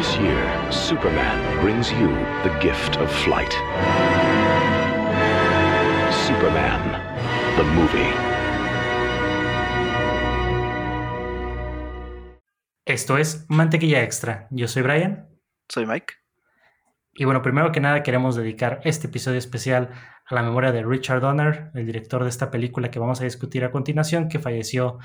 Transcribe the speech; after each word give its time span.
This 0.00 0.16
year, 0.16 0.72
Superman 0.72 1.60
brings 1.60 1.92
you 1.92 2.08
the 2.42 2.48
gift 2.58 2.96
of 2.96 3.12
flight. 3.22 3.52
Superman, 6.10 7.02
the 7.58 7.64
movie. 7.64 8.10
Esto 12.86 13.18
es 13.18 13.44
Mantequilla 13.50 14.02
Extra. 14.02 14.48
Yo 14.50 14.68
soy 14.68 14.80
Brian. 14.80 15.28
Soy 15.68 15.84
Mike. 15.84 16.14
Y 17.12 17.26
bueno, 17.26 17.42
primero 17.42 17.70
que 17.70 17.80
nada 17.80 18.02
queremos 18.02 18.36
dedicar 18.36 18.80
este 18.84 19.08
episodio 19.08 19.36
especial 19.36 19.90
a 20.24 20.34
la 20.34 20.42
memoria 20.42 20.72
de 20.72 20.82
Richard 20.82 21.20
Donner, 21.20 21.72
el 21.74 21.84
director 21.84 22.22
de 22.22 22.30
esta 22.30 22.50
película 22.50 22.90
que 22.90 22.98
vamos 22.98 23.20
a 23.20 23.24
discutir 23.24 23.64
a 23.64 23.70
continuación, 23.70 24.30
que 24.30 24.38
falleció 24.38 24.98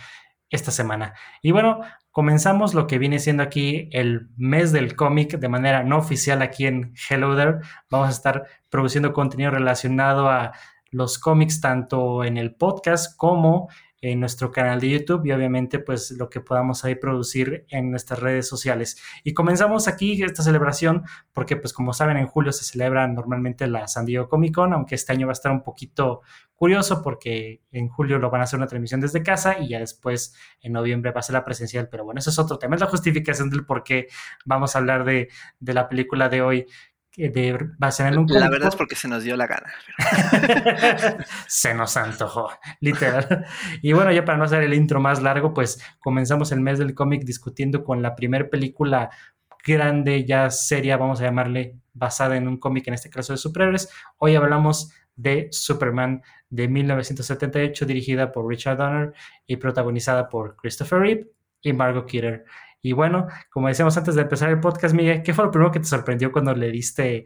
esta 0.50 0.72
semana. 0.72 1.16
Y 1.42 1.52
bueno, 1.52 1.82
comenzamos 2.16 2.74
lo 2.74 2.88
que 2.88 2.98
viene 2.98 3.20
siendo 3.20 3.44
aquí 3.44 3.90
el 3.92 4.30
mes 4.38 4.72
del 4.72 4.96
cómic 4.96 5.38
de 5.38 5.50
manera 5.50 5.84
no 5.84 5.98
oficial 5.98 6.42
aquí 6.42 6.66
en 6.66 6.94
Hello 7.10 7.36
There. 7.36 7.58
Vamos 7.90 8.08
a 8.08 8.12
estar 8.12 8.46
produciendo 8.70 9.12
contenido 9.12 9.52
relacionado 9.52 10.30
a 10.30 10.54
los 10.92 11.20
cómics 11.20 11.60
tanto 11.60 12.24
en 12.24 12.38
el 12.38 12.56
podcast 12.56 13.18
como 13.18 13.68
en 14.12 14.20
nuestro 14.20 14.52
canal 14.52 14.80
de 14.80 14.90
YouTube 14.92 15.26
y 15.26 15.32
obviamente 15.32 15.80
pues 15.80 16.12
lo 16.12 16.30
que 16.30 16.40
podamos 16.40 16.86
ahí 16.86 16.94
producir 16.94 17.66
en 17.70 17.90
nuestras 17.90 18.20
redes 18.20 18.48
sociales. 18.48 19.02
Y 19.24 19.34
comenzamos 19.34 19.88
aquí 19.88 20.22
esta 20.22 20.44
celebración 20.44 21.06
porque 21.34 21.56
pues 21.56 21.74
como 21.74 21.92
saben 21.92 22.18
en 22.18 22.28
julio 22.28 22.52
se 22.52 22.64
celebra 22.66 23.08
normalmente 23.08 23.66
la 23.66 23.88
San 23.88 24.06
Diego 24.06 24.30
Comic 24.30 24.54
Con, 24.54 24.74
aunque 24.74 24.94
este 24.94 25.12
año 25.12 25.26
va 25.26 25.32
a 25.32 25.34
estar 25.34 25.52
un 25.52 25.64
poquito 25.64 26.22
curioso 26.54 27.02
porque 27.02 27.64
en 27.72 27.90
julio 27.90 28.20
lo 28.20 28.30
van 28.30 28.42
a 28.42 28.44
hacer 28.44 28.58
una 28.58 28.68
transmisión 28.68 29.02
desde 29.02 29.24
casa 29.24 29.58
y 29.60 29.70
ya 29.70 29.80
después 29.80 30.36
en 30.62 30.74
noviembre 30.74 31.12
va 31.12 31.22
a 31.22 31.24
ser 31.24 31.34
la 31.34 31.44
presencial, 31.44 31.90
pero 31.90 32.06
bueno, 32.06 32.20
eso 32.20 32.30
es 32.30 32.38
otro 32.38 32.60
tema, 32.60 32.76
es 32.76 32.82
la 32.82 32.88
justificación 32.88 33.50
del 33.50 33.66
por 33.66 33.84
qué 33.84 34.08
vamos 34.46 34.76
a 34.76 34.80
hablar 34.80 35.04
de, 35.04 35.30
de 35.60 35.74
la 35.74 35.90
película 35.90 36.30
de 36.30 36.44
hoy 36.44 36.68
de 37.18 37.50
en 37.50 38.18
un 38.18 38.28
La 38.28 38.50
verdad 38.50 38.70
es 38.70 38.76
porque 38.76 38.96
se 38.96 39.08
nos 39.08 39.24
dio 39.24 39.38
la 39.38 39.48
gana. 39.48 39.74
se 41.48 41.74
nos 41.74 41.96
antojó, 41.98 42.50
literal. 42.82 43.46
Y 43.82 43.94
bueno, 43.94 44.12
ya 44.12 44.26
para 44.26 44.38
no 44.38 44.44
hacer 44.44 44.64
el 44.64 44.74
intro 44.74 45.00
más 45.00 45.22
largo, 45.22 45.54
pues 45.54 45.82
comenzamos 46.00 46.52
el 46.52 46.62
mes 46.62 46.80
del 46.80 46.94
cómic 46.94 47.24
discutiendo 47.24 47.84
con 47.84 48.02
la 48.02 48.16
primera 48.16 48.50
película 48.50 49.10
grande, 49.66 50.26
ya 50.26 50.50
seria, 50.50 50.98
vamos 50.98 51.22
a 51.22 51.24
llamarle, 51.24 51.80
basada 51.94 52.38
en 52.38 52.48
un 52.48 52.58
cómic, 52.58 52.88
en 52.88 52.94
este 52.94 53.10
caso 53.10 53.34
de 53.34 53.38
superhéroes. 53.38 53.90
Hoy 54.18 54.36
hablamos 54.36 54.92
de 55.16 55.48
Superman 55.52 56.22
de 56.50 56.68
1978, 56.68 57.86
dirigida 57.86 58.32
por 58.32 58.48
Richard 58.48 58.78
Donner 58.78 59.14
y 59.48 59.56
protagonizada 59.56 60.30
por 60.30 60.56
Christopher 60.58 61.00
Reeve 61.00 61.28
y 61.62 61.74
Margot 61.74 62.06
Kidder. 62.06 62.46
Y 62.86 62.94
bueno, 62.94 63.28
como 63.50 63.68
decíamos 63.68 63.98
antes 63.98 64.14
de 64.14 64.22
empezar 64.22 64.52
el 64.52 64.60
podcast, 64.60 64.94
Miguel, 64.94 65.24
¿qué 65.24 65.34
fue 65.34 65.44
lo 65.44 65.50
primero 65.50 65.72
que 65.72 65.80
te 65.80 65.88
sorprendió 65.88 66.32
cuando 66.32 66.54
le 66.54 66.70
diste 66.70 67.26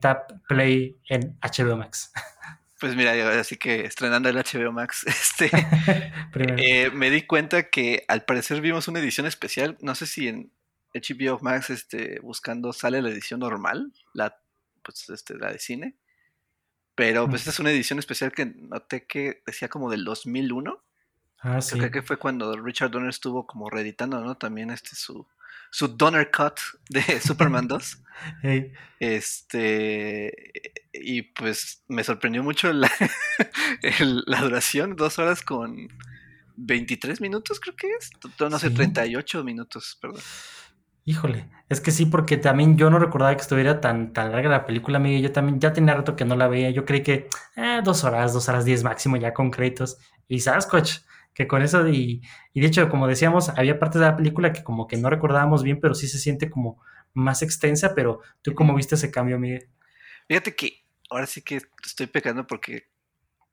tap 0.00 0.32
Play 0.48 0.98
en 1.08 1.38
HBO 1.40 1.76
Max? 1.76 2.12
Pues 2.80 2.96
mira, 2.96 3.12
así 3.38 3.56
que 3.56 3.84
estrenando 3.84 4.30
el 4.30 4.36
HBO 4.36 4.72
Max, 4.72 5.04
este, 5.06 5.50
eh, 6.56 6.90
me 6.90 7.10
di 7.10 7.22
cuenta 7.26 7.68
que 7.68 8.04
al 8.08 8.24
parecer 8.24 8.62
vimos 8.62 8.88
una 8.88 9.00
edición 9.00 9.26
especial. 9.26 9.76
No 9.82 9.94
sé 9.94 10.06
si 10.06 10.28
en 10.28 10.50
HBO 10.94 11.38
Max, 11.42 11.68
este, 11.68 12.18
buscando 12.20 12.72
sale 12.72 13.02
la 13.02 13.10
edición 13.10 13.40
normal, 13.40 13.92
la, 14.14 14.40
pues, 14.82 15.10
este, 15.10 15.36
la 15.36 15.52
de 15.52 15.58
cine. 15.58 15.98
Pero 16.94 17.28
pues 17.28 17.42
esta 17.42 17.50
es 17.50 17.60
una 17.60 17.70
edición 17.70 17.98
especial 17.98 18.32
que 18.32 18.46
noté 18.46 19.06
que 19.06 19.42
decía 19.46 19.68
como 19.68 19.90
del 19.90 20.04
2001. 20.04 20.82
Ah, 21.40 21.60
sí. 21.60 21.78
Creo 21.78 21.90
que 21.90 22.02
fue 22.02 22.18
cuando 22.18 22.54
Richard 22.56 22.90
Donner 22.90 23.10
estuvo 23.10 23.46
como 23.46 23.70
reeditando, 23.70 24.20
¿no? 24.22 24.36
También 24.36 24.70
este 24.70 24.94
su, 24.94 25.26
su 25.70 25.88
Donner 25.88 26.30
Cut 26.30 26.58
de 26.88 27.02
Superman 27.20 27.68
2. 27.68 28.02
Este. 29.00 30.52
Y 30.92 31.22
pues 31.22 31.84
me 31.88 32.04
sorprendió 32.04 32.42
mucho 32.42 32.70
la, 32.72 32.90
la 34.26 34.40
duración, 34.42 34.94
dos 34.94 35.18
horas 35.18 35.40
con 35.40 35.88
23 36.56 37.20
minutos, 37.22 37.60
creo 37.60 37.76
que 37.76 37.88
es. 37.98 38.10
No 38.38 38.58
sé, 38.58 38.70
38 38.70 39.42
minutos, 39.42 39.98
perdón. 40.00 40.20
Híjole, 41.06 41.48
es 41.68 41.80
que 41.80 41.90
sí, 41.90 42.06
porque 42.06 42.36
también 42.36 42.76
yo 42.76 42.90
no 42.90 42.98
recordaba 42.98 43.34
que 43.34 43.40
estuviera 43.40 43.80
tan, 43.80 44.12
tan 44.12 44.32
larga 44.32 44.50
la 44.50 44.66
película, 44.66 44.98
amiga. 44.98 45.18
Yo 45.18 45.32
también 45.32 45.58
ya 45.58 45.72
tenía 45.72 45.94
rato 45.94 46.14
que 46.14 46.26
no 46.26 46.36
la 46.36 46.46
veía. 46.46 46.70
Yo 46.70 46.84
creí 46.84 47.02
que 47.02 47.28
eh, 47.56 47.80
dos 47.82 48.04
horas, 48.04 48.34
dos 48.34 48.48
horas 48.48 48.64
diez 48.64 48.84
máximo 48.84 49.16
ya 49.16 49.32
con 49.32 49.50
créditos. 49.50 49.98
Y 50.28 50.40
sabes, 50.40 50.66
coach, 50.66 50.98
que 51.34 51.46
con 51.46 51.62
eso, 51.62 51.88
y, 51.88 52.22
y 52.52 52.60
de 52.60 52.66
hecho, 52.66 52.88
como 52.88 53.06
decíamos, 53.06 53.50
había 53.50 53.78
partes 53.78 54.00
de 54.00 54.06
la 54.06 54.16
película 54.16 54.52
que 54.52 54.64
como 54.64 54.86
que 54.86 54.96
no 54.96 55.10
recordábamos 55.10 55.62
bien, 55.62 55.80
pero 55.80 55.94
sí 55.94 56.08
se 56.08 56.18
siente 56.18 56.50
como 56.50 56.82
más 57.14 57.42
extensa, 57.42 57.94
pero 57.94 58.20
tú 58.42 58.54
cómo 58.54 58.74
viste 58.74 58.94
ese 58.94 59.10
cambio, 59.10 59.38
Miguel. 59.38 59.68
Fíjate 60.28 60.54
que 60.54 60.84
ahora 61.10 61.26
sí 61.26 61.42
que 61.42 61.60
estoy 61.84 62.06
pecando 62.06 62.46
porque 62.46 62.88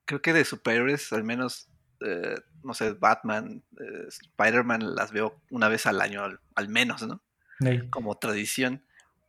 creo 0.04 0.22
que 0.22 0.32
de 0.32 0.44
superhéroes, 0.44 1.12
al 1.12 1.24
menos, 1.24 1.68
eh, 2.00 2.36
no 2.62 2.72
sé, 2.74 2.92
Batman, 2.92 3.62
eh, 3.78 4.08
Spider-Man, 4.08 4.94
las 4.94 5.12
veo 5.12 5.40
una 5.50 5.68
vez 5.68 5.86
al 5.86 6.00
año, 6.00 6.22
al, 6.54 6.68
menos, 6.68 7.02
¿no? 7.06 7.20
Como 7.90 8.16
tradición. 8.16 8.82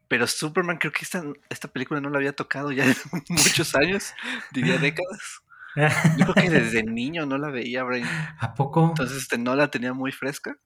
Pero 0.07 0.25
Superman 0.25 0.77
creo 0.77 0.91
que 0.91 1.03
esta, 1.03 1.23
esta 1.49 1.67
película 1.67 2.01
no 2.01 2.09
la 2.09 2.17
había 2.17 2.33
tocado 2.33 2.71
ya 2.71 2.85
en 2.85 2.95
muchos 3.29 3.75
años, 3.75 4.13
diría 4.51 4.77
décadas. 4.79 5.41
Yo 5.75 6.25
creo 6.25 6.35
que 6.35 6.49
desde 6.49 6.83
niño 6.83 7.25
no 7.25 7.37
la 7.37 7.49
veía, 7.49 7.83
Brain. 7.83 8.05
¿A 8.39 8.53
poco? 8.53 8.89
Entonces 8.89 9.17
este, 9.17 9.37
no 9.37 9.55
la 9.55 9.69
tenía 9.69 9.93
muy 9.93 10.11
fresca. 10.11 10.57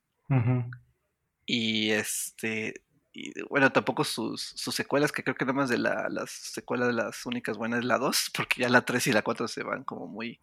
Y 1.46 1.91
este. 1.91 2.81
Y, 3.16 3.31
bueno, 3.44 3.72
tampoco 3.72 4.03
sus, 4.03 4.42
sus, 4.42 4.74
secuelas, 4.74 5.12
que 5.12 5.24
creo 5.24 5.36
que 5.36 5.46
nada 5.46 5.53
más 5.53 5.69
de 5.69 5.78
la, 5.78 6.08
las 6.09 6.31
secuelas 6.31 6.88
de 6.88 6.94
las 6.94 7.28
únicas 7.28 7.58
buenas 7.58 7.80
es 7.80 7.86
la 7.86 8.00
2, 8.00 8.31
porque 8.36 8.62
ya 8.62 8.69
la 8.69 8.86
3 8.86 9.08
y 9.08 9.12
la 9.12 9.22
4 9.22 9.47
se 9.47 9.62
van 9.62 9.84
como 9.84 10.08
muy, 10.08 10.40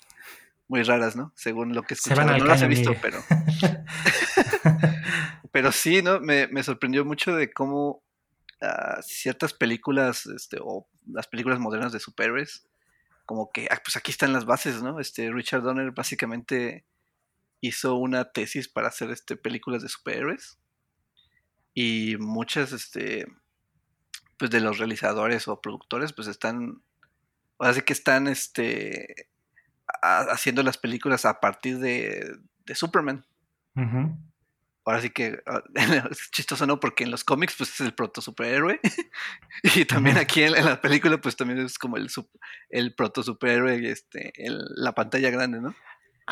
muy 0.69 0.85
raras, 0.85 1.17
¿no? 1.17 1.33
Según 1.35 1.75
lo 1.75 1.83
que 1.83 1.95
escuché. 1.95 2.25
No 2.25 2.39
las 2.39 2.63
he 2.63 2.69
visto, 2.69 2.95
pero. 3.03 3.25
pero 5.53 5.73
sí, 5.73 6.01
¿no? 6.01 6.21
Me, 6.21 6.47
me 6.47 6.63
sorprendió 6.63 7.05
mucho 7.05 7.35
de 7.35 7.53
cómo 7.53 8.05
uh, 8.63 9.03
ciertas 9.03 9.53
películas, 9.53 10.27
este, 10.27 10.59
o 10.61 10.87
las 11.07 11.27
películas 11.27 11.59
modernas 11.59 11.93
de 11.93 11.99
superhéroes, 11.99 12.70
como 13.31 13.53
que, 13.53 13.69
ah, 13.71 13.81
pues 13.85 13.97
aquí 13.97 14.11
están 14.11 14.33
las 14.33 14.45
bases, 14.45 14.83
¿no? 14.83 14.99
Este, 14.99 15.31
Richard 15.31 15.63
Donner 15.63 15.93
básicamente 15.93 16.85
hizo 17.61 17.95
una 17.95 18.33
tesis 18.33 18.67
para 18.67 18.89
hacer 18.89 19.13
este, 19.13 19.37
películas 19.37 19.83
de 19.83 19.89
superhéroes. 19.89 20.59
Y 21.73 22.17
muchas, 22.19 22.73
este, 22.73 23.29
pues 24.37 24.51
de 24.51 24.59
los 24.59 24.79
realizadores 24.79 25.47
o 25.47 25.61
productores, 25.61 26.13
pues 26.13 26.27
están, 26.27 26.83
sí 27.73 27.83
que 27.83 27.93
están, 27.93 28.27
este, 28.27 29.29
haciendo 30.03 30.65
las 30.65 30.77
películas 30.77 31.25
a 31.25 31.39
partir 31.39 31.79
de, 31.79 32.37
Superman. 32.75 33.25
Ahora 34.85 35.03
sí 35.03 35.11
que 35.11 35.39
ah, 35.47 35.63
es 36.11 36.31
chistoso, 36.31 36.67
¿no? 36.67 36.81
Porque 36.81 37.05
en 37.05 37.11
los 37.11 37.25
cómics, 37.25 37.55
pues 37.57 37.71
es 37.71 37.81
el 37.81 37.95
proto 37.95 38.21
superhéroe. 38.21 38.81
y 39.77 39.85
también 39.85 40.19
aquí 40.19 40.43
en, 40.43 40.53
la 40.53 40.81
película, 40.81 41.21
pues 41.21 41.37
también 41.37 41.61
es 41.61 41.79
como 41.79 41.97
el, 41.97 42.09
el 42.71 42.95
proto 42.95 43.23
superhéroe, 43.23 43.91
este, 43.91 44.33
la 44.39 44.93
pantalla 44.95 45.31
grande, 45.31 45.61
¿no? 45.61 45.75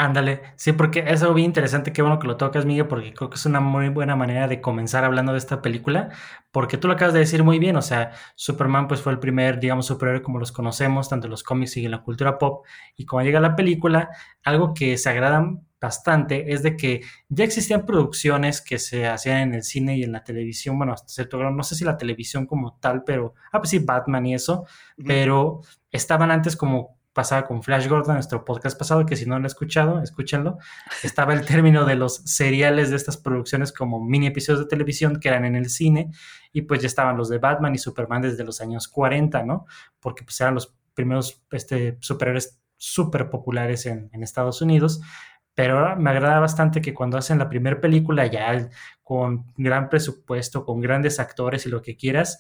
Ándale, 0.01 0.43
sí, 0.55 0.73
porque 0.75 1.03
es 1.09 1.23
algo 1.23 1.35
bien 1.35 1.47
interesante, 1.47 1.93
qué 1.93 2.03
bueno 2.03 2.21
que 2.21 2.29
lo 2.29 2.37
tocas, 2.37 2.65
Miguel, 2.65 2.87
porque 2.87 3.13
creo 3.13 3.31
que 3.31 3.35
es 3.35 3.47
una 3.47 3.59
muy 3.59 3.89
buena 3.89 4.15
manera 4.15 4.47
de 4.47 4.61
comenzar 4.61 5.03
hablando 5.05 5.33
de 5.33 5.39
esta 5.39 5.61
película, 5.61 6.11
porque 6.53 6.77
tú 6.79 6.87
lo 6.87 6.95
acabas 6.95 7.15
de 7.15 7.19
decir 7.19 7.43
muy 7.43 7.59
bien, 7.59 7.75
o 7.75 7.83
sea, 7.83 8.13
Superman 8.37 8.87
pues 8.87 9.01
fue 9.03 9.11
el 9.13 9.19
primer, 9.19 9.59
digamos, 9.59 9.87
superhéroe 9.87 10.23
como 10.23 10.39
los 10.39 10.53
conocemos, 10.53 11.09
tanto 11.09 11.27
en 11.27 11.33
los 11.33 11.43
cómics 11.43 11.77
y 11.79 11.85
en 11.85 11.91
la 11.91 12.03
cultura 12.05 12.39
pop, 12.39 12.65
y 12.95 13.07
cuando 13.07 13.27
llega 13.27 13.41
la 13.41 13.57
película, 13.57 14.09
algo 14.45 14.73
que 14.73 14.97
se 14.99 15.11
agrada 15.11 15.45
bastante 15.81 16.53
es 16.53 16.63
de 16.63 16.77
que 16.77 17.01
ya 17.29 17.43
existían 17.45 17.85
producciones 17.85 18.61
que 18.61 18.79
se 18.79 19.09
hacían 19.09 19.39
en 19.39 19.55
el 19.55 19.63
cine 19.65 19.97
y 19.99 20.05
en 20.05 20.13
la 20.13 20.23
televisión, 20.23 20.79
bueno, 20.79 20.93
hasta 20.93 21.09
cierto 21.09 21.39
grado, 21.39 21.53
no 21.57 21.65
sé 21.65 21.75
si 21.75 21.85
la 21.85 21.97
televisión 21.97 22.47
como 22.47 22.79
tal, 22.79 23.03
pero, 23.03 23.35
ah, 23.51 23.59
pues 23.59 23.71
sí, 23.71 23.81
Batman 23.81 24.27
y 24.27 24.35
eso, 24.35 24.65
pero 25.05 25.63
estaban 25.91 26.31
antes 26.31 26.55
como 26.57 26.98
pasaba 27.19 27.49
con 27.49 27.65
Flash 27.65 27.89
Gordon, 27.89 28.15
nuestro 28.15 28.45
podcast 28.45 28.79
pasado, 28.79 29.05
que 29.05 29.17
si 29.17 29.27
no 29.27 29.31
lo 29.31 29.39
han 29.39 29.47
escuchado, 29.47 30.01
escúchenlo, 30.01 30.59
estaba 31.03 31.35
el 31.35 31.45
término 31.45 31.85
de 31.85 31.97
los 31.97 32.19
seriales 32.19 32.91
de 32.91 32.97
estas 32.97 33.17
producciones 33.17 33.73
como 33.73 34.01
mini 34.01 34.29
episodios 34.29 34.61
de 34.61 34.69
televisión 34.69 35.19
que 35.19 35.27
eran 35.27 35.45
en 35.45 35.57
el 35.57 35.69
cine, 35.69 36.13
y 36.53 36.63
pues 36.63 36.81
ya 36.81 36.87
estaban 36.87 37.17
los 37.17 37.29
de 37.29 37.39
Batman 37.39 37.75
y 37.75 37.79
Superman 37.79 38.23
desde 38.23 38.45
los 38.45 38.61
años 38.61 38.87
40, 38.87 39.43
¿no? 39.43 39.67
Porque 39.99 40.23
pues 40.23 40.41
eran 40.41 40.55
los 40.55 40.73
primeros 40.95 41.43
este, 41.51 41.99
superhéroes 41.99 42.61
súper 42.77 43.31
populares 43.31 43.87
en, 43.87 44.11
en 44.13 44.23
Estados 44.23 44.63
Unidos, 44.63 45.01
pero 45.57 45.97
me 45.97 46.11
agrada 46.11 46.39
bastante 46.39 46.81
que 46.81 46.95
cuando 46.95 47.19
hacen 47.19 47.41
la 47.41 47.49
primera 47.49 47.81
película 47.81 48.27
ya 48.27 48.71
con 49.03 49.53
gran 49.57 49.89
presupuesto, 49.89 50.65
con 50.65 50.81
grandes 50.81 51.19
actores 51.19 51.67
y 51.67 51.69
lo 51.69 51.83
que 51.83 51.97
quieras, 51.97 52.39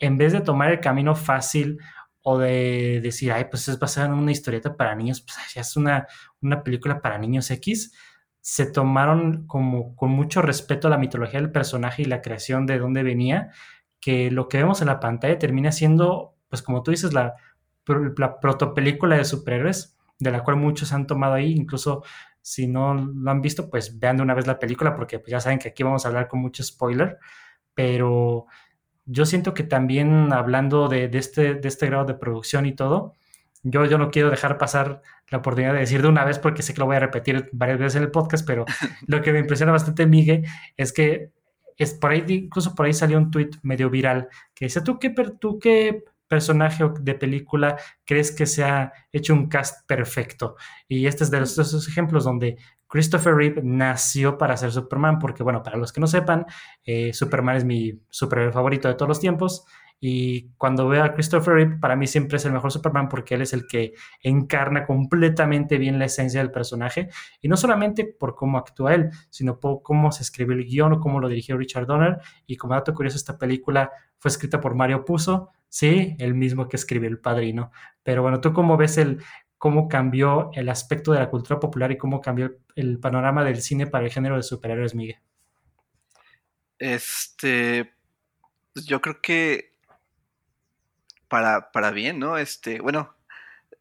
en 0.00 0.16
vez 0.16 0.32
de 0.32 0.40
tomar 0.40 0.70
el 0.70 0.80
camino 0.80 1.14
fácil 1.14 1.78
o 2.28 2.38
de 2.38 3.00
decir, 3.04 3.30
ay, 3.30 3.44
pues 3.48 3.68
es 3.68 3.78
basada 3.78 4.08
en 4.08 4.14
una 4.14 4.32
historieta 4.32 4.76
para 4.76 4.96
niños, 4.96 5.20
pues 5.20 5.36
ya 5.54 5.60
es 5.60 5.76
una, 5.76 6.08
una 6.42 6.64
película 6.64 7.00
para 7.00 7.18
niños 7.18 7.52
X, 7.52 7.92
se 8.40 8.66
tomaron 8.66 9.46
como 9.46 9.94
con 9.94 10.10
mucho 10.10 10.42
respeto 10.42 10.88
a 10.88 10.90
la 10.90 10.98
mitología 10.98 11.40
del 11.40 11.52
personaje 11.52 12.02
y 12.02 12.06
la 12.06 12.22
creación 12.22 12.66
de 12.66 12.80
dónde 12.80 13.04
venía, 13.04 13.52
que 14.00 14.32
lo 14.32 14.48
que 14.48 14.58
vemos 14.58 14.80
en 14.80 14.88
la 14.88 14.98
pantalla 14.98 15.38
termina 15.38 15.70
siendo, 15.70 16.34
pues 16.48 16.62
como 16.62 16.82
tú 16.82 16.90
dices, 16.90 17.12
la, 17.12 17.36
la 18.16 18.40
protopelícula 18.40 19.16
de 19.16 19.24
superhéroes, 19.24 19.96
de 20.18 20.32
la 20.32 20.42
cual 20.42 20.56
muchos 20.56 20.92
han 20.92 21.06
tomado 21.06 21.34
ahí, 21.34 21.52
incluso 21.52 22.02
si 22.42 22.66
no 22.66 22.94
lo 22.94 23.30
han 23.30 23.40
visto, 23.40 23.70
pues 23.70 24.00
vean 24.00 24.16
de 24.16 24.24
una 24.24 24.34
vez 24.34 24.48
la 24.48 24.58
película, 24.58 24.96
porque 24.96 25.20
pues, 25.20 25.30
ya 25.30 25.38
saben 25.38 25.60
que 25.60 25.68
aquí 25.68 25.84
vamos 25.84 26.04
a 26.04 26.08
hablar 26.08 26.26
con 26.26 26.40
mucho 26.40 26.64
spoiler, 26.64 27.18
pero 27.72 28.46
yo 29.06 29.24
siento 29.24 29.54
que 29.54 29.62
también 29.62 30.32
hablando 30.32 30.88
de, 30.88 31.08
este, 31.12 31.54
de 31.54 31.68
este 31.68 31.86
grado 31.86 32.04
de 32.04 32.14
producción 32.14 32.66
y 32.66 32.72
todo, 32.72 33.14
yo, 33.62 33.84
yo 33.86 33.98
no 33.98 34.10
quiero 34.10 34.30
dejar 34.30 34.58
pasar 34.58 35.02
la 35.28 35.38
oportunidad 35.38 35.72
de 35.72 35.80
decir 35.80 36.02
de 36.02 36.08
una 36.08 36.24
vez 36.24 36.38
porque 36.38 36.62
sé 36.62 36.74
que 36.74 36.80
lo 36.80 36.86
voy 36.86 36.96
a 36.96 37.00
repetir 37.00 37.48
varias 37.52 37.78
veces 37.78 37.96
en 37.96 38.02
el 38.02 38.10
podcast, 38.10 38.46
pero 38.46 38.64
lo 39.06 39.22
que 39.22 39.32
me 39.32 39.38
impresiona 39.38 39.72
bastante, 39.72 40.06
Miguel, 40.06 40.44
es 40.76 40.92
que 40.92 41.30
es 41.76 41.94
por 41.94 42.10
ahí, 42.10 42.24
incluso 42.28 42.74
por 42.74 42.86
ahí 42.86 42.92
salió 42.92 43.18
un 43.18 43.30
tweet 43.30 43.50
medio 43.62 43.90
viral 43.90 44.28
que 44.54 44.66
dice, 44.66 44.80
¿tú 44.80 44.98
qué, 44.98 45.14
tú 45.40 45.58
qué 45.58 46.04
personaje 46.28 46.84
de 47.00 47.14
película 47.14 47.76
crees 48.04 48.32
que 48.32 48.46
se 48.46 48.64
ha 48.64 48.92
hecho 49.12 49.34
un 49.34 49.48
cast 49.48 49.86
perfecto? 49.86 50.56
Y 50.88 51.06
este 51.06 51.24
es 51.24 51.30
de 51.30 51.42
esos 51.42 51.88
ejemplos 51.88 52.24
donde 52.24 52.56
Christopher 52.96 53.34
Reeve 53.34 53.60
nació 53.62 54.38
para 54.38 54.56
ser 54.56 54.72
Superman, 54.72 55.18
porque 55.18 55.42
bueno, 55.42 55.62
para 55.62 55.76
los 55.76 55.92
que 55.92 56.00
no 56.00 56.06
sepan, 56.06 56.46
eh, 56.82 57.12
Superman 57.12 57.56
es 57.56 57.64
mi 57.66 58.00
superhéroe 58.08 58.54
favorito 58.54 58.88
de 58.88 58.94
todos 58.94 59.06
los 59.10 59.20
tiempos. 59.20 59.66
Y 60.00 60.48
cuando 60.56 60.88
veo 60.88 61.04
a 61.04 61.12
Christopher 61.12 61.52
Reeve, 61.52 61.76
para 61.76 61.94
mí 61.94 62.06
siempre 62.06 62.38
es 62.38 62.46
el 62.46 62.52
mejor 62.52 62.72
Superman 62.72 63.10
porque 63.10 63.34
él 63.34 63.42
es 63.42 63.52
el 63.52 63.66
que 63.66 63.92
encarna 64.22 64.86
completamente 64.86 65.76
bien 65.76 65.98
la 65.98 66.06
esencia 66.06 66.40
del 66.40 66.50
personaje. 66.50 67.10
Y 67.42 67.48
no 67.48 67.58
solamente 67.58 68.06
por 68.18 68.34
cómo 68.34 68.56
actúa 68.56 68.94
él, 68.94 69.10
sino 69.28 69.60
por 69.60 69.82
cómo 69.82 70.10
se 70.10 70.22
escribió 70.22 70.56
el 70.56 70.64
guion 70.64 70.94
o 70.94 71.00
cómo 71.00 71.20
lo 71.20 71.28
dirigió 71.28 71.58
Richard 71.58 71.86
Donner. 71.86 72.16
Y 72.46 72.56
como 72.56 72.72
dato 72.72 72.94
curioso, 72.94 73.18
esta 73.18 73.36
película 73.36 73.90
fue 74.16 74.30
escrita 74.30 74.58
por 74.58 74.74
Mario 74.74 75.04
Puzo, 75.04 75.50
sí, 75.68 76.16
el 76.18 76.32
mismo 76.32 76.66
que 76.66 76.76
escribió 76.76 77.10
El 77.10 77.18
Padrino. 77.18 77.72
Pero 78.02 78.22
bueno, 78.22 78.40
¿tú 78.40 78.54
cómo 78.54 78.78
ves 78.78 78.96
el, 78.96 79.20
cómo 79.58 79.88
cambió 79.88 80.50
el 80.54 80.68
aspecto 80.68 81.12
de 81.12 81.20
la 81.20 81.30
cultura 81.30 81.58
popular 81.58 81.90
y 81.90 81.98
cómo 81.98 82.20
cambió 82.20 82.56
el 82.74 82.98
panorama 82.98 83.44
del 83.44 83.62
cine 83.62 83.86
para 83.86 84.04
el 84.04 84.12
género 84.12 84.36
de 84.36 84.42
superhéroes, 84.42 84.94
Miguel? 84.94 85.18
Este, 86.78 87.94
pues 88.74 88.84
yo 88.86 89.00
creo 89.00 89.20
que 89.22 89.72
para, 91.28 91.72
para 91.72 91.90
bien, 91.90 92.18
¿no? 92.18 92.36
Este, 92.38 92.80
bueno, 92.80 93.14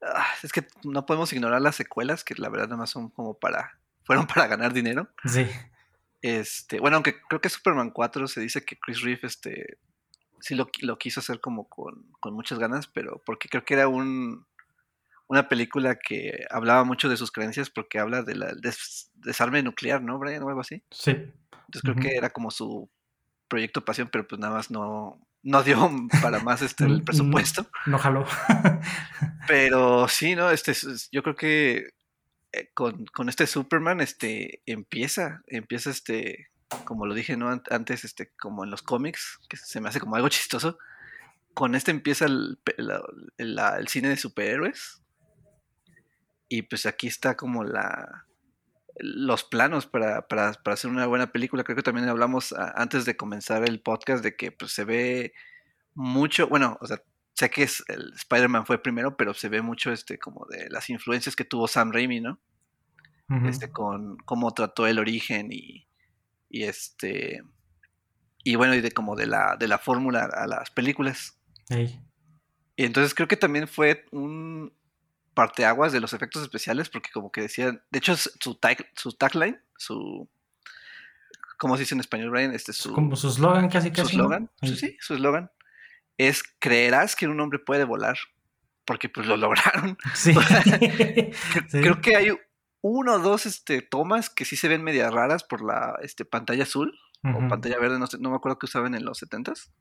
ah, 0.01 0.27
es 0.43 0.51
que 0.51 0.65
no 0.83 1.05
podemos 1.05 1.31
ignorar 1.33 1.61
las 1.61 1.75
secuelas, 1.75 2.23
que 2.23 2.35
la 2.35 2.49
verdad 2.49 2.67
nada 2.67 2.77
más 2.77 2.89
son 2.89 3.09
como 3.09 3.37
para, 3.37 3.77
fueron 4.03 4.27
para 4.27 4.47
ganar 4.47 4.73
dinero. 4.73 5.09
Sí. 5.25 5.47
Este, 6.21 6.79
bueno, 6.79 6.95
aunque 6.97 7.21
creo 7.27 7.41
que 7.41 7.49
Superman 7.49 7.91
4 7.91 8.27
se 8.27 8.41
dice 8.41 8.65
que 8.65 8.79
Chris 8.79 9.01
Reeve, 9.01 9.21
este, 9.23 9.77
sí 10.39 10.55
lo, 10.55 10.69
lo 10.81 10.97
quiso 10.97 11.19
hacer 11.19 11.39
como 11.39 11.67
con, 11.67 12.07
con 12.19 12.33
muchas 12.33 12.57
ganas, 12.57 12.87
pero 12.87 13.21
porque 13.25 13.49
creo 13.49 13.65
que 13.65 13.75
era 13.75 13.87
un, 13.87 14.45
una 15.27 15.49
película 15.49 15.95
que 15.95 16.45
hablaba 16.49 16.83
mucho 16.83 17.09
de 17.09 17.17
sus 17.17 17.31
creencias 17.31 17.69
porque 17.69 17.99
habla 17.99 18.21
del 18.21 18.43
desarme 19.15 19.63
nuclear, 19.63 20.01
¿no, 20.01 20.19
Brian? 20.19 20.43
O 20.43 20.49
algo 20.49 20.61
así. 20.61 20.83
Sí. 20.91 21.11
Entonces 21.11 21.81
creo 21.81 21.95
que 21.95 22.15
era 22.15 22.29
como 22.29 22.51
su 22.51 22.89
proyecto 23.47 23.83
pasión, 23.83 24.09
pero 24.11 24.27
pues 24.27 24.39
nada 24.39 24.53
más 24.53 24.69
no, 24.69 25.19
no 25.41 25.63
dio 25.63 25.89
para 26.21 26.39
más 26.39 26.61
este 26.61 26.85
el 26.85 27.03
presupuesto. 27.03 27.67
No, 27.87 27.97
jaló. 27.97 28.25
pero 29.47 30.07
sí, 30.07 30.35
¿no? 30.35 30.51
Este, 30.51 30.73
yo 31.11 31.23
creo 31.23 31.35
que 31.35 31.89
eh, 32.51 32.69
con, 32.73 33.05
con, 33.07 33.29
este 33.29 33.47
Superman, 33.47 34.01
este, 34.01 34.61
empieza, 34.67 35.41
empieza 35.47 35.89
este, 35.89 36.49
como 36.83 37.07
lo 37.07 37.15
dije, 37.15 37.35
¿no? 37.35 37.61
Antes, 37.71 38.05
este, 38.05 38.31
como 38.37 38.63
en 38.63 38.69
los 38.69 38.83
cómics, 38.83 39.39
que 39.49 39.57
se 39.57 39.81
me 39.81 39.89
hace 39.89 39.99
como 39.99 40.15
algo 40.15 40.29
chistoso. 40.29 40.77
Con 41.55 41.73
este 41.73 41.89
empieza 41.91 42.25
el, 42.25 42.59
el 43.37 43.87
cine 43.87 44.09
de 44.09 44.17
superhéroes 44.17 45.04
y 46.49 46.63
pues 46.63 46.85
aquí 46.85 47.07
está 47.07 47.35
como 47.35 47.63
la 47.63 48.25
los 48.97 49.43
planos 49.43 49.85
para, 49.87 50.27
para, 50.27 50.53
para, 50.53 50.73
hacer 50.73 50.89
una 50.89 51.05
buena 51.05 51.31
película. 51.31 51.63
Creo 51.63 51.75
que 51.75 51.83
también 51.83 52.07
hablamos 52.07 52.53
antes 52.75 53.03
de 53.05 53.17
comenzar 53.17 53.67
el 53.67 53.81
podcast 53.81 54.23
de 54.23 54.35
que 54.35 54.51
pues, 54.51 54.71
se 54.71 54.85
ve 54.85 55.33
mucho, 55.93 56.47
bueno, 56.47 56.77
o 56.79 56.87
sea, 56.87 57.01
sé 57.33 57.49
que 57.49 57.63
es, 57.63 57.83
el 57.89 58.13
Spider-Man 58.13 58.65
fue 58.65 58.81
primero, 58.81 59.17
pero 59.17 59.33
se 59.33 59.49
ve 59.49 59.61
mucho 59.61 59.91
este 59.91 60.17
como 60.17 60.45
de 60.49 60.69
las 60.69 60.89
influencias 60.89 61.35
que 61.35 61.43
tuvo 61.43 61.67
Sam 61.67 61.91
Raimi, 61.91 62.21
¿no? 62.21 62.39
Este 63.47 63.71
con 63.71 64.17
cómo 64.17 64.53
trató 64.53 64.85
el 64.85 64.99
origen 64.99 65.51
y, 65.51 65.87
y 66.47 66.63
este 66.65 67.41
y 68.43 68.55
bueno, 68.55 68.75
y 68.75 68.81
de 68.81 68.91
como 68.91 69.15
de 69.15 69.25
la 69.25 69.55
de 69.57 69.67
la 69.67 69.79
fórmula 69.79 70.25
a 70.31 70.45
las 70.45 70.69
películas. 70.69 71.39
Y 72.75 72.85
entonces 72.85 73.15
creo 73.15 73.27
que 73.27 73.35
también 73.35 73.67
fue 73.67 74.05
un, 74.11 74.71
parteaguas 75.35 75.91
de 75.91 75.99
los 75.99 76.13
efectos 76.13 76.41
especiales, 76.41 76.89
porque 76.89 77.11
como 77.11 77.31
que 77.31 77.41
decían, 77.41 77.83
de 77.91 77.99
hecho 77.99 78.15
su, 78.15 78.55
tag, 78.55 78.87
su 78.95 79.11
tagline, 79.13 79.61
su... 79.77 80.27
¿Cómo 81.57 81.75
se 81.75 81.83
dice 81.83 81.93
en 81.93 81.99
español, 81.99 82.31
Brian? 82.31 82.53
Este, 82.53 82.73
su, 82.73 82.91
como 82.91 83.15
su 83.15 83.29
slogan 83.29 83.69
casi 83.69 83.91
casi. 83.91 84.09
Su 84.09 84.15
slogan, 84.15 84.49
sí, 84.61 84.97
su 84.99 85.13
eslogan. 85.13 85.51
Es, 86.17 86.43
creerás 86.59 87.15
que 87.15 87.27
un 87.27 87.39
hombre 87.39 87.59
puede 87.59 87.85
volar, 87.85 88.17
porque 88.85 89.07
pues 89.07 89.27
lo 89.27 89.37
lograron. 89.37 89.97
Sí. 90.15 90.33
Creo 91.71 92.01
que 92.01 92.15
hay 92.15 92.31
uno 92.81 93.13
o 93.13 93.19
dos 93.19 93.45
este, 93.45 93.81
tomas 93.81 94.29
que 94.29 94.43
sí 94.43 94.57
se 94.57 94.67
ven 94.67 94.83
medias 94.83 95.13
raras 95.13 95.43
por 95.43 95.63
la 95.63 95.97
este, 96.01 96.25
pantalla 96.25 96.63
azul 96.63 96.97
o 97.23 97.47
pantalla 97.47 97.79
verde, 97.79 97.97
no, 97.97 98.05
sé, 98.05 98.19
no 98.19 98.29
me 98.29 98.35
acuerdo 98.35 98.59
que 98.59 98.67
usaban 98.67 98.93
en 98.93 99.03
los 99.03 99.23
70s. 99.23 99.71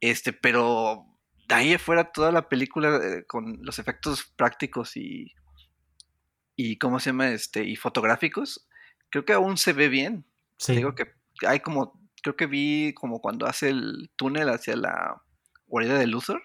Este, 0.00 0.32
pero 0.32 1.15
de 1.48 1.54
ahí 1.54 1.74
afuera 1.74 2.12
toda 2.12 2.32
la 2.32 2.48
película 2.48 2.96
eh, 2.96 3.24
con 3.26 3.58
los 3.62 3.78
efectos 3.78 4.24
prácticos 4.36 4.96
y, 4.96 5.32
y 6.56 6.78
cómo 6.78 7.00
se 7.00 7.10
llama 7.10 7.28
este 7.28 7.64
y 7.64 7.76
fotográficos 7.76 8.66
creo 9.10 9.24
que 9.24 9.32
aún 9.32 9.56
se 9.56 9.72
ve 9.72 9.88
bien. 9.88 10.24
Sí. 10.58 10.76
digo 10.76 10.94
que 10.94 11.12
hay 11.46 11.60
como 11.60 12.00
creo 12.22 12.36
que 12.36 12.46
vi 12.46 12.92
como 12.94 13.20
cuando 13.20 13.46
hace 13.46 13.68
el 13.68 14.10
túnel 14.16 14.48
hacia 14.48 14.76
la 14.76 15.22
guarida 15.66 15.98
de 15.98 16.06
Luthor. 16.06 16.42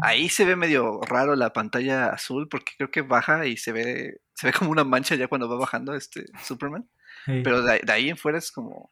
Ahí 0.00 0.30
se 0.30 0.46
ve 0.46 0.56
medio 0.56 0.98
raro 1.02 1.36
la 1.36 1.52
pantalla 1.52 2.06
azul 2.06 2.48
porque 2.48 2.72
creo 2.78 2.90
que 2.90 3.02
baja 3.02 3.46
y 3.46 3.58
se 3.58 3.72
ve 3.72 4.20
se 4.32 4.46
ve 4.46 4.52
como 4.54 4.70
una 4.70 4.84
mancha 4.84 5.14
ya 5.14 5.28
cuando 5.28 5.48
va 5.48 5.56
bajando 5.56 5.94
este 5.94 6.24
Superman. 6.42 6.88
Pero 7.26 7.62
de, 7.62 7.82
ahí 7.88 8.08
en 8.08 8.16
fuera 8.16 8.38
es 8.38 8.50
como 8.50 8.90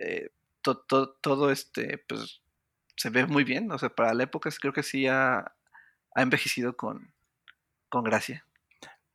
eh, 0.00 0.30
todo 0.62 1.50
este 1.50 1.98
pues 2.08 2.40
se 2.96 3.10
ve 3.10 3.26
muy 3.26 3.44
bien, 3.44 3.70
o 3.70 3.78
sea, 3.78 3.90
para 3.90 4.14
la 4.14 4.24
época 4.24 4.50
creo 4.60 4.72
que 4.72 4.82
sí 4.82 5.06
ha, 5.06 5.38
ha 6.14 6.22
envejecido 6.22 6.76
con, 6.76 7.12
con 7.88 8.04
gracia. 8.04 8.44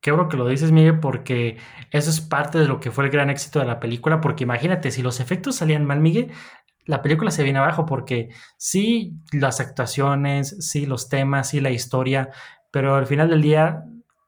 Qué 0.01 0.11
bueno 0.11 0.29
que 0.29 0.37
lo 0.37 0.47
dices, 0.47 0.71
Miguel, 0.71 0.99
porque 0.99 1.57
eso 1.91 2.09
es 2.09 2.21
parte 2.21 2.57
de 2.57 2.67
lo 2.67 2.79
que 2.79 2.89
fue 2.89 3.05
el 3.05 3.11
gran 3.11 3.29
éxito 3.29 3.59
de 3.59 3.65
la 3.65 3.79
película, 3.79 4.19
porque 4.19 4.43
imagínate, 4.43 4.89
si 4.89 5.03
los 5.03 5.19
efectos 5.19 5.57
salían 5.57 5.85
mal, 5.85 5.99
Miguel, 5.99 6.31
la 6.85 7.03
película 7.03 7.29
se 7.29 7.43
viene 7.43 7.59
abajo, 7.59 7.85
porque 7.85 8.29
sí 8.57 9.13
las 9.31 9.59
actuaciones, 9.59 10.57
sí 10.67 10.87
los 10.87 11.07
temas, 11.07 11.49
sí 11.49 11.59
la 11.59 11.69
historia, 11.69 12.29
pero 12.71 12.95
al 12.95 13.05
final 13.05 13.29
del 13.29 13.43
día 13.43 13.83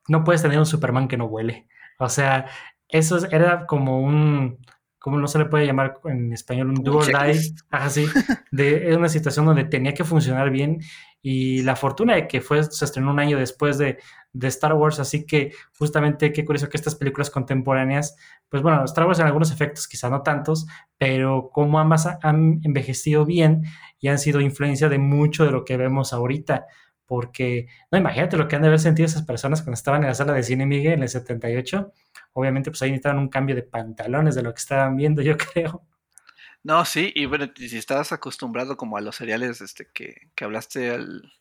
no 0.08 0.24
puedes 0.24 0.44
tener 0.44 0.60
un 0.60 0.68
Superman 0.68 1.08
que 1.08 1.18
no 1.18 1.26
huele. 1.26 1.68
O 1.98 2.10
sea, 2.10 2.46
eso 2.88 3.18
era 3.32 3.66
como 3.66 4.00
un, 4.00 4.60
¿cómo 5.04 5.18
no 5.18 5.28
se 5.28 5.38
le 5.38 5.48
puede 5.48 5.66
llamar 5.66 6.00
en 6.06 6.32
español? 6.32 6.70
Un 6.70 6.76
do 6.76 7.00
or 7.00 7.06
die. 7.06 7.54
Ajá, 7.70 7.90
sí. 7.90 8.06
De, 8.52 8.96
una 8.96 9.10
situación 9.10 9.46
donde 9.46 9.66
tenía 9.66 9.94
que 9.94 10.06
funcionar 10.06 10.50
bien 10.50 10.80
y 11.22 11.62
la 11.64 11.76
fortuna 11.76 12.16
de 12.16 12.26
que 12.26 12.40
fue, 12.40 12.64
se 12.64 12.86
estrenó 12.86 13.12
un 13.12 13.20
año 13.20 13.38
después 13.38 13.78
de, 13.78 14.00
de, 14.32 14.48
Star 14.48 14.76
Wars, 14.76 15.02
así 15.02 15.26
que 15.26 15.52
justamente 15.78 16.32
qué 16.32 16.46
curioso 16.46 16.70
que 16.70 16.78
estas 16.78 16.96
películas 16.96 17.30
contemporáneas, 17.30 18.16
pues 18.48 18.64
bueno, 18.64 18.82
Star 18.86 19.06
Wars 19.06 19.20
en 19.20 19.26
algunos 19.26 19.52
efectos, 19.52 19.90
quizá 19.90 20.10
no 20.10 20.22
tantos, 20.22 20.68
pero 20.98 21.50
como 21.52 21.80
ambas 21.80 22.08
han 22.22 22.62
envejecido 22.64 23.26
bien 23.26 23.64
y 24.00 24.08
han 24.08 24.20
sido 24.20 24.40
influencia 24.40 24.88
de 24.88 25.00
mucho 25.00 25.44
de 25.44 25.52
lo 25.52 25.66
que 25.66 25.76
vemos 25.76 26.14
ahorita 26.14 26.66
porque, 27.14 27.68
no, 27.92 28.00
imagínate 28.00 28.38
lo 28.38 28.48
que 28.48 28.56
han 28.56 28.64
de 28.64 28.70
haber 28.70 28.80
sentido 28.80 29.06
esas 29.06 29.22
personas 29.22 29.62
cuando 29.62 29.76
estaban 29.76 30.02
en 30.02 30.08
la 30.08 30.16
sala 30.16 30.34
de 30.34 30.42
cine 30.42 30.66
Miguel 30.66 30.94
en 30.94 31.04
el 31.04 31.10
78. 31.10 31.94
Obviamente, 32.32 32.72
pues 32.72 32.82
ahí 32.82 32.90
necesitaban 32.90 33.20
un 33.20 33.30
cambio 33.30 33.56
de 33.56 33.62
pantalones 33.62 34.34
de 34.34 34.42
lo 34.42 34.52
que 34.52 34.58
estaban 34.58 34.96
viendo, 34.96 35.22
yo 35.22 35.38
creo. 35.54 35.86
No, 36.64 36.84
sí, 36.86 37.12
y 37.14 37.28
bueno, 37.28 37.52
si 37.56 37.78
estabas 37.78 38.14
acostumbrado 38.14 38.78
como 38.78 38.98
a 38.98 39.02
los 39.02 39.16
seriales 39.16 39.62
este, 39.62 39.92
que, 39.94 40.32
que 40.34 40.44
hablaste 40.44 40.90
al, 40.90 41.32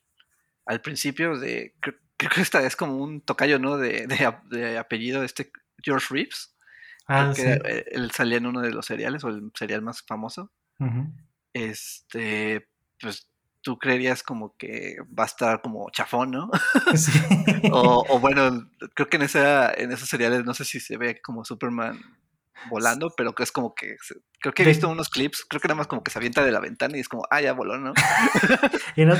al 0.67 0.79
principio, 0.81 1.39
de 1.39 1.73
creo, 1.79 1.95
que 2.17 2.41
esta 2.41 2.63
es 2.63 2.75
como 2.75 2.97
un 2.97 3.21
tocayo, 3.21 3.57
¿no? 3.57 3.77
De, 3.77 4.05
de, 4.05 4.77
apellido, 4.77 5.23
este 5.23 5.51
George 5.81 6.05
Reeves. 6.11 6.55
Ah, 7.07 7.33
sí. 7.35 7.41
él 7.87 8.11
salía 8.11 8.37
en 8.37 8.45
uno 8.45 8.61
de 8.61 8.69
los 8.69 8.85
seriales, 8.85 9.23
o 9.23 9.29
el 9.29 9.51
serial 9.55 9.81
más 9.81 10.03
famoso. 10.03 10.51
Este, 11.51 12.69
pues 13.01 13.27
tú 13.63 13.79
creerías 13.79 14.21
como 14.21 14.55
que 14.57 14.97
va 15.17 15.23
a 15.23 15.27
estar 15.27 15.61
como 15.61 15.89
chafón, 15.91 16.31
¿no? 16.31 16.51
Sí. 16.95 17.11
o, 17.71 18.05
o 18.07 18.19
bueno, 18.19 18.69
creo 18.93 19.09
que 19.09 19.17
en, 19.17 19.23
esa, 19.23 19.73
en 19.73 19.91
esos 19.91 20.09
seriales 20.09 20.45
no 20.45 20.53
sé 20.53 20.65
si 20.65 20.79
se 20.79 20.97
ve 20.97 21.19
como 21.21 21.43
Superman 21.45 21.99
volando, 22.69 23.13
pero 23.15 23.33
que 23.33 23.43
es 23.43 23.51
como 23.51 23.73
que 23.75 23.95
creo 24.39 24.53
que 24.53 24.63
he 24.63 24.65
visto 24.65 24.89
unos 24.89 25.09
clips, 25.09 25.45
creo 25.49 25.61
que 25.61 25.67
nada 25.67 25.77
más 25.77 25.87
como 25.87 26.03
que 26.03 26.11
se 26.11 26.19
avienta 26.19 26.43
de 26.43 26.51
la 26.51 26.59
ventana 26.59 26.97
y 26.97 26.99
es 26.99 27.07
como, 27.07 27.23
ah, 27.29 27.41
ya 27.41 27.53
voló, 27.53 27.77
¿no? 27.77 27.93
Y 28.95 29.05
no-. 29.05 29.15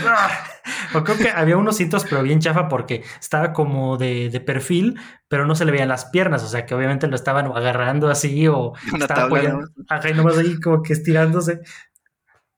O 0.93 1.03
creo 1.03 1.17
que 1.17 1.29
había 1.29 1.57
unos 1.57 1.77
cintos, 1.77 2.05
pero 2.09 2.23
bien 2.23 2.39
chafa 2.39 2.67
porque 2.67 3.03
estaba 3.19 3.53
como 3.53 3.97
de, 3.97 4.29
de 4.29 4.39
perfil, 4.41 4.99
pero 5.27 5.45
no 5.45 5.55
se 5.55 5.65
le 5.65 5.71
veían 5.71 5.89
las 5.89 6.05
piernas. 6.05 6.43
O 6.43 6.47
sea 6.47 6.65
que 6.65 6.75
obviamente 6.75 7.07
lo 7.07 7.15
estaban 7.15 7.47
agarrando 7.47 8.09
así 8.09 8.47
o 8.47 8.73
De 8.85 8.91
una 8.91 9.05
estaba 9.05 9.21
tabla, 9.21 9.39
apoyando. 9.39 9.67
Ajá, 9.89 10.09
y 10.09 10.13
nomás 10.13 10.37
ahí 10.37 10.59
como 10.59 10.83
que 10.83 10.93
estirándose. 10.93 11.61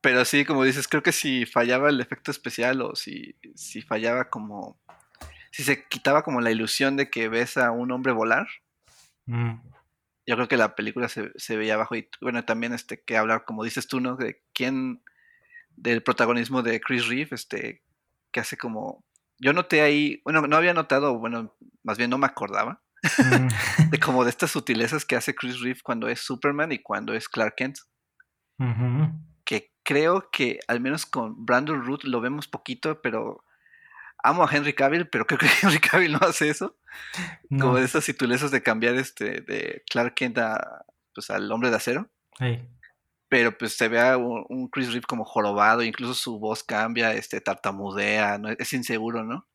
Pero 0.06 0.24
sí, 0.24 0.46
como 0.46 0.64
dices, 0.64 0.88
creo 0.88 1.02
que 1.02 1.12
si 1.12 1.46
fallaba 1.46 1.90
el 1.90 2.00
efecto 2.00 2.30
especial 2.30 2.82
o 2.82 2.96
si, 2.96 3.36
si 3.56 3.82
fallaba 3.82 4.30
como, 4.30 4.80
si 5.52 5.64
se 5.64 5.84
quitaba 5.88 6.22
como 6.22 6.42
la 6.42 6.52
ilusión 6.52 6.96
de 6.96 7.10
que 7.10 7.28
ves 7.28 7.58
a 7.58 7.72
un 7.72 7.92
hombre 7.92 8.14
volar, 8.14 8.48
Mm, 9.26 9.56
yo 10.28 10.36
creo 10.36 10.48
que 10.48 10.58
la 10.58 10.76
película 10.76 11.08
se, 11.10 11.32
se 11.36 11.58
veía 11.58 11.76
abajo 11.76 11.96
y 11.96 12.10
bueno, 12.22 12.44
también 12.46 12.74
este 12.74 13.02
que 13.02 13.18
hablar, 13.18 13.46
como 13.46 13.64
dices 13.64 13.88
tú, 13.88 14.00
¿no? 14.00 14.16
De 14.16 14.42
quién, 14.54 15.04
del 15.76 16.04
protagonismo 16.04 16.62
de 16.62 16.80
Chris 16.80 17.08
Reeve, 17.08 17.30
este, 17.32 17.84
que 18.32 18.40
hace 18.40 18.58
como, 18.58 19.04
yo 19.40 19.54
noté 19.54 19.82
ahí, 19.82 20.22
bueno, 20.24 20.42
no 20.48 20.56
había 20.56 20.74
notado, 20.74 21.18
bueno, 21.20 21.56
más 21.84 21.98
bien 21.98 22.10
no 22.10 22.18
me 22.18 22.28
acordaba, 22.28 22.82
mm, 23.04 23.48
de 23.92 24.00
como 24.00 24.24
de 24.24 24.30
estas 24.30 24.52
sutilezas 24.52 25.06
que 25.06 25.16
hace 25.16 25.36
Chris 25.36 25.60
Reeve 25.60 25.80
cuando 25.84 26.08
es 26.08 26.22
Superman 26.22 26.72
y 26.72 26.80
cuando 26.80 27.14
es 27.14 27.28
Clark 27.30 27.56
Kent, 27.56 27.78
creo 29.86 30.30
que 30.32 30.60
al 30.68 30.82
menos 30.82 31.06
con 31.06 31.46
Brandon 31.46 31.86
Root 31.86 32.04
lo 32.04 32.20
vemos 32.20 32.48
poquito, 32.48 33.02
pero 33.02 33.46
amo 34.22 34.44
a 34.44 34.50
Henry 34.52 34.74
Cavill, 34.74 35.08
pero 35.08 35.26
creo 35.26 35.40
que 35.40 35.48
Henry 35.62 35.80
Cavill 35.80 36.14
no 36.14 36.20
hace 36.22 36.50
eso. 36.50 36.76
No, 37.50 37.68
Como 37.68 37.78
de 37.78 37.86
esas 37.86 38.04
sutilezas 38.04 38.52
de 38.52 38.64
cambiar 38.64 38.96
este 38.96 39.42
de 39.42 39.84
Clark 39.90 40.16
Kent 40.16 40.40
a, 40.40 40.86
pues, 41.14 41.30
al 41.30 41.50
hombre 41.52 41.70
de 41.70 41.76
acero. 41.78 42.10
Pero 43.30 43.58
pues 43.58 43.78
se 43.78 43.88
ve 43.88 44.00
a 44.00 44.18
un, 44.18 44.46
un 44.50 44.68
Chris 44.68 44.92
Reeve 44.92 45.06
como 45.08 45.24
jorobado, 45.24 45.84
incluso 45.84 46.14
su 46.14 46.40
voz 46.40 46.64
cambia, 46.64 47.14
este 47.14 47.40
tartamudea, 47.40 48.38
¿no? 48.38 48.50
es 48.50 48.74
inseguro, 48.74 49.24
¿no? 49.24 49.48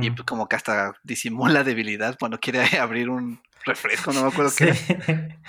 Y 0.00 0.10
pues 0.10 0.22
como 0.22 0.48
que 0.48 0.56
hasta 0.56 0.94
disimula 1.02 1.62
debilidad 1.62 2.16
cuando 2.18 2.40
quiere 2.40 2.60
abrir 2.80 3.10
un 3.10 3.42
refresco, 3.66 4.10
no 4.14 4.22
me 4.22 4.28
acuerdo 4.28 4.50
qué. 4.56 4.72
Sí. 4.72 4.94
era. 5.06 5.38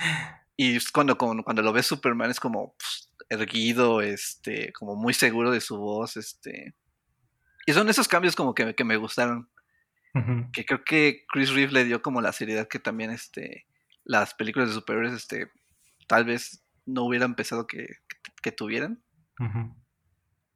Y 0.60 0.76
es 0.76 0.92
cuando, 0.92 1.16
cuando 1.20 1.62
lo 1.62 1.72
ves 1.72 1.86
Superman 1.86 2.32
es 2.32 2.40
como 2.40 2.74
pues, 2.80 3.07
erguido, 3.30 4.02
este, 4.02 4.72
como 4.74 4.96
muy 4.96 5.14
seguro 5.14 5.52
de 5.52 5.62
su 5.62 5.78
voz, 5.78 6.18
este. 6.18 6.76
Y 7.66 7.74
son 7.74 7.90
esos 7.90 8.08
cambios 8.08 8.36
como 8.36 8.54
que, 8.54 8.74
que 8.76 8.84
me 8.84 8.98
gustaron. 8.98 9.50
Que 10.52 10.66
creo 10.66 10.84
que 10.84 11.26
Chris 11.32 11.54
Reeve 11.54 11.72
le 11.74 11.86
dio 11.86 12.02
como 12.02 12.22
la 12.22 12.32
seriedad 12.32 12.68
que 12.68 12.80
también 12.80 13.12
este, 13.12 13.68
las 14.04 14.34
películas 14.34 14.70
de 14.70 14.74
superhéroes 14.74 15.14
este, 15.14 15.52
tal 16.08 16.26
vez 16.26 16.66
no 16.88 17.04
hubieran 17.04 17.36
pensado 17.36 17.68
que, 17.68 17.86
que 18.42 18.52
tuvieran. 18.52 19.04
Ujú. 19.40 19.76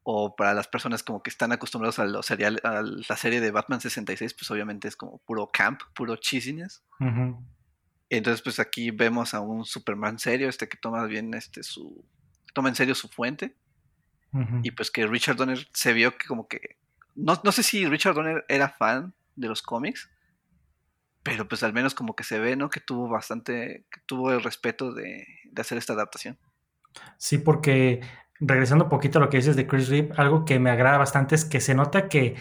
O 0.02 0.34
para 0.34 0.52
las 0.52 0.66
personas 0.66 1.04
como 1.04 1.22
que 1.22 1.30
están 1.30 1.52
acostumbrados 1.52 2.00
a, 2.00 2.06
los 2.06 2.26
serial, 2.26 2.60
a 2.64 2.82
la 2.82 3.16
serie 3.16 3.40
de 3.40 3.52
Batman 3.52 3.80
66, 3.80 4.34
pues 4.34 4.50
obviamente 4.50 4.88
es 4.88 4.96
como 4.96 5.18
puro 5.18 5.48
camp, 5.52 5.80
puro 5.94 6.16
cheesiness. 6.16 6.82
Ujú. 6.98 7.46
Entonces, 8.10 8.42
pues 8.42 8.58
aquí 8.58 8.90
vemos 8.90 9.32
a 9.32 9.40
un 9.40 9.64
Superman 9.64 10.18
serio, 10.18 10.48
este 10.48 10.68
que 10.68 10.76
toma 10.76 11.06
bien 11.06 11.32
este 11.34 11.62
su. 11.62 12.04
Toma 12.52 12.68
en 12.68 12.74
serio 12.74 12.94
su 12.94 13.08
fuente. 13.08 13.56
Y 14.62 14.70
pues 14.70 14.90
que 14.90 15.06
Richard 15.06 15.36
Donner 15.36 15.68
se 15.74 15.92
vio 15.92 16.16
que 16.16 16.26
como 16.26 16.48
que. 16.48 16.78
No, 17.14 17.38
no 17.44 17.52
sé 17.52 17.62
si 17.62 17.86
Richard 17.86 18.14
Donner 18.14 18.46
era 18.48 18.70
fan 18.70 19.12
de 19.36 19.48
los 19.48 19.60
cómics. 19.60 20.08
Pero 21.22 21.46
pues 21.46 21.62
al 21.62 21.74
menos 21.74 21.94
como 21.94 22.16
que 22.16 22.24
se 22.24 22.38
ve, 22.38 22.56
¿no? 22.56 22.70
Que 22.70 22.80
tuvo 22.80 23.10
bastante. 23.10 23.84
que 23.90 24.00
tuvo 24.06 24.32
el 24.32 24.42
respeto 24.42 24.94
de, 24.94 25.26
de 25.44 25.60
hacer 25.60 25.76
esta 25.76 25.92
adaptación. 25.92 26.38
Sí, 27.18 27.36
porque 27.36 28.00
regresando 28.40 28.84
un 28.84 28.90
poquito 28.90 29.18
a 29.18 29.20
lo 29.20 29.28
que 29.28 29.36
dices 29.36 29.54
de 29.54 29.66
Chris 29.66 29.88
Reeve, 29.88 30.12
algo 30.16 30.44
que 30.44 30.58
me 30.58 30.70
agrada 30.70 30.98
bastante 30.98 31.34
es 31.34 31.44
que 31.44 31.60
se 31.60 31.74
nota 31.74 32.08
que 32.08 32.34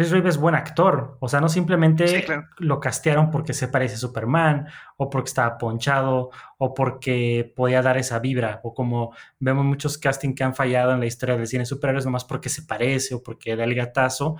Chris 0.00 0.12
Reeve 0.12 0.30
es 0.30 0.38
buen 0.38 0.54
actor. 0.54 1.18
O 1.20 1.28
sea, 1.28 1.42
no 1.42 1.50
simplemente 1.50 2.08
Sí, 2.08 2.22
claro. 2.22 2.46
lo 2.56 2.80
castearon 2.80 3.30
porque 3.30 3.52
se 3.52 3.68
parece 3.68 3.96
a 3.96 3.98
Superman, 3.98 4.66
o 4.96 5.10
porque 5.10 5.28
estaba 5.28 5.58
ponchado, 5.58 6.30
o 6.56 6.72
porque 6.72 7.52
podía 7.54 7.82
dar 7.82 7.98
esa 7.98 8.18
vibra, 8.18 8.60
o 8.62 8.72
como 8.72 9.14
vemos 9.40 9.66
muchos 9.66 9.98
castings 9.98 10.34
que 10.34 10.42
han 10.44 10.54
fallado 10.54 10.92
en 10.94 11.00
la 11.00 11.06
historia 11.06 11.36
del 11.36 11.46
cine 11.46 11.66
superhéroes 11.66 12.06
nomás 12.06 12.24
porque 12.24 12.48
se 12.48 12.62
parece 12.62 13.14
o 13.14 13.22
porque 13.22 13.56
da 13.56 13.64
el 13.64 13.74
gatazo. 13.74 14.36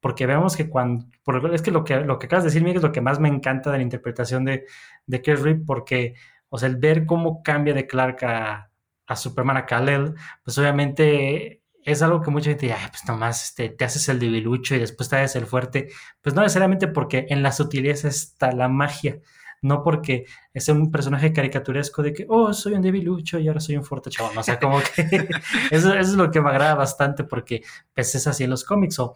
Porque 0.00 0.26
vemos 0.26 0.56
que 0.56 0.68
cuando. 0.68 1.06
por- 1.22 1.54
es 1.54 1.62
que 1.62 1.70
lo 1.70 1.84
que 1.84 2.00
lo 2.00 2.18
que 2.18 2.26
acabas 2.26 2.42
de 2.42 2.48
decir, 2.48 2.62
Miguel, 2.62 2.78
es 2.78 2.82
lo 2.82 2.90
que 2.92 3.00
más 3.00 3.20
me 3.20 3.28
encanta 3.28 3.70
de 3.70 3.78
la 3.78 3.84
interpretación 3.84 4.44
de, 4.44 4.64
de 5.06 5.22
Chris 5.22 5.40
Reeve, 5.42 5.62
porque, 5.64 6.14
o 6.48 6.58
sea, 6.58 6.68
el 6.68 6.76
ver 6.76 7.06
cómo 7.06 7.40
cambia 7.44 7.72
de 7.72 7.86
Clark 7.86 8.24
a, 8.24 8.70
a 9.06 9.16
Superman 9.16 9.58
a 9.58 9.64
Kal-El, 9.66 10.14
pues 10.42 10.58
obviamente 10.58 11.62
es 11.84 12.02
algo 12.02 12.20
que 12.22 12.30
mucha 12.30 12.50
gente 12.50 12.72
"Ay, 12.72 12.88
pues 12.90 13.04
nomás 13.06 13.44
este, 13.44 13.68
te 13.70 13.84
haces 13.84 14.08
el 14.08 14.18
debilucho 14.18 14.74
y 14.74 14.78
después 14.80 15.08
te 15.08 15.16
haces 15.16 15.36
el 15.36 15.46
fuerte. 15.46 15.88
Pues 16.22 16.34
no 16.34 16.42
necesariamente 16.42 16.88
porque 16.88 17.26
en 17.28 17.42
la 17.42 17.52
sutileza 17.52 18.08
está 18.08 18.52
la 18.52 18.68
magia, 18.68 19.20
no 19.62 19.82
porque 19.82 20.26
es 20.52 20.68
un 20.68 20.90
personaje 20.90 21.32
caricaturesco 21.32 22.02
de 22.02 22.12
que, 22.12 22.26
oh, 22.28 22.52
soy 22.52 22.74
un 22.74 22.82
debilucho 22.82 23.38
y 23.38 23.48
ahora 23.48 23.60
soy 23.60 23.76
un 23.76 23.84
fuerte 23.84 24.10
chabón. 24.10 24.36
O 24.36 24.42
sea, 24.42 24.58
como 24.58 24.80
que 24.80 25.02
eso, 25.70 25.92
eso 25.94 25.98
es 25.98 26.14
lo 26.14 26.30
que 26.30 26.40
me 26.40 26.50
agrada 26.50 26.74
bastante 26.74 27.24
porque 27.24 27.62
pues 27.94 28.14
es 28.14 28.26
así 28.26 28.44
en 28.44 28.50
los 28.50 28.64
cómics 28.64 28.98
o, 28.98 29.14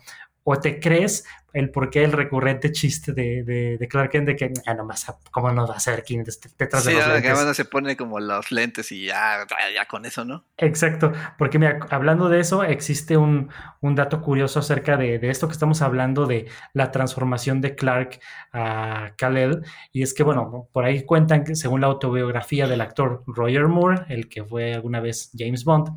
o 0.51 0.59
te 0.59 0.81
crees 0.81 1.27
el 1.53 1.71
por 1.71 1.91
qué 1.91 2.05
el 2.05 2.13
recurrente 2.13 2.73
chiste 2.73 3.13
de, 3.13 3.43
de, 3.43 3.77
de 3.79 3.89
Clark 3.89 4.11
Kent 4.11 4.27
de 4.29 4.37
que, 4.37 4.53
ah, 4.67 4.73
nomás, 4.75 5.05
¿cómo 5.31 5.51
no 5.53 5.67
vas 5.67 5.87
a 5.89 5.91
ver 5.91 6.05
quién 6.05 6.23
es 6.23 6.41
detrás 6.57 6.85
Sí, 6.85 6.91
de 6.91 6.97
los 6.97 7.05
que 7.21 7.29
lentes? 7.29 7.57
se 7.57 7.65
pone 7.67 7.97
como 7.99 8.19
los 8.19 8.51
lentes 8.51 8.91
y 8.93 9.07
ya, 9.07 9.47
ya, 9.49 9.57
ya 9.75 9.85
con 9.87 10.07
eso, 10.07 10.25
¿no? 10.25 10.47
Exacto, 10.57 11.13
porque 11.37 11.59
mira, 11.59 11.81
hablando 11.91 12.31
de 12.31 12.41
eso, 12.41 12.65
existe 12.65 13.19
un, 13.19 13.51
un 13.81 13.95
dato 13.95 14.23
curioso 14.23 14.61
acerca 14.61 14.97
de, 14.97 15.19
de 15.19 15.29
esto 15.29 15.49
que 15.49 15.53
estamos 15.53 15.83
hablando 15.83 16.25
de 16.27 16.47
la 16.73 16.91
transformación 16.93 17.61
de 17.61 17.75
Clark 17.75 18.21
a 18.53 19.13
Kal-El, 19.19 19.65
y 19.93 20.03
es 20.03 20.15
que, 20.15 20.23
bueno, 20.23 20.69
por 20.73 20.85
ahí 20.87 21.05
cuentan 21.05 21.45
que 21.45 21.57
según 21.57 21.83
la 21.83 21.89
autobiografía 21.89 22.67
del 22.67 22.81
actor 22.81 23.23
Roger 23.27 23.69
Moore, 23.69 24.07
el 24.09 24.29
que 24.31 24.45
fue 24.45 24.73
alguna 24.73 25.01
vez 25.01 25.31
James 25.37 25.65
Bond, 25.65 25.89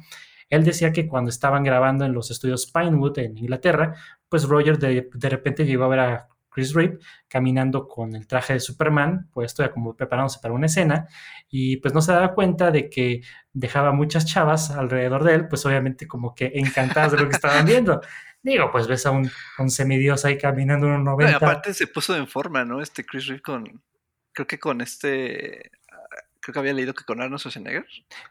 él 0.49 0.65
decía 0.65 0.91
que 0.91 1.07
cuando 1.07 1.29
estaban 1.29 1.63
grabando 1.63 2.03
en 2.03 2.11
los 2.13 2.29
estudios 2.29 2.69
Pinewood 2.69 3.17
en 3.19 3.37
Inglaterra, 3.37 3.95
pues 4.31 4.45
Roger 4.45 4.79
de, 4.79 5.09
de 5.13 5.29
repente 5.29 5.65
llegó 5.65 5.83
a 5.83 5.87
ver 5.89 5.99
a 5.99 6.27
Chris 6.49 6.73
Reeve 6.73 6.99
caminando 7.27 7.87
con 7.87 8.15
el 8.15 8.27
traje 8.27 8.53
de 8.53 8.59
Superman, 8.61 9.29
puesto 9.31 9.61
ya 9.61 9.71
como 9.71 9.95
preparándose 9.95 10.39
para 10.41 10.53
una 10.53 10.65
escena, 10.67 11.07
y 11.49 11.77
pues 11.77 11.93
no 11.93 12.01
se 12.01 12.13
daba 12.13 12.33
cuenta 12.33 12.71
de 12.71 12.89
que 12.89 13.21
dejaba 13.53 13.91
muchas 13.91 14.25
chavas 14.25 14.71
alrededor 14.71 15.23
de 15.25 15.35
él, 15.35 15.47
pues 15.49 15.65
obviamente 15.65 16.07
como 16.07 16.33
que 16.33 16.51
encantadas 16.55 17.11
de 17.11 17.19
lo 17.19 17.27
que 17.29 17.35
estaban 17.35 17.65
viendo. 17.65 18.01
Digo, 18.43 18.71
pues 18.71 18.87
ves 18.87 19.05
a 19.05 19.11
un, 19.11 19.29
un 19.59 19.69
semidios 19.69 20.25
ahí 20.25 20.37
caminando 20.37 20.87
en 20.87 20.93
un 20.93 21.03
No, 21.03 21.11
y 21.13 21.23
90. 21.25 21.37
aparte 21.37 21.73
se 21.73 21.87
puso 21.87 22.15
en 22.15 22.27
forma, 22.27 22.65
¿no? 22.65 22.81
Este 22.81 23.05
Chris 23.05 23.27
Reeve 23.27 23.41
con. 23.43 23.81
Creo 24.33 24.47
que 24.47 24.57
con 24.59 24.79
este. 24.81 25.71
Creo 26.39 26.53
que 26.53 26.59
había 26.59 26.73
leído 26.73 26.93
que 26.95 27.03
con 27.03 27.21
Arnold 27.21 27.39
Schwarzenegger. 27.39 27.85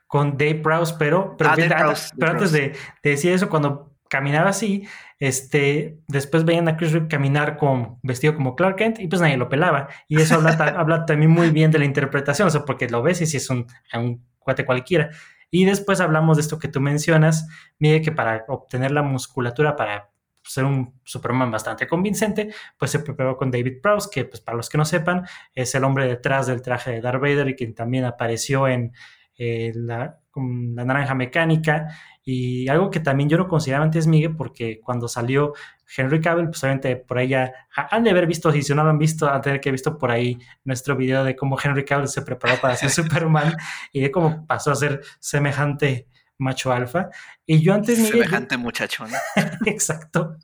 con 0.08 0.36
Dave 0.36 0.56
Prowse, 0.56 0.96
pero, 0.98 1.36
pero, 1.38 1.50
Ah, 1.50 1.52
Dave 1.56 1.62
fíjate, 1.68 1.82
Prowse, 1.84 2.08
pero 2.18 2.32
Dave 2.32 2.38
antes 2.38 2.52
de, 2.52 2.68
de 3.04 3.10
decir 3.10 3.32
eso, 3.32 3.48
cuando 3.48 3.89
caminaba 4.10 4.50
así, 4.50 4.86
este, 5.18 5.98
después 6.08 6.44
veían 6.44 6.68
a 6.68 6.76
Chris 6.76 6.92
Reeve 6.92 7.08
caminar 7.08 7.56
con 7.56 7.98
vestido 8.02 8.34
como 8.34 8.56
Clark 8.56 8.76
Kent 8.76 8.98
y 8.98 9.08
pues 9.08 9.22
nadie 9.22 9.36
lo 9.38 9.48
pelaba. 9.48 9.88
Y 10.08 10.20
eso 10.20 10.34
habla, 10.34 10.56
ta- 10.58 10.74
habla 10.80 11.06
también 11.06 11.30
muy 11.30 11.50
bien 11.50 11.70
de 11.70 11.78
la 11.78 11.84
interpretación, 11.86 12.48
o 12.48 12.50
sea, 12.50 12.64
porque 12.64 12.88
lo 12.88 13.02
ves 13.02 13.20
y 13.22 13.26
si 13.26 13.38
es 13.38 13.48
un, 13.48 13.66
un 13.94 14.26
cuate 14.38 14.66
cualquiera. 14.66 15.10
Y 15.50 15.64
después 15.64 16.00
hablamos 16.00 16.36
de 16.36 16.42
esto 16.42 16.58
que 16.58 16.68
tú 16.68 16.80
mencionas, 16.80 17.48
Miguel, 17.78 18.02
que 18.02 18.12
para 18.12 18.44
obtener 18.48 18.90
la 18.92 19.02
musculatura 19.02 19.74
para 19.76 20.10
ser 20.42 20.64
un 20.64 20.98
Superman 21.04 21.50
bastante 21.50 21.86
convincente, 21.86 22.52
pues 22.78 22.90
se 22.90 23.00
preparó 23.00 23.36
con 23.36 23.50
David 23.50 23.80
Prowse, 23.82 24.08
que 24.12 24.24
pues 24.24 24.40
para 24.40 24.56
los 24.56 24.68
que 24.68 24.78
no 24.78 24.84
sepan, 24.84 25.26
es 25.54 25.74
el 25.74 25.84
hombre 25.84 26.06
detrás 26.08 26.46
del 26.46 26.62
traje 26.62 26.92
de 26.92 27.00
Darth 27.00 27.20
Vader 27.20 27.48
y 27.48 27.54
quien 27.56 27.74
también 27.74 28.04
apareció 28.04 28.66
en 28.66 28.92
eh, 29.42 29.72
la, 29.74 30.18
naranja 30.36 31.14
mecánica 31.14 31.88
y 32.22 32.68
algo 32.68 32.90
que 32.90 33.00
también 33.00 33.30
yo 33.30 33.38
no 33.38 33.48
consideraba 33.48 33.86
antes, 33.86 34.06
Miguel, 34.06 34.36
porque 34.36 34.80
cuando 34.80 35.08
salió 35.08 35.54
Henry 35.96 36.20
Cavill, 36.20 36.48
pues 36.48 36.62
obviamente 36.62 36.96
por 36.96 37.16
ahí 37.16 37.28
ya 37.28 37.50
han 37.74 38.04
de 38.04 38.10
haber 38.10 38.26
visto, 38.26 38.54
y 38.54 38.62
si 38.62 38.74
no 38.74 38.84
lo 38.84 38.90
han 38.90 38.98
visto, 38.98 39.30
han 39.30 39.40
de 39.40 39.58
que 39.58 39.70
haber 39.70 39.72
visto 39.72 39.96
por 39.96 40.10
ahí 40.10 40.38
nuestro 40.64 40.94
video 40.94 41.24
de 41.24 41.34
cómo 41.34 41.56
Henry 41.62 41.86
Cavill 41.86 42.08
se 42.08 42.20
preparó 42.20 42.60
para 42.60 42.76
ser 42.76 42.90
Superman 42.90 43.56
y 43.92 44.02
de 44.02 44.10
cómo 44.10 44.46
pasó 44.46 44.72
a 44.72 44.74
ser 44.74 45.00
semejante 45.20 46.06
macho 46.36 46.70
alfa. 46.70 47.08
Y 47.46 47.62
yo 47.62 47.72
antes, 47.72 47.96
Miguel, 47.96 48.12
Semejante 48.12 48.58
muchacho, 48.58 49.06
¿no? 49.06 49.16
Exacto. 49.64 50.36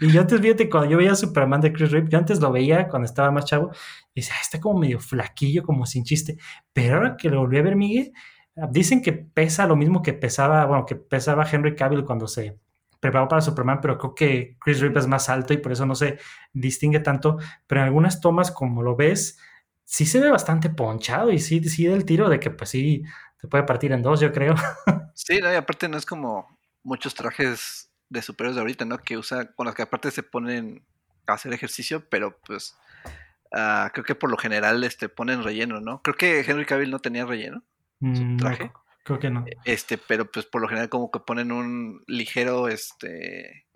Y 0.00 0.10
yo 0.10 0.22
antes, 0.22 0.40
fíjate, 0.40 0.70
cuando 0.70 0.90
yo 0.90 0.96
veía 0.96 1.14
Superman 1.14 1.60
de 1.60 1.72
Chris 1.72 1.90
Reeve, 1.90 2.08
yo 2.08 2.18
antes 2.18 2.40
lo 2.40 2.50
veía 2.50 2.88
cuando 2.88 3.04
estaba 3.04 3.30
más 3.30 3.44
chavo, 3.44 3.70
y 4.14 4.20
decía, 4.20 4.34
"Ah, 4.38 4.40
está 4.40 4.58
como 4.58 4.80
medio 4.80 4.98
flaquillo, 5.00 5.62
como 5.62 5.84
sin 5.84 6.04
chiste. 6.04 6.38
Pero 6.72 6.96
ahora 6.96 7.16
que 7.16 7.28
lo 7.28 7.40
volví 7.40 7.58
a 7.58 7.62
ver, 7.62 7.76
Miguel, 7.76 8.12
dicen 8.70 9.02
que 9.02 9.12
pesa 9.12 9.66
lo 9.66 9.76
mismo 9.76 10.02
que 10.02 10.12
pesaba, 10.12 10.64
bueno, 10.66 10.86
que 10.86 10.96
pesaba 10.96 11.48
Henry 11.50 11.74
Cavill 11.76 12.04
cuando 12.04 12.26
se 12.26 12.58
preparado 13.00 13.28
para 13.28 13.40
Superman, 13.40 13.80
pero 13.80 13.98
creo 13.98 14.14
que 14.14 14.56
Chris 14.60 14.80
Reeve 14.80 14.98
es 14.98 15.06
más 15.06 15.28
alto 15.28 15.54
y 15.54 15.58
por 15.58 15.72
eso 15.72 15.86
no 15.86 15.94
se 15.94 16.18
distingue 16.52 17.00
tanto. 17.00 17.38
Pero 17.66 17.80
en 17.80 17.86
algunas 17.86 18.20
tomas, 18.20 18.50
como 18.50 18.82
lo 18.82 18.96
ves, 18.96 19.38
sí 19.84 20.04
se 20.04 20.20
ve 20.20 20.30
bastante 20.30 20.70
ponchado 20.70 21.30
y 21.30 21.38
sí, 21.38 21.62
sí 21.64 21.86
del 21.86 22.04
tiro 22.04 22.28
de 22.28 22.40
que 22.40 22.50
pues 22.50 22.70
sí, 22.70 23.04
te 23.40 23.48
puede 23.48 23.64
partir 23.64 23.92
en 23.92 24.02
dos, 24.02 24.20
yo 24.20 24.32
creo. 24.32 24.54
Sí, 25.14 25.40
y 25.42 25.56
aparte 25.56 25.88
no 25.88 25.98
es 25.98 26.06
como 26.06 26.46
muchos 26.84 27.12
trajes 27.12 27.90
de 28.08 28.22
superhéroes 28.22 28.54
de 28.54 28.60
ahorita, 28.60 28.84
¿no? 28.84 28.98
Que 28.98 29.18
usa, 29.18 29.52
con 29.52 29.66
los 29.66 29.74
que 29.74 29.82
aparte 29.82 30.12
se 30.12 30.22
ponen 30.22 30.86
a 31.26 31.32
hacer 31.32 31.52
ejercicio, 31.52 32.08
pero 32.08 32.38
pues 32.46 32.76
ah, 33.52 33.90
creo 33.92 34.04
que 34.04 34.14
por 34.14 34.30
lo 34.30 34.36
general 34.36 34.84
este, 34.84 35.08
ponen 35.08 35.42
relleno, 35.42 35.80
¿no? 35.80 36.00
Creo 36.02 36.14
que 36.14 36.40
Henry 36.40 36.64
Cavill 36.66 36.92
no 36.92 37.00
tenía 37.00 37.26
relleno. 37.26 37.64
Su 38.00 38.06
Mm, 38.06 38.36
no, 38.36 38.36
traje. 38.38 38.72
creo 39.04 39.18
que 39.18 39.30
no. 39.30 39.44
Este, 39.64 39.98
pero 39.98 40.30
pues 40.30 40.46
por 40.46 40.60
lo 40.62 40.68
general 40.68 40.88
como 40.88 41.10
que 41.10 41.20
ponen 41.20 41.52
un 41.52 42.02
ligero 42.06 42.68
este 42.68 43.66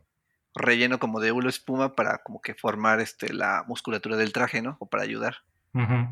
relleno 0.55 0.99
como 0.99 1.21
de 1.21 1.33
hule 1.33 1.49
espuma 1.49 1.95
para 1.95 2.19
como 2.19 2.41
que 2.43 2.55
formar 2.55 3.01
este 3.01 3.33
la 3.33 3.65
musculatura 3.67 4.17
del 4.17 4.33
traje, 4.33 4.63
¿no? 4.63 4.77
O 4.81 4.87
para 4.87 5.03
ayudar. 5.03 5.37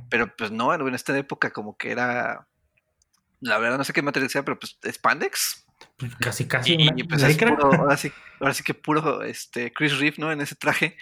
Pero 0.09 0.35
pues 0.37 0.51
no, 0.51 0.73
en 0.73 0.95
esta 0.95 1.17
época 1.19 1.51
como 1.51 1.77
que 1.77 1.91
era 1.93 2.49
la 3.41 3.59
verdad 3.59 3.79
no 3.79 3.85
sé 3.85 3.93
qué 3.93 4.03
material 4.03 4.31
sea, 4.31 4.45
pero 4.45 4.59
pues 4.59 4.79
spandex. 4.83 5.67
Pues 5.97 6.15
casi, 6.17 6.47
casi. 6.49 6.73
Y, 6.75 6.89
una 6.89 6.93
y, 6.97 7.03
pues 7.05 7.23
es 7.23 7.29
licra. 7.31 7.57
puro, 7.57 7.73
ahora 7.81 7.97
sí, 7.97 8.11
ahora 8.41 8.55
sí 8.55 8.63
que 8.63 8.75
puro 8.75 9.23
este 9.23 9.73
Chris 9.73 9.99
Reeve, 9.99 10.17
¿no? 10.19 10.33
En 10.33 10.41
ese 10.41 10.55
traje. 10.55 10.97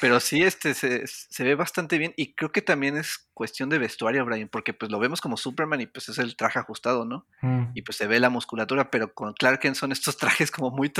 Pero 0.00 0.20
sí, 0.20 0.42
este 0.42 0.74
se, 0.74 1.06
se 1.06 1.44
ve 1.44 1.54
bastante 1.54 1.98
bien. 1.98 2.12
Y 2.16 2.34
creo 2.34 2.52
que 2.52 2.62
también 2.62 2.96
es 2.96 3.28
cuestión 3.34 3.68
de 3.68 3.78
vestuario, 3.78 4.24
Brian, 4.24 4.48
porque 4.48 4.72
pues 4.74 4.90
lo 4.90 4.98
vemos 4.98 5.20
como 5.20 5.36
Superman 5.36 5.80
y 5.80 5.86
pues 5.86 6.08
es 6.08 6.18
el 6.18 6.36
traje 6.36 6.58
ajustado, 6.58 7.04
¿no? 7.04 7.26
Mm, 7.42 7.70
y 7.74 7.82
pues 7.82 7.96
se 7.96 8.06
ve 8.06 8.20
la 8.20 8.30
musculatura, 8.30 8.90
pero 8.90 9.12
con 9.14 9.32
Clark 9.34 9.60
Kent 9.60 9.76
son 9.76 9.92
estos 9.92 10.16
trajes 10.18 10.50
como 10.50 10.70
muy 10.70 10.92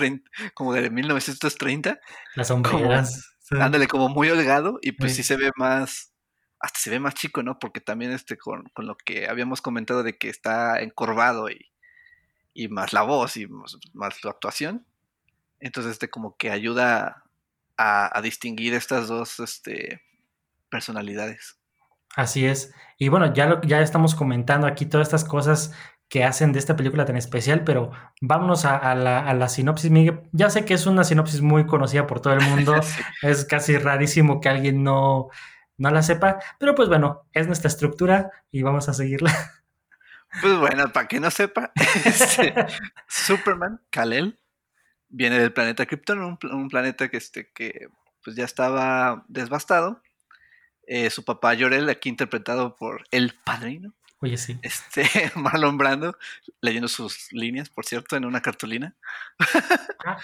como 0.54 0.72
de 0.74 0.90
1930, 0.90 2.00
Las 2.34 2.48
sombreras. 2.48 3.34
sí. 3.40 3.56
ándale 3.60 3.86
como 3.86 4.08
muy 4.08 4.28
holgado 4.30 4.78
y 4.82 4.92
pues 4.92 5.12
Sí. 5.12 5.22
sí 5.22 5.28
se 5.28 5.36
ve 5.36 5.50
más, 5.56 6.12
hasta 6.60 6.78
se 6.80 6.90
ve 6.90 7.00
más 7.00 7.14
chico, 7.14 7.42
¿no? 7.42 7.58
Porque 7.58 7.80
también 7.80 8.12
este 8.12 8.36
con, 8.36 8.64
con 8.74 8.86
lo 8.86 8.96
que 8.96 9.28
habíamos 9.28 9.60
comentado 9.62 10.02
de 10.02 10.16
que 10.18 10.28
está 10.28 10.80
encorvado 10.80 11.48
y, 11.50 11.70
y 12.58 12.66
más 12.66 12.92
la 12.92 13.02
voz 13.02 13.36
y 13.36 13.46
más, 13.46 13.78
más 13.92 14.16
su 14.16 14.28
actuación, 14.28 14.84
entonces 15.60 15.92
este 15.92 16.10
como 16.10 16.36
que 16.36 16.50
ayuda 16.50 17.22
a, 17.76 18.18
a 18.18 18.20
distinguir 18.20 18.74
estas 18.74 19.06
dos 19.06 19.38
este, 19.38 20.02
personalidades. 20.68 21.60
Así 22.16 22.46
es. 22.46 22.74
Y 22.98 23.10
bueno, 23.10 23.32
ya, 23.32 23.46
lo, 23.46 23.60
ya 23.62 23.80
estamos 23.80 24.16
comentando 24.16 24.66
aquí 24.66 24.86
todas 24.86 25.06
estas 25.06 25.24
cosas 25.24 25.72
que 26.08 26.24
hacen 26.24 26.52
de 26.52 26.58
esta 26.58 26.74
película 26.74 27.04
tan 27.04 27.16
especial, 27.16 27.62
pero 27.62 27.92
vámonos 28.20 28.64
a, 28.64 28.76
a 28.76 28.96
la, 28.96 29.20
a 29.20 29.34
la 29.34 29.48
sinopsis, 29.48 29.92
Miguel. 29.92 30.22
Ya 30.32 30.50
sé 30.50 30.64
que 30.64 30.74
es 30.74 30.86
una 30.86 31.04
sinopsis 31.04 31.42
muy 31.42 31.64
conocida 31.64 32.08
por 32.08 32.20
todo 32.20 32.32
el 32.32 32.40
mundo, 32.40 32.74
Sí. 32.82 33.02
es 33.22 33.44
casi 33.44 33.78
rarísimo 33.78 34.40
que 34.40 34.48
alguien 34.48 34.82
no, 34.82 35.28
no 35.76 35.90
la 35.90 36.02
sepa, 36.02 36.40
pero 36.58 36.74
pues 36.74 36.88
bueno, 36.88 37.24
es 37.32 37.46
nuestra 37.46 37.68
estructura 37.68 38.32
y 38.50 38.62
vamos 38.62 38.88
a 38.88 38.94
seguirla. 38.94 39.32
Pues 40.40 40.56
bueno, 40.58 40.92
para 40.92 41.08
que 41.08 41.20
no 41.20 41.30
sepa, 41.30 41.72
este, 42.04 42.54
Superman, 43.08 43.80
Kal-El, 43.90 44.38
viene 45.08 45.38
del 45.38 45.52
planeta 45.52 45.86
Krypton, 45.86 46.20
un, 46.22 46.36
pl- 46.36 46.54
un 46.54 46.68
planeta 46.68 47.08
que, 47.08 47.16
este, 47.16 47.50
que 47.52 47.88
pues 48.22 48.36
ya 48.36 48.44
estaba 48.44 49.24
devastado. 49.28 50.02
Eh, 50.86 51.10
su 51.10 51.24
papá 51.24 51.54
Jorel, 51.58 51.88
aquí 51.90 52.08
interpretado 52.08 52.76
por 52.76 53.04
el 53.10 53.34
padrino, 53.44 53.94
Oye, 54.20 54.36
sí. 54.36 54.58
este, 54.62 55.04
Marlon 55.36 55.78
Brando, 55.78 56.16
leyendo 56.60 56.88
sus 56.88 57.32
líneas, 57.32 57.70
por 57.70 57.84
cierto, 57.84 58.16
en 58.16 58.24
una 58.24 58.42
cartulina. 58.42 58.96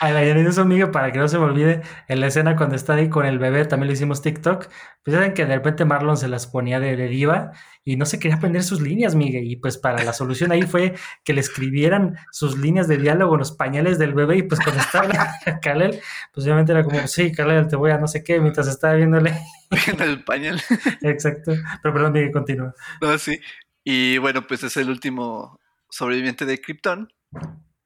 A 0.01 0.11
la 0.11 0.23
eso, 0.23 0.65
Miguel, 0.65 0.91
para 0.91 1.13
que 1.13 1.19
no 1.19 1.29
se 1.29 1.39
me 1.39 1.45
olvide, 1.45 1.83
en 2.09 2.21
la 2.21 2.27
escena 2.27 2.57
cuando 2.57 2.75
está 2.75 2.95
ahí 2.95 3.09
con 3.09 3.25
el 3.25 3.39
bebé, 3.39 3.65
también 3.67 3.89
le 3.89 3.95
hicimos 3.95 4.21
TikTok, 4.21 4.69
pues 5.05 5.15
saben 5.15 5.33
que 5.33 5.47
de 5.47 5.55
repente 5.55 5.85
Marlon 5.85 6.17
se 6.17 6.27
las 6.27 6.47
ponía 6.49 6.81
de, 6.81 6.97
de 6.97 7.07
diva 7.09 7.53
y 7.85 7.97
no 7.97 8.07
se 8.07 8.19
quería 8.19 8.37
aprender 8.37 8.63
sus 8.63 8.81
líneas, 8.81 9.15
Miguel, 9.15 9.45
y 9.45 9.57
pues 9.57 9.77
para 9.77 10.03
la 10.03 10.13
solución 10.13 10.51
ahí 10.53 10.63
fue 10.63 10.95
que 11.23 11.35
le 11.35 11.41
escribieran 11.41 12.17
sus 12.33 12.59
líneas 12.59 12.89
de 12.89 12.97
diálogo 12.97 13.35
en 13.35 13.41
los 13.41 13.53
pañales 13.53 13.99
del 13.99 14.15
bebé 14.15 14.39
y 14.39 14.43
pues 14.43 14.61
cuando 14.61 14.81
estaba 14.81 15.09
Kalel, 15.63 16.01
pues 16.33 16.47
obviamente 16.47 16.73
era 16.73 16.83
como, 16.83 17.07
sí, 17.07 17.31
Kalel, 17.31 17.69
te 17.69 17.77
voy 17.77 17.91
a 17.91 17.99
no 17.99 18.09
sé 18.09 18.25
qué, 18.25 18.41
mientras 18.41 18.67
estaba 18.69 18.95
viéndole, 18.95 19.39
en 19.87 20.01
el 20.01 20.25
pañal. 20.25 20.61
exacto, 21.03 21.53
pero 21.83 21.95
perdón, 21.95 22.13
Miguel, 22.13 22.33
continúa. 22.33 22.75
No, 23.01 23.19
sí. 23.19 23.39
Y 23.85 24.19
bueno, 24.19 24.47
pues 24.47 24.63
es 24.63 24.77
el 24.77 24.89
último 24.89 25.61
sobreviviente 25.91 26.47
de 26.47 26.61
Krypton. 26.61 27.13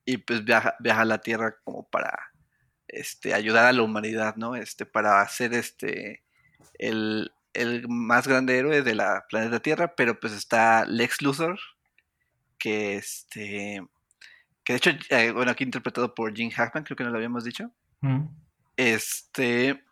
Y 0.04 0.18
pues 0.18 0.44
viaja, 0.44 0.74
viaja 0.78 1.02
a 1.02 1.04
la 1.04 1.18
Tierra 1.18 1.56
como 1.64 1.86
para 1.90 2.16
este, 2.86 3.34
ayudar 3.34 3.66
a 3.66 3.72
la 3.72 3.82
humanidad, 3.82 4.36
¿no? 4.36 4.56
Este, 4.56 4.86
para 4.86 5.26
ser 5.28 5.52
este 5.52 6.22
el, 6.78 7.30
el 7.52 7.86
más 7.88 8.26
grande 8.26 8.56
héroe 8.56 8.82
de 8.82 8.94
la 8.94 9.26
planeta 9.28 9.60
Tierra. 9.60 9.94
Pero 9.96 10.18
pues 10.18 10.32
está 10.32 10.86
Lex 10.86 11.20
Luthor. 11.20 11.58
Que 12.58 12.96
este. 12.96 13.82
Que 14.64 14.72
de 14.74 14.76
hecho, 14.76 14.90
eh, 15.10 15.32
bueno, 15.32 15.50
aquí 15.50 15.64
interpretado 15.64 16.14
por 16.14 16.34
Jim 16.34 16.50
Hackman, 16.50 16.84
creo 16.84 16.96
que 16.96 17.04
no 17.04 17.10
lo 17.10 17.16
habíamos 17.16 17.44
dicho. 17.44 17.70
Mm, 18.00 18.26
Este 18.76 19.84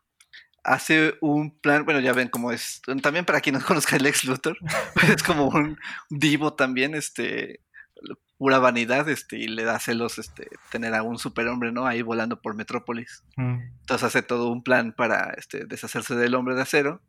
hace 0.67 1.15
un 1.21 1.59
plan, 1.59 1.85
bueno, 1.85 2.01
ya 2.01 2.13
ven 2.13 2.29
cómo 2.29 2.53
es, 2.53 2.83
también 3.03 3.25
para 3.25 3.41
quien 3.41 3.55
no 3.55 3.61
conozca 3.65 3.97
el 3.97 4.07
ex 4.07 4.25
Luthor, 4.25 4.59
pues 4.95 5.11
es 5.11 5.23
como 5.23 5.47
un 5.47 5.79
divo 6.11 6.55
también, 6.55 6.95
este, 6.95 7.61
pura 8.39 8.59
vanidad, 8.59 9.09
este, 9.09 9.39
y 9.39 9.49
le 9.49 9.65
da 9.65 9.79
celos, 9.79 10.19
este, 10.19 10.49
tener 10.71 10.95
a 10.95 11.03
un 11.03 11.19
superhombre, 11.19 11.73
¿no? 11.73 11.87
Ahí 11.87 12.03
volando 12.03 12.41
por 12.41 12.55
Metrópolis. 12.55 13.25
mm. 13.37 13.59
Entonces 13.81 14.05
hace 14.07 14.23
todo 14.23 14.51
un 14.51 14.63
plan 14.63 14.93
para, 14.93 15.35
este, 15.39 15.65
deshacerse 15.65 16.15
del 16.17 16.35
hombre 16.35 16.55
de 16.55 16.63
acero. 16.63 17.03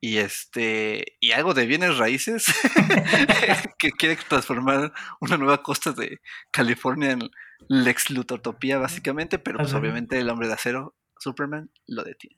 Y 0.00 0.18
este, 0.18 1.16
y 1.18 1.32
algo 1.32 1.54
de 1.54 1.66
bienes 1.66 1.98
raíces, 1.98 2.46
que 3.78 3.90
quiere 3.90 4.16
transformar 4.28 4.92
una 5.20 5.36
nueva 5.36 5.60
costa 5.64 5.90
de 5.90 6.20
California 6.52 7.10
en 7.10 7.28
Lex 7.68 8.10
Luthortopía, 8.10 8.78
básicamente, 8.78 9.40
pero 9.40 9.58
pues 9.58 9.70
Ajá. 9.70 9.78
obviamente 9.78 10.20
el 10.20 10.30
hombre 10.30 10.46
de 10.46 10.54
acero, 10.54 10.94
Superman, 11.18 11.72
lo 11.88 12.04
detiene. 12.04 12.37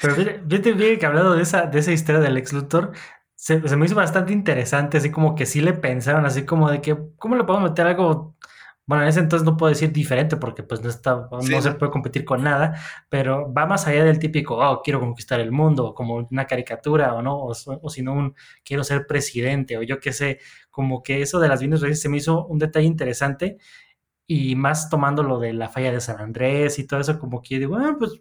Pero 0.00 0.14
fíjate, 0.14 0.72
bien 0.72 0.98
que 0.98 1.06
hablando 1.06 1.34
de 1.34 1.42
esa, 1.42 1.66
de 1.66 1.78
esa 1.78 1.92
historia 1.92 2.20
del 2.20 2.36
ex 2.36 2.52
Luthor, 2.52 2.92
se, 3.34 3.66
se 3.68 3.76
me 3.76 3.86
hizo 3.86 3.94
bastante 3.94 4.32
interesante, 4.32 4.98
así 4.98 5.10
como 5.10 5.34
que 5.34 5.46
sí 5.46 5.60
le 5.60 5.72
pensaron, 5.72 6.26
así 6.26 6.44
como 6.44 6.70
de 6.70 6.80
que, 6.80 6.96
¿cómo 7.18 7.36
le 7.36 7.44
podemos 7.44 7.70
meter 7.70 7.86
algo? 7.86 8.36
Bueno, 8.84 9.04
en 9.04 9.08
ese 9.10 9.20
entonces 9.20 9.46
no 9.46 9.56
puedo 9.56 9.70
decir 9.70 9.92
diferente 9.92 10.36
porque 10.36 10.64
pues 10.64 10.82
no 10.82 10.90
está, 10.90 11.28
Sí, 11.40 11.52
no 11.52 11.62
se 11.62 11.72
puede 11.72 11.92
competir 11.92 12.24
con 12.24 12.42
nada, 12.42 12.74
pero 13.08 13.52
va 13.52 13.64
más 13.64 13.86
allá 13.86 14.04
del 14.04 14.18
típico, 14.18 14.56
oh, 14.56 14.82
quiero 14.82 14.98
conquistar 15.00 15.40
el 15.40 15.52
mundo, 15.52 15.94
como 15.94 16.16
una 16.30 16.46
caricatura, 16.46 17.14
o 17.14 17.22
no, 17.22 17.36
o, 17.36 17.52
o 17.52 17.90
si 17.90 18.02
no 18.02 18.12
un, 18.12 18.34
quiero 18.64 18.82
ser 18.84 19.06
presidente, 19.06 19.76
o 19.76 19.82
yo 19.82 20.00
qué 20.00 20.12
sé, 20.12 20.40
como 20.70 21.02
que 21.02 21.22
eso 21.22 21.38
de 21.38 21.48
las 21.48 21.60
bienes 21.60 21.80
raíces 21.80 22.02
se 22.02 22.08
me 22.08 22.16
hizo 22.18 22.44
un 22.46 22.58
detalle 22.58 22.86
interesante, 22.86 23.58
y 24.26 24.56
más 24.56 24.88
tomando 24.90 25.22
lo 25.22 25.38
de 25.38 25.52
la 25.52 25.68
falla 25.68 25.92
de 25.92 26.00
San 26.00 26.20
Andrés 26.20 26.78
y 26.78 26.86
todo 26.86 27.00
eso, 27.00 27.18
como 27.18 27.40
que 27.42 27.54
yo 27.54 27.60
digo, 27.60 27.76
ah, 27.76 27.96
pues 27.98 28.20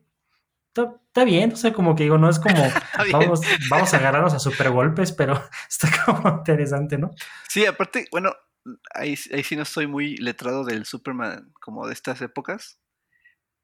está, 0.73 0.95
está 1.07 1.23
bien, 1.25 1.51
o 1.53 1.55
sea, 1.55 1.73
como 1.73 1.95
que 1.95 2.03
digo, 2.03 2.17
no 2.17 2.29
es 2.29 2.39
como 2.39 2.63
vamos, 3.11 3.41
vamos 3.69 3.93
a 3.93 3.97
agarrarnos 3.97 4.33
a 4.33 4.39
super 4.39 4.69
golpes, 4.71 5.11
pero 5.11 5.33
está 5.69 5.89
como 6.05 6.29
interesante, 6.37 6.97
¿no? 6.97 7.11
Sí, 7.49 7.65
aparte, 7.65 8.07
bueno, 8.11 8.33
ahí, 8.93 9.15
ahí 9.33 9.43
sí 9.43 9.55
no 9.55 9.63
estoy 9.63 9.87
muy 9.87 10.17
letrado 10.17 10.63
del 10.63 10.85
Superman 10.85 11.51
como 11.61 11.87
de 11.87 11.93
estas 11.93 12.21
épocas, 12.21 12.79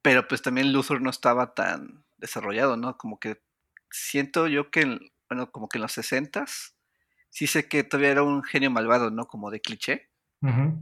pero 0.01 0.27
pues 0.27 0.41
también 0.41 0.73
Luthor 0.73 1.01
no 1.01 1.09
estaba 1.09 1.53
tan 1.53 2.05
desarrollado, 2.17 2.77
¿no? 2.77 2.97
Como 2.97 3.19
que 3.19 3.41
siento 3.91 4.47
yo 4.47 4.69
que, 4.71 4.81
en- 4.81 4.99
bueno, 5.29 5.51
como 5.51 5.67
que 5.69 5.77
en 5.77 5.81
los 5.83 5.91
60s, 5.97 6.75
sí 7.29 7.47
sé 7.47 7.67
que 7.67 7.83
todavía 7.83 8.11
era 8.11 8.23
un 8.23 8.43
genio 8.43 8.71
malvado, 8.71 9.11
¿no? 9.11 9.27
Como 9.27 9.51
de 9.51 9.59
cliché. 9.61 10.09
Ujú. 10.41 10.81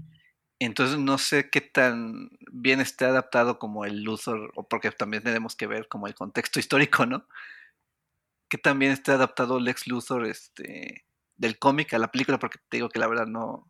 Entonces 0.60 0.98
no 0.98 1.18
sé 1.18 1.50
qué 1.50 1.62
tan 1.62 2.30
bien 2.52 2.80
esté 2.80 3.06
adaptado 3.06 3.60
como 3.60 3.86
el 3.86 4.04
Luthor, 4.04 4.52
o 4.56 4.68
porque 4.68 4.91
también 4.91 5.24
tenemos 5.24 5.56
que 5.56 5.68
ver 5.68 5.88
como 5.88 6.08
el 6.08 6.15
contexto 6.15 6.60
histórico, 6.60 7.06
¿no? 7.06 7.28
Que 8.50 8.58
también 8.58 8.91
esté 8.91 9.12
adaptado 9.12 9.60
Lex 9.60 9.88
Luthor 9.88 10.26
este, 10.26 11.06
del 11.36 11.60
cómic 11.60 11.94
a 11.94 12.00
la 12.00 12.12
película, 12.12 12.39
porque 12.39 12.60
te 12.70 12.78
digo 12.78 12.89
que 12.89 13.00
la 13.00 13.08
verdad 13.08 13.28
no, 13.28 13.70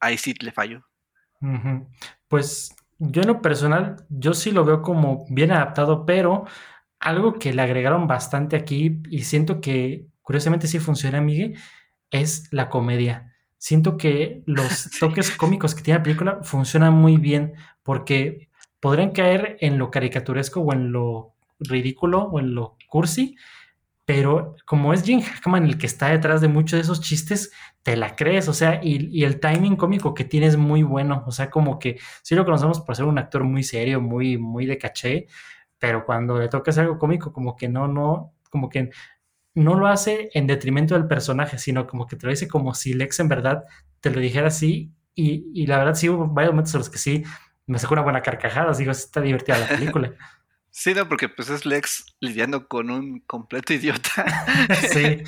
ahí 0.00 0.18
sí 0.18 0.34
le 0.40 0.52
fallo. 0.52 0.86
Pues 2.28 2.74
yo 2.98 3.22
en 3.22 3.28
lo 3.28 3.42
personal, 3.42 4.06
yo 4.08 4.34
sí 4.34 4.50
lo 4.50 4.64
veo 4.64 4.82
como 4.82 5.26
bien 5.28 5.52
adaptado, 5.52 6.06
pero 6.06 6.46
algo 6.98 7.34
que 7.34 7.52
le 7.52 7.62
agregaron 7.62 8.06
bastante 8.06 8.56
aquí 8.56 9.02
y 9.10 9.22
siento 9.22 9.60
que 9.60 10.06
curiosamente 10.22 10.66
sí 10.66 10.78
funciona, 10.78 11.20
Miguel, 11.20 11.58
es 12.10 12.52
la 12.52 12.68
comedia. 12.68 13.35
Siento 13.66 13.96
que 13.96 14.44
los 14.46 14.90
toques 15.00 15.32
cómicos 15.32 15.74
que 15.74 15.82
tiene 15.82 15.98
la 15.98 16.04
película 16.04 16.38
funcionan 16.44 16.94
muy 16.94 17.16
bien 17.16 17.54
porque 17.82 18.48
podrían 18.78 19.10
caer 19.10 19.56
en 19.60 19.76
lo 19.76 19.90
caricaturesco 19.90 20.60
o 20.60 20.72
en 20.72 20.92
lo 20.92 21.34
ridículo 21.58 22.22
o 22.26 22.38
en 22.38 22.54
lo 22.54 22.76
cursi, 22.86 23.34
pero 24.04 24.54
como 24.66 24.92
es 24.92 25.02
Jim 25.02 25.20
Hackman 25.20 25.64
el 25.64 25.78
que 25.78 25.86
está 25.86 26.10
detrás 26.10 26.40
de 26.40 26.46
muchos 26.46 26.76
de 26.76 26.82
esos 26.82 27.00
chistes, 27.00 27.50
te 27.82 27.96
la 27.96 28.14
crees, 28.14 28.46
o 28.46 28.54
sea, 28.54 28.78
y, 28.80 29.08
y, 29.10 29.24
el 29.24 29.40
timing 29.40 29.74
cómico 29.74 30.14
que 30.14 30.22
tiene 30.22 30.46
es 30.46 30.56
muy 30.56 30.84
bueno, 30.84 31.24
o 31.26 31.32
sea, 31.32 31.50
como 31.50 31.80
que 31.80 31.98
sí 32.22 32.36
lo 32.36 32.44
conocemos 32.44 32.80
por 32.82 32.94
ser 32.94 33.06
un 33.06 33.18
actor 33.18 33.42
muy 33.42 33.64
serio, 33.64 34.00
muy, 34.00 34.38
muy 34.38 34.66
de 34.66 34.78
caché, 34.78 35.26
pero 35.80 36.06
cuando 36.06 36.38
le 36.38 36.46
toca 36.48 36.70
hacer 36.70 36.84
algo 36.84 36.98
cómico, 37.00 37.32
como 37.32 37.56
que 37.56 37.68
no, 37.68 37.88
no, 37.88 38.32
como 38.48 38.68
que 38.68 38.90
no 39.56 39.74
lo 39.74 39.88
hace 39.88 40.30
en 40.34 40.46
detrimento 40.46 40.94
del 40.94 41.08
personaje, 41.08 41.58
sino 41.58 41.86
como 41.86 42.06
que 42.06 42.14
te 42.14 42.26
lo 42.26 42.30
dice 42.30 42.46
como 42.46 42.74
si 42.74 42.94
Lex 42.94 43.18
en 43.20 43.28
verdad 43.28 43.64
te 44.00 44.10
lo 44.10 44.20
dijera 44.20 44.48
así, 44.48 44.92
y, 45.14 45.46
y 45.54 45.66
la 45.66 45.78
verdad 45.78 45.94
sí 45.94 46.08
hubo 46.08 46.28
varios 46.28 46.52
momentos 46.52 46.74
en 46.74 46.78
los 46.78 46.90
que 46.90 46.98
sí 46.98 47.24
me 47.66 47.78
sacó 47.78 47.94
una 47.94 48.02
buena 48.02 48.22
carcajada, 48.22 48.72
digo, 48.72 48.92
está 48.92 49.20
divertida 49.20 49.58
la 49.58 49.68
película. 49.68 50.12
Sí, 50.78 50.92
no, 50.92 51.08
porque 51.08 51.30
pues 51.30 51.48
es 51.48 51.64
Lex 51.64 52.04
lidiando 52.20 52.68
con 52.68 52.90
un 52.90 53.20
completo 53.20 53.72
idiota. 53.72 54.10
sí. 54.92 55.22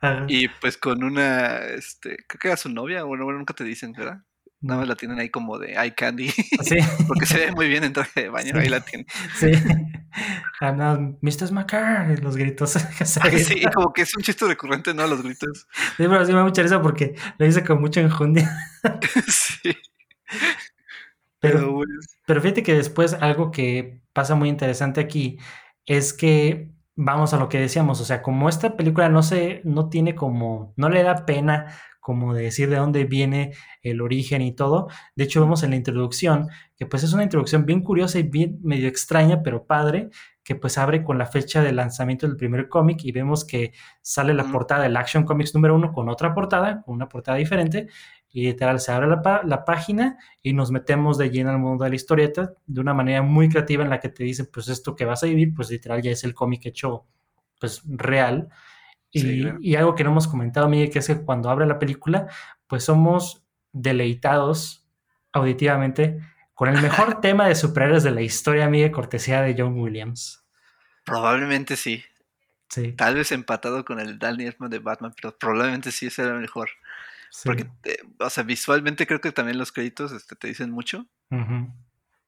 Y 0.28 0.48
pues 0.48 0.78
con 0.78 1.04
una, 1.04 1.58
este, 1.58 2.16
creo 2.26 2.38
que 2.40 2.48
era 2.48 2.56
su 2.56 2.70
novia, 2.70 3.04
bueno, 3.04 3.24
bueno, 3.24 3.38
nunca 3.38 3.52
te 3.52 3.64
dicen, 3.64 3.92
¿verdad? 3.92 4.22
Nada 4.64 4.80
más 4.80 4.88
la 4.88 4.96
tienen 4.96 5.18
ahí 5.18 5.28
como 5.28 5.58
de 5.58 5.74
eye 5.74 5.94
candy. 5.94 6.30
Sí. 6.30 6.76
porque 7.06 7.26
se 7.26 7.36
ve 7.36 7.52
muy 7.52 7.68
bien 7.68 7.84
en 7.84 7.92
traje 7.92 8.22
de 8.22 8.28
baño, 8.30 8.54
ahí 8.58 8.70
la 8.70 8.80
tienen. 8.80 9.06
Sí. 9.36 9.52
Ana, 10.58 10.98
Mr. 11.20 11.52
Macar, 11.52 12.18
los 12.20 12.34
gritos. 12.34 12.70
sí, 13.04 13.62
como 13.74 13.92
que 13.92 14.02
es 14.02 14.16
un 14.16 14.22
chiste 14.22 14.46
recurrente, 14.46 14.94
¿no? 14.94 15.06
Los 15.06 15.22
gritos. 15.22 15.66
Sí, 15.98 16.04
pero 16.08 16.24
sí 16.24 16.32
me 16.32 16.38
da 16.38 16.44
mucha 16.44 16.62
risa 16.62 16.80
porque 16.80 17.14
lo 17.36 17.44
dice 17.44 17.62
con 17.62 17.78
mucha 17.78 18.00
enjundia. 18.00 18.50
sí. 19.28 19.76
Pero, 21.40 21.82
pero 22.26 22.40
fíjate 22.40 22.62
que 22.62 22.74
después 22.74 23.12
algo 23.12 23.50
que 23.50 24.00
pasa 24.14 24.34
muy 24.34 24.48
interesante 24.48 25.02
aquí 25.02 25.38
es 25.84 26.14
que 26.14 26.70
vamos 26.96 27.34
a 27.34 27.38
lo 27.38 27.50
que 27.50 27.60
decíamos, 27.60 28.00
o 28.00 28.04
sea, 28.06 28.22
como 28.22 28.48
esta 28.48 28.78
película 28.78 29.10
no 29.10 29.22
se, 29.22 29.60
no 29.64 29.90
tiene 29.90 30.14
como, 30.14 30.72
no 30.76 30.88
le 30.88 31.02
da 31.02 31.26
pena 31.26 31.66
como 32.04 32.34
de 32.34 32.42
decir 32.42 32.68
de 32.68 32.76
dónde 32.76 33.04
viene 33.04 33.54
el 33.80 34.02
origen 34.02 34.42
y 34.42 34.52
todo. 34.52 34.88
De 35.16 35.24
hecho, 35.24 35.40
vemos 35.40 35.62
en 35.62 35.70
la 35.70 35.76
introducción 35.76 36.50
que 36.76 36.84
pues 36.84 37.02
es 37.02 37.14
una 37.14 37.22
introducción 37.22 37.64
bien 37.64 37.80
curiosa 37.82 38.18
y 38.18 38.24
bien 38.24 38.58
medio 38.62 38.88
extraña, 38.88 39.42
pero 39.42 39.64
padre, 39.64 40.10
que 40.42 40.54
pues 40.54 40.76
abre 40.76 41.02
con 41.02 41.16
la 41.16 41.24
fecha 41.24 41.62
de 41.62 41.72
lanzamiento 41.72 42.26
del 42.26 42.36
primer 42.36 42.68
cómic 42.68 43.02
y 43.04 43.12
vemos 43.12 43.46
que 43.46 43.72
sale 44.02 44.34
la 44.34 44.44
portada 44.52 44.82
del 44.82 44.98
Action 44.98 45.24
Comics 45.24 45.54
número 45.54 45.74
uno 45.74 45.94
con 45.94 46.10
otra 46.10 46.34
portada, 46.34 46.82
con 46.82 46.94
una 46.94 47.08
portada 47.08 47.38
diferente, 47.38 47.88
y 48.28 48.42
literal 48.42 48.80
se 48.80 48.92
abre 48.92 49.06
la, 49.06 49.40
la, 49.42 49.64
página 49.64 50.18
y 50.42 50.52
nos 50.52 50.70
metemos 50.70 51.16
de 51.16 51.30
lleno 51.30 51.48
al 51.48 51.58
mundo 51.58 51.84
de 51.84 51.90
la 51.90 51.96
historieta 51.96 52.52
de 52.66 52.80
una 52.82 52.92
manera 52.92 53.22
muy 53.22 53.48
creativa 53.48 53.82
en 53.82 53.88
la 53.88 53.98
que 53.98 54.10
te 54.10 54.24
dicen, 54.24 54.50
pues 54.52 54.68
esto 54.68 54.94
que 54.94 55.06
vas 55.06 55.22
a 55.22 55.26
vivir, 55.26 55.54
pues 55.54 55.70
literal 55.70 56.02
ya 56.02 56.10
es 56.10 56.22
el 56.22 56.34
cómic 56.34 56.66
hecho 56.66 57.06
pues 57.58 57.82
real. 57.86 58.50
Y, 59.14 59.46
y, 59.60 59.76
algo 59.76 59.94
que 59.94 60.02
no 60.02 60.10
hemos 60.10 60.26
comentado, 60.26 60.68
Miguel, 60.68 60.90
que 60.90 60.98
es 60.98 61.06
que 61.06 61.22
cuando 61.22 61.48
abre 61.48 61.66
la 61.66 61.78
película, 61.78 62.26
pues 62.66 62.84
somos 62.84 63.46
deleitados 63.72 64.88
auditivamente 65.32 66.20
con 66.54 66.68
el 66.68 66.80
mejor 66.82 67.20
tema 67.20 67.46
de 67.46 67.54
superhéroes 67.54 68.02
de 68.02 68.10
la 68.10 68.22
historia, 68.22 68.68
Miguel, 68.68 68.90
cortesía 68.90 69.42
de 69.42 69.54
John 69.56 69.78
Williams. 69.78 70.44
Probablemente 71.04 71.76
sí. 71.76 72.02
Sí. 72.68 72.92
Tal 72.92 73.14
vez 73.14 73.30
empatado 73.30 73.84
con 73.84 74.00
el 74.00 74.18
Danny 74.18 74.46
Elfman 74.46 74.70
de 74.70 74.78
Batman, 74.78 75.14
pero 75.14 75.36
probablemente 75.36 75.92
sí 75.92 76.06
ese 76.06 76.22
era 76.22 76.34
el 76.34 76.40
mejor. 76.40 76.70
Porque, 77.44 77.66
o 78.18 78.30
sea, 78.30 78.44
visualmente 78.44 79.06
creo 79.06 79.20
que 79.20 79.32
también 79.32 79.58
los 79.58 79.72
créditos 79.72 80.12
este, 80.12 80.36
te 80.36 80.48
dicen 80.48 80.70
mucho. 80.70 81.06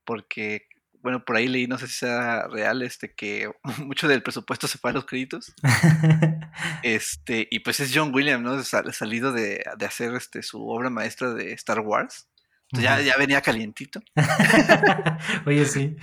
Porque, 0.04 0.68
bueno, 1.06 1.24
por 1.24 1.36
ahí 1.36 1.46
leí, 1.46 1.68
no 1.68 1.78
sé 1.78 1.86
si 1.86 1.92
sea 1.92 2.48
real, 2.48 2.82
este, 2.82 3.14
que 3.14 3.48
mucho 3.78 4.08
del 4.08 4.24
presupuesto 4.24 4.66
se 4.66 4.76
fue 4.76 4.90
a 4.90 4.94
los 4.94 5.06
créditos. 5.06 5.54
este, 6.82 7.46
y 7.48 7.60
pues 7.60 7.78
es 7.78 7.92
John 7.94 8.12
Williams, 8.12 8.42
¿no? 8.42 8.60
Salido 8.64 9.30
de, 9.30 9.62
de, 9.78 9.86
hacer 9.86 10.14
este, 10.14 10.42
su 10.42 10.68
obra 10.68 10.90
maestra 10.90 11.32
de 11.32 11.52
Star 11.52 11.78
Wars. 11.78 12.26
ya, 12.72 13.00
ya 13.00 13.16
venía 13.16 13.40
calientito. 13.40 14.02
Oye, 15.46 15.64
sí. 15.66 15.94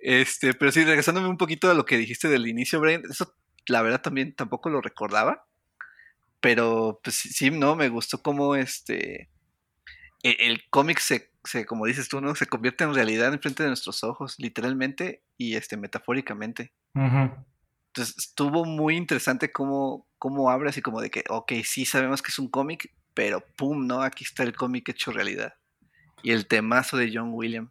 Este, 0.00 0.52
pero 0.52 0.72
sí, 0.72 0.82
regresándome 0.82 1.28
un 1.28 1.38
poquito 1.38 1.70
a 1.70 1.74
lo 1.74 1.86
que 1.86 1.96
dijiste 1.96 2.26
del 2.26 2.48
inicio, 2.48 2.80
Brian, 2.80 3.02
eso 3.08 3.32
la 3.68 3.82
verdad 3.82 4.02
también 4.02 4.34
tampoco 4.34 4.68
lo 4.68 4.80
recordaba. 4.80 5.46
Pero 6.40 6.98
pues 7.04 7.14
sí, 7.14 7.52
no, 7.52 7.76
me 7.76 7.88
gustó 7.88 8.20
cómo 8.20 8.56
este 8.56 9.30
e, 10.24 10.36
el, 10.40 10.68
cómic 10.70 10.98
se, 10.98 11.29
se, 11.44 11.66
como 11.66 11.86
dices 11.86 12.08
tú, 12.08 12.20
¿no? 12.20 12.34
Se 12.34 12.46
convierte 12.46 12.84
en 12.84 12.94
realidad 12.94 13.32
en 13.32 13.40
frente 13.40 13.62
de 13.62 13.68
nuestros 13.68 14.04
ojos, 14.04 14.36
literalmente 14.38 15.22
y 15.36 15.56
este 15.56 15.76
metafóricamente. 15.76 16.72
Entonces 16.94 18.16
estuvo 18.18 18.64
muy 18.64 18.96
interesante 18.96 19.50
cómo, 19.50 20.06
cómo 20.18 20.50
abre 20.50 20.70
así 20.70 20.82
como 20.82 21.00
de 21.00 21.10
que, 21.10 21.24
ok, 21.28 21.52
sí 21.64 21.84
sabemos 21.84 22.22
que 22.22 22.28
es 22.28 22.38
un 22.38 22.48
cómic, 22.48 22.92
pero 23.14 23.44
pum, 23.56 23.86
¿no? 23.86 24.02
Aquí 24.02 24.24
está 24.24 24.42
el 24.42 24.54
cómic 24.54 24.88
hecho 24.90 25.12
realidad. 25.12 25.54
Y 26.22 26.32
el 26.32 26.46
temazo 26.46 26.96
de 26.96 27.10
John 27.12 27.30
William. 27.32 27.70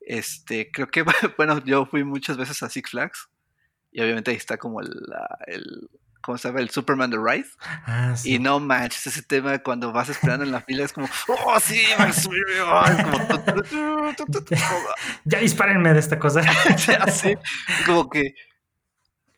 Este, 0.00 0.70
creo 0.70 0.88
que, 0.88 1.04
bueno, 1.36 1.62
yo 1.64 1.86
fui 1.86 2.04
muchas 2.04 2.36
veces 2.36 2.62
a 2.62 2.70
Six 2.70 2.90
Flags. 2.90 3.28
Y 3.90 4.00
obviamente 4.00 4.30
ahí 4.30 4.36
está 4.36 4.56
como 4.56 4.80
el, 4.80 4.90
el 5.46 5.90
¿cómo 6.22 6.38
se 6.38 6.48
llama? 6.48 6.60
El 6.60 6.70
Superman 6.70 7.10
The 7.10 7.18
Rise. 7.18 7.50
Ah, 7.60 8.14
sí. 8.16 8.34
Y 8.34 8.38
no 8.38 8.60
manches, 8.60 9.06
ese 9.06 9.22
tema 9.22 9.58
cuando 9.58 9.92
vas 9.92 10.08
esperando 10.08 10.44
en 10.44 10.52
la 10.52 10.62
fila 10.62 10.84
es 10.84 10.92
como, 10.92 11.08
oh, 11.28 11.60
sí, 11.60 11.82
Max 11.98 12.22
ya 15.24 15.38
dispárenme 15.38 15.92
de 15.92 16.00
esta 16.00 16.18
cosa. 16.18 16.40
Así, 17.00 17.34
como 17.86 18.08
que 18.08 18.34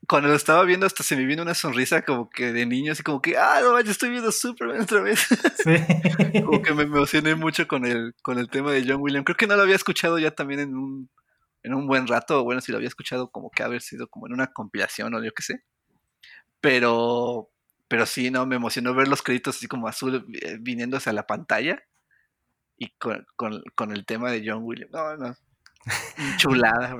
cuando 0.06 0.28
lo 0.28 0.34
estaba 0.34 0.64
viendo 0.64 0.86
hasta 0.86 1.02
se 1.02 1.16
me 1.16 1.24
vino 1.24 1.42
una 1.42 1.54
sonrisa 1.54 2.02
como 2.02 2.28
que 2.28 2.52
de 2.52 2.66
niño, 2.66 2.92
así 2.92 3.02
como 3.02 3.22
que, 3.22 3.38
ah, 3.38 3.60
no 3.62 3.72
manches, 3.72 3.92
estoy 3.92 4.10
viendo 4.10 4.30
Superman 4.30 4.82
otra 4.82 5.00
vez. 5.00 5.26
Sí. 5.64 6.42
como 6.42 6.60
que 6.60 6.74
me 6.74 6.82
emocioné 6.82 7.34
mucho 7.34 7.66
con 7.66 7.86
el, 7.86 8.14
con 8.22 8.38
el 8.38 8.50
tema 8.50 8.70
de 8.70 8.84
John 8.86 9.00
Williams. 9.00 9.24
Creo 9.24 9.36
que 9.36 9.46
no 9.46 9.56
lo 9.56 9.62
había 9.62 9.76
escuchado 9.76 10.18
ya 10.18 10.30
también 10.30 10.60
en 10.60 10.76
un, 10.76 11.10
en 11.62 11.74
un 11.74 11.86
buen 11.86 12.06
rato, 12.06 12.44
bueno, 12.44 12.60
si 12.60 12.70
lo 12.70 12.76
había 12.76 12.88
escuchado 12.88 13.30
como 13.30 13.50
que 13.50 13.62
haber 13.62 13.80
sido 13.80 14.08
como 14.08 14.26
en 14.26 14.34
una 14.34 14.48
compilación 14.48 15.14
o 15.14 15.24
yo 15.24 15.32
qué 15.32 15.42
sé. 15.42 15.64
Pero, 16.64 17.50
pero 17.88 18.06
sí, 18.06 18.30
no, 18.30 18.46
me 18.46 18.56
emocionó 18.56 18.94
ver 18.94 19.06
los 19.06 19.20
créditos 19.20 19.56
así 19.56 19.66
como 19.66 19.86
azul 19.86 20.24
eh, 20.40 20.56
viniendo 20.58 20.96
hacia 20.96 21.12
la 21.12 21.26
pantalla 21.26 21.78
y 22.78 22.88
con, 22.96 23.26
con, 23.36 23.92
el 23.92 24.06
tema 24.06 24.30
de 24.30 24.42
John 24.46 24.62
Williams. 24.62 24.90
No, 24.90 25.14
no. 25.14 25.34
Chulada, 26.38 26.96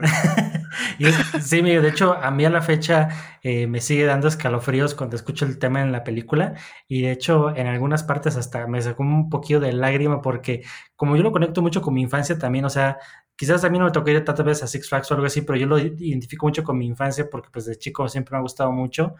sí, 1.40 1.62
de 1.62 1.88
hecho, 1.88 2.12
a 2.12 2.31
mí 2.31 2.44
a 2.44 2.50
la 2.50 2.61
fecha 2.61 3.38
eh, 3.42 3.66
me 3.66 3.81
sigue 3.81 4.05
dando 4.05 4.29
escalofríos 4.29 4.94
cuando 4.94 5.16
escucho 5.16 5.46
el 5.46 5.59
tema 5.59 5.81
en 5.81 5.92
la 5.92 6.05
película. 6.05 6.53
Y 6.87 7.00
de 7.00 7.12
hecho, 7.12 7.57
en 7.57 7.66
algunas 7.66 8.03
partes 8.03 8.37
hasta 8.37 8.66
me 8.66 8.83
sacó 8.83 9.03
un 9.03 9.31
poquito 9.31 9.61
de 9.61 9.72
lágrima 9.72 10.20
porque, 10.20 10.62
como 10.94 11.16
yo 11.16 11.22
lo 11.22 11.33
conecto 11.33 11.62
mucho 11.62 11.81
con 11.81 11.94
mi 11.94 12.03
infancia 12.03 12.38
también, 12.38 12.66
o 12.66 12.70
sea, 12.70 12.98
quizás 13.35 13.64
a 13.64 13.70
mí 13.70 13.79
no 13.79 13.87
me 13.87 13.92
tocó 13.92 14.11
ir 14.11 14.22
tantas 14.27 14.44
veces 14.44 14.64
a 14.64 14.66
Six 14.66 14.90
Flags 14.90 15.11
o 15.11 15.14
algo 15.14 15.27
así, 15.27 15.40
pero 15.40 15.59
yo 15.59 15.66
lo 15.66 15.79
identifico 15.79 16.44
mucho 16.44 16.62
con 16.62 16.77
mi 16.77 16.87
infancia 16.87 17.27
porque, 17.31 17.48
pues, 17.50 17.64
de 17.64 17.77
chico 17.79 18.07
siempre 18.11 18.33
me 18.33 18.38
ha 18.38 18.42
gustado 18.42 18.70
mucho. 18.70 19.14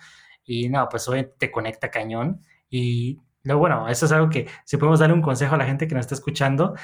Y 0.44 0.68
no, 0.68 0.88
pues 0.88 1.09
hoy 1.09 1.26
te 1.38 1.50
conecta 1.50 1.90
cañón. 1.90 2.40
Y 2.70 3.20
luego, 3.42 3.61
bueno, 3.61 3.88
eso 3.88 4.07
es 4.07 4.12
algo 4.12 4.30
que 4.30 4.48
si 4.64 4.76
podemos 4.76 5.00
darle 5.00 5.14
un 5.14 5.22
consejo 5.22 5.54
a 5.54 5.59
la 5.59 5.66
gente 5.66 5.88
que 5.88 5.94
nos 5.94 6.02
está 6.02 6.14
escuchando, 6.14 6.74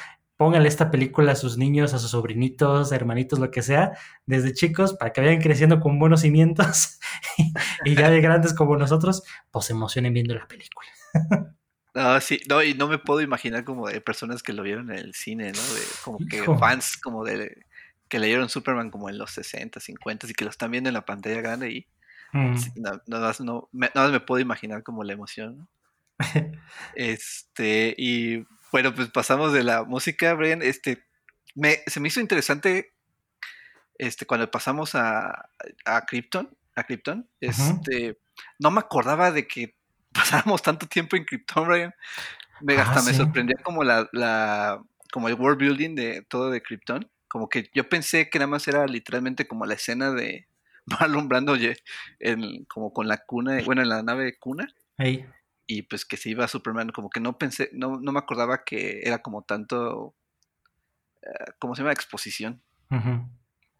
pónganle 0.40 0.68
esta 0.68 0.90
película 0.90 1.32
a 1.32 1.36
sus 1.36 1.58
niños, 1.58 1.92
a 1.92 1.98
sus 1.98 2.12
sobrinitos, 2.12 2.92
hermanitos, 2.92 3.38
lo 3.38 3.50
que 3.50 3.60
sea, 3.60 3.92
desde 4.24 4.54
chicos, 4.54 4.94
para 4.94 5.12
que 5.12 5.20
vayan 5.20 5.42
creciendo 5.42 5.80
con 5.80 5.98
buenos 5.98 6.22
cimientos 6.22 6.98
y 7.84 7.94
ya 7.94 8.08
de 8.08 8.22
grandes 8.22 8.54
como 8.54 8.76
nosotros, 8.78 9.22
pues 9.50 9.66
se 9.66 9.74
emocionen 9.74 10.14
viendo 10.14 10.34
la 10.34 10.48
película. 10.48 10.88
No, 11.92 12.20
sí, 12.20 12.40
no, 12.48 12.62
y 12.62 12.74
no 12.74 12.86
me 12.86 12.98
puedo 12.98 13.20
imaginar 13.20 13.64
como 13.64 13.88
de 13.88 14.00
personas 14.00 14.42
que 14.42 14.52
lo 14.52 14.62
vieron 14.62 14.90
en 14.90 14.98
el 14.98 15.12
cine, 15.14 15.52
¿no? 15.52 15.60
De, 15.60 15.82
como 16.04 16.18
que 16.26 16.42
fans 16.58 16.96
como 16.96 17.24
de 17.24 17.66
que 18.08 18.18
leyeron 18.18 18.48
Superman 18.48 18.90
como 18.90 19.10
en 19.10 19.18
los 19.18 19.32
60, 19.32 19.80
50 19.80 20.28
y 20.28 20.32
que 20.32 20.44
lo 20.44 20.50
están 20.50 20.70
viendo 20.70 20.88
en 20.88 20.94
la 20.94 21.04
pantalla 21.04 21.40
grande 21.40 21.70
y 21.70 21.86
Mm. 22.32 22.54
nada, 22.76 23.02
más 23.08 23.40
no, 23.40 23.68
me, 23.72 23.90
me 23.94 24.20
puedo 24.20 24.40
imaginar 24.40 24.82
como 24.82 25.04
la 25.04 25.12
emoción. 25.12 25.68
este, 26.94 27.94
y 27.96 28.46
bueno, 28.72 28.94
pues 28.94 29.08
pasamos 29.10 29.52
de 29.52 29.64
la 29.64 29.84
música, 29.84 30.34
Brian. 30.34 30.62
Este, 30.62 31.04
me, 31.54 31.78
se 31.86 32.00
me 32.00 32.08
hizo 32.08 32.20
interesante 32.20 32.92
este, 33.98 34.26
cuando 34.26 34.50
pasamos 34.50 34.94
a, 34.94 35.50
a 35.84 36.06
Krypton, 36.06 36.56
a 36.74 36.84
Krypton, 36.84 37.28
este, 37.40 38.18
no 38.58 38.70
me 38.70 38.80
acordaba 38.80 39.30
de 39.30 39.46
que 39.46 39.74
pasáramos 40.12 40.62
tanto 40.62 40.86
tiempo 40.86 41.16
en 41.16 41.24
Krypton, 41.24 41.66
Brian. 41.66 41.94
Me, 42.60 42.76
ah, 42.76 42.82
hasta 42.82 43.02
me 43.02 43.14
sorprendía 43.14 43.56
como 43.62 43.84
la, 43.84 44.08
la, 44.12 44.82
como 45.12 45.28
el 45.28 45.34
world 45.34 45.58
building 45.58 45.94
de 45.94 46.22
todo 46.22 46.50
de 46.50 46.62
Krypton. 46.62 47.10
Como 47.28 47.48
que 47.48 47.70
yo 47.74 47.88
pensé 47.88 48.28
que 48.28 48.38
nada 48.38 48.48
más 48.48 48.66
era 48.68 48.86
literalmente 48.86 49.46
como 49.46 49.66
la 49.66 49.74
escena 49.74 50.12
de, 50.12 50.46
va 50.92 51.06
alumbrando 51.06 51.56
en, 52.18 52.64
como 52.64 52.92
con 52.92 53.08
la 53.08 53.18
cuna, 53.18 53.60
bueno, 53.64 53.82
en 53.82 53.88
la 53.88 54.02
nave 54.02 54.38
cuna. 54.38 54.68
Y 55.66 55.82
pues 55.82 56.04
que 56.04 56.16
se 56.16 56.30
iba 56.30 56.48
Superman, 56.48 56.90
como 56.90 57.10
que 57.10 57.20
no 57.20 57.38
pensé, 57.38 57.70
no, 57.72 58.00
no 58.00 58.12
me 58.12 58.18
acordaba 58.18 58.64
que 58.64 59.00
era 59.04 59.22
como 59.22 59.42
tanto, 59.42 60.16
eh, 61.22 61.52
¿cómo 61.58 61.74
se 61.74 61.82
llama? 61.82 61.92
Exposición. 61.92 62.62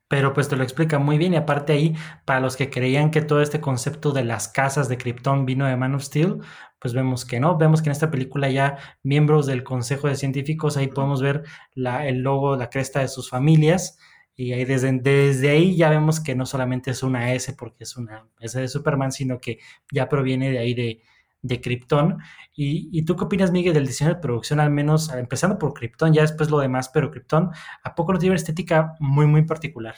Pero 0.08 0.32
pues 0.32 0.48
te 0.48 0.56
lo 0.56 0.62
explica 0.62 0.98
muy 0.98 1.18
bien 1.18 1.34
y 1.34 1.36
aparte 1.36 1.72
ahí, 1.72 1.96
para 2.24 2.40
los 2.40 2.56
que 2.56 2.70
creían 2.70 3.10
que 3.10 3.22
todo 3.22 3.42
este 3.42 3.60
concepto 3.60 4.12
de 4.12 4.24
las 4.24 4.48
casas 4.48 4.88
de 4.88 4.98
Krypton 4.98 5.46
vino 5.46 5.66
de 5.66 5.76
Man 5.76 5.94
of 5.94 6.02
Steel, 6.02 6.38
pues 6.78 6.94
vemos 6.94 7.24
que 7.24 7.40
no, 7.40 7.58
vemos 7.58 7.82
que 7.82 7.88
en 7.88 7.92
esta 7.92 8.10
película 8.10 8.48
ya 8.48 8.78
miembros 9.02 9.46
del 9.46 9.64
Consejo 9.64 10.08
de 10.08 10.16
Científicos, 10.16 10.76
ahí 10.76 10.88
podemos 10.88 11.20
ver 11.20 11.42
la, 11.74 12.06
el 12.06 12.20
logo, 12.20 12.56
la 12.56 12.70
cresta 12.70 13.00
de 13.00 13.08
sus 13.08 13.28
familias 13.28 13.98
y 14.40 14.54
ahí 14.54 14.64
desde, 14.64 14.90
desde 14.92 15.50
ahí 15.50 15.76
ya 15.76 15.90
vemos 15.90 16.18
que 16.18 16.34
no 16.34 16.46
solamente 16.46 16.90
es 16.90 17.02
una 17.02 17.34
S 17.34 17.52
porque 17.52 17.84
es 17.84 17.98
una 17.98 18.26
S 18.40 18.58
de 18.58 18.68
Superman, 18.68 19.12
sino 19.12 19.38
que 19.38 19.58
ya 19.92 20.08
proviene 20.08 20.50
de 20.50 20.58
ahí 20.58 20.72
de, 20.72 21.02
de 21.42 21.60
Krypton. 21.60 22.16
¿Y, 22.56 23.04
tú 23.04 23.16
qué 23.16 23.24
opinas, 23.24 23.52
Miguel, 23.52 23.74
del 23.74 23.86
diseño 23.86 24.14
de 24.14 24.20
producción, 24.20 24.58
al 24.58 24.70
menos 24.70 25.12
empezando 25.12 25.58
por 25.58 25.74
Krypton, 25.74 26.14
ya 26.14 26.22
después 26.22 26.50
lo 26.50 26.58
demás, 26.58 26.88
pero 26.88 27.10
Krypton, 27.10 27.50
¿a 27.82 27.94
poco 27.94 28.14
no 28.14 28.18
tiene 28.18 28.30
una 28.30 28.38
estética 28.38 28.94
muy, 28.98 29.26
muy 29.26 29.42
particular? 29.42 29.94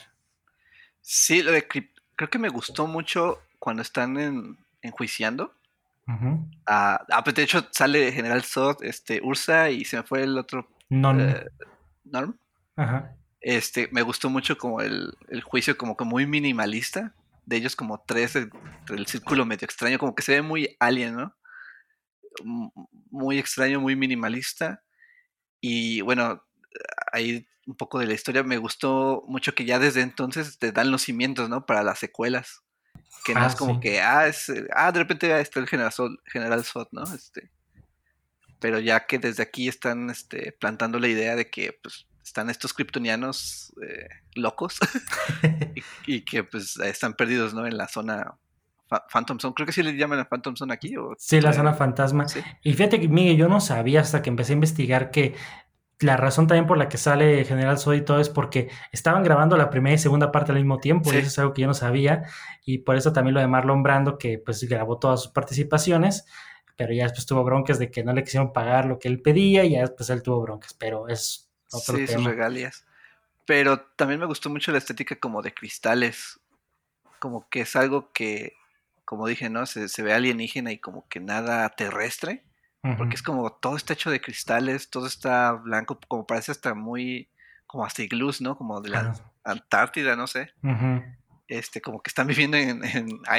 Sí, 0.99 1.41
lo 1.41 1.53
de 1.53 1.65
creo 1.65 2.29
que 2.29 2.39
me 2.39 2.49
gustó 2.49 2.85
mucho 2.85 3.39
cuando 3.59 3.81
están 3.81 4.19
en, 4.19 4.57
enjuiciando. 4.81 5.53
Ah, 6.65 7.01
ah, 7.09 7.23
pues 7.23 7.33
de 7.37 7.43
hecho 7.43 7.65
sale 7.71 8.11
General 8.11 8.43
Zod, 8.43 8.83
este, 8.83 9.21
Ursa 9.23 9.69
y 9.69 9.85
se 9.85 9.95
me 9.95 10.03
fue 10.03 10.23
el 10.23 10.37
otro. 10.37 10.67
Eh, 10.89 11.45
Norm. 12.03 12.37
Ajá. 12.75 13.15
Este, 13.43 13.89
me 13.91 14.01
gustó 14.01 14.29
mucho 14.29 14.57
como 14.57 14.81
el, 14.81 15.15
el, 15.29 15.41
juicio 15.41 15.77
como 15.77 15.95
que 15.97 16.05
muy 16.05 16.25
minimalista. 16.25 17.13
De 17.45 17.57
ellos 17.57 17.75
como 17.75 18.01
tres, 18.07 18.35
el, 18.35 18.49
el 18.89 19.05
círculo 19.05 19.45
medio 19.45 19.65
extraño, 19.65 19.99
como 19.99 20.15
que 20.15 20.23
se 20.23 20.31
ve 20.33 20.41
muy 20.41 20.75
alien, 20.79 21.15
¿no? 21.15 21.35
muy 23.11 23.37
extraño, 23.37 23.79
muy 23.79 23.95
minimalista. 23.95 24.83
Y 25.61 26.01
bueno, 26.01 26.43
ahí 27.11 27.47
un 27.65 27.75
poco 27.75 27.99
de 27.99 28.07
la 28.07 28.13
historia, 28.13 28.43
me 28.43 28.57
gustó 28.57 29.23
mucho 29.27 29.55
que 29.55 29.65
ya 29.65 29.79
desde 29.79 30.01
entonces 30.01 30.57
te 30.57 30.71
dan 30.71 30.91
los 30.91 31.03
cimientos, 31.03 31.49
¿no? 31.49 31.65
Para 31.65 31.83
las 31.83 31.99
secuelas. 31.99 32.61
Que 33.23 33.33
no 33.33 33.41
ah, 33.41 33.47
es 33.47 33.55
como 33.55 33.79
que, 33.79 34.01
ah, 34.01 34.27
es, 34.27 34.51
ah, 34.75 34.91
de 34.91 34.99
repente 34.99 35.39
está 35.39 35.59
el 35.59 35.67
General 35.67 35.91
Sod, 35.91 36.11
General 36.25 36.63
¿no? 36.91 37.03
Este, 37.03 37.51
pero 38.59 38.79
ya 38.79 39.05
que 39.05 39.17
desde 39.17 39.43
aquí 39.43 39.69
están 39.69 40.09
este, 40.09 40.51
plantando 40.51 40.99
la 40.99 41.07
idea 41.07 41.35
de 41.35 41.49
que 41.49 41.79
pues, 41.81 42.05
están 42.23 42.49
estos 42.49 42.73
kryptonianos 42.73 43.73
eh, 43.81 44.07
locos 44.35 44.79
y, 45.75 45.83
y, 46.15 46.21
que 46.21 46.43
pues 46.43 46.77
están 46.77 47.13
perdidos, 47.13 47.53
¿no? 47.53 47.65
En 47.67 47.77
la 47.77 47.87
zona 47.87 48.37
Phantom 49.11 49.39
Zone. 49.39 49.53
Creo 49.53 49.65
que 49.65 49.71
sí 49.71 49.83
le 49.83 49.95
llaman 49.95 50.19
a 50.19 50.25
Phantom 50.25 50.55
Zone 50.55 50.73
aquí. 50.73 50.95
¿o? 50.97 51.15
Sí, 51.17 51.41
la 51.41 51.53
zona 51.53 51.73
fantasma. 51.73 52.25
Y 52.63 52.73
fíjate 52.73 52.99
que, 52.99 53.07
Miguel, 53.07 53.37
yo 53.37 53.47
no 53.47 53.59
sabía 53.59 54.01
hasta 54.01 54.21
que 54.21 54.29
empecé 54.29 54.53
a 54.53 54.55
investigar 54.55 55.11
que 55.11 55.35
la 55.99 56.17
razón 56.17 56.47
también 56.47 56.67
por 56.67 56.77
la 56.77 56.89
que 56.89 56.97
sale 56.97 57.45
General 57.45 57.77
Zod 57.77 57.93
y 57.93 58.01
todo 58.01 58.19
es 58.19 58.27
porque 58.27 58.69
estaban 58.91 59.23
grabando 59.23 59.55
la 59.55 59.69
primera 59.69 59.95
y 59.95 59.99
segunda 59.99 60.31
parte 60.31 60.51
al 60.51 60.57
mismo 60.57 60.79
tiempo. 60.79 61.13
Y 61.13 61.17
eso 61.17 61.27
es 61.27 61.39
algo 61.39 61.53
que 61.53 61.61
yo 61.61 61.67
no 61.67 61.73
sabía. 61.73 62.23
Y 62.65 62.79
por 62.79 62.95
eso 62.95 63.13
también 63.13 63.35
lo 63.35 63.39
de 63.39 63.47
Marlon 63.47 63.83
Brando, 63.83 64.17
que 64.17 64.39
pues 64.39 64.63
grabó 64.63 64.99
todas 64.99 65.23
sus 65.23 65.31
participaciones. 65.31 66.25
Pero 66.75 66.93
ya 66.93 67.03
después 67.03 67.25
tuvo 67.25 67.43
broncas 67.43 67.79
de 67.79 67.91
que 67.91 68.03
no 68.03 68.13
le 68.13 68.23
quisieron 68.23 68.51
pagar 68.51 68.85
lo 68.85 68.99
que 68.99 69.07
él 69.07 69.21
pedía. 69.21 69.63
Y 69.63 69.71
ya 69.71 69.81
después 69.81 70.09
él 70.09 70.23
tuvo 70.23 70.41
broncas. 70.41 70.73
Pero 70.73 71.07
es 71.07 71.51
otro 71.73 71.97
sí, 71.97 72.07
sus 72.07 72.23
regalías. 72.23 72.85
Pero 73.45 73.81
también 73.81 74.19
me 74.19 74.25
gustó 74.25 74.49
mucho 74.49 74.71
la 74.71 74.77
estética 74.77 75.15
como 75.17 75.41
de 75.41 75.53
cristales. 75.53 76.39
Como 77.19 77.49
que 77.49 77.61
es 77.61 77.75
algo 77.75 78.11
que 78.11 78.55
como 79.05 79.27
dije, 79.27 79.49
¿no? 79.49 79.65
Se, 79.65 79.89
se, 79.89 80.01
ve 80.01 80.13
alienígena 80.13 80.71
y 80.71 80.77
como 80.77 81.07
que 81.07 81.19
nada 81.19 81.69
terrestre, 81.69 82.43
porque 82.97 83.15
es 83.15 83.23
como 83.23 83.49
todo 83.51 83.77
está 83.77 83.93
hecho 83.93 84.11
de 84.11 84.19
cristales, 84.19 84.89
todo 84.89 85.07
está 85.07 85.53
blanco, 85.53 85.99
como 86.07 86.27
parece 86.27 86.51
hasta 86.51 86.73
muy, 86.73 87.29
como 87.65 87.85
hasta 87.85 88.01
iglús, 88.01 88.41
¿no? 88.41 88.57
Como 88.57 88.81
de 88.81 88.89
la 88.89 89.13
Antártida, 89.43 90.15
no 90.15 90.27
sé. 90.27 90.53
Este, 91.47 91.79
como 91.79 92.01
que 92.01 92.09
están 92.09 92.27
viviendo 92.27 92.57
en, 92.57 92.81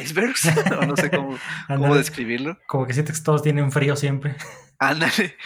icebergs, 0.00 0.44
no 0.86 0.96
sé 0.96 1.10
cómo, 1.10 1.36
cómo, 1.66 1.94
describirlo. 1.94 2.58
Como 2.66 2.86
que 2.86 2.94
sientes 2.94 3.18
que 3.18 3.24
todos 3.24 3.42
tienen 3.42 3.70
frío 3.70 3.96
siempre. 3.96 4.36
Ándale, 4.78 5.36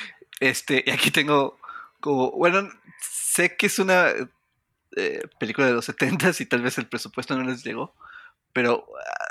este, 0.40 0.84
y 0.86 0.90
aquí 0.90 1.10
tengo 1.10 1.58
como, 2.00 2.30
bueno, 2.32 2.68
sé 3.00 3.56
que 3.56 3.66
es 3.66 3.78
una 3.78 4.08
eh, 4.96 5.22
película 5.38 5.66
de 5.66 5.72
los 5.72 5.84
70 5.84 6.32
y 6.38 6.46
tal 6.46 6.62
vez 6.62 6.78
el 6.78 6.86
presupuesto 6.86 7.36
no 7.36 7.44
les 7.44 7.62
llegó, 7.64 7.94
pero 8.52 8.86
ah, 8.98 9.28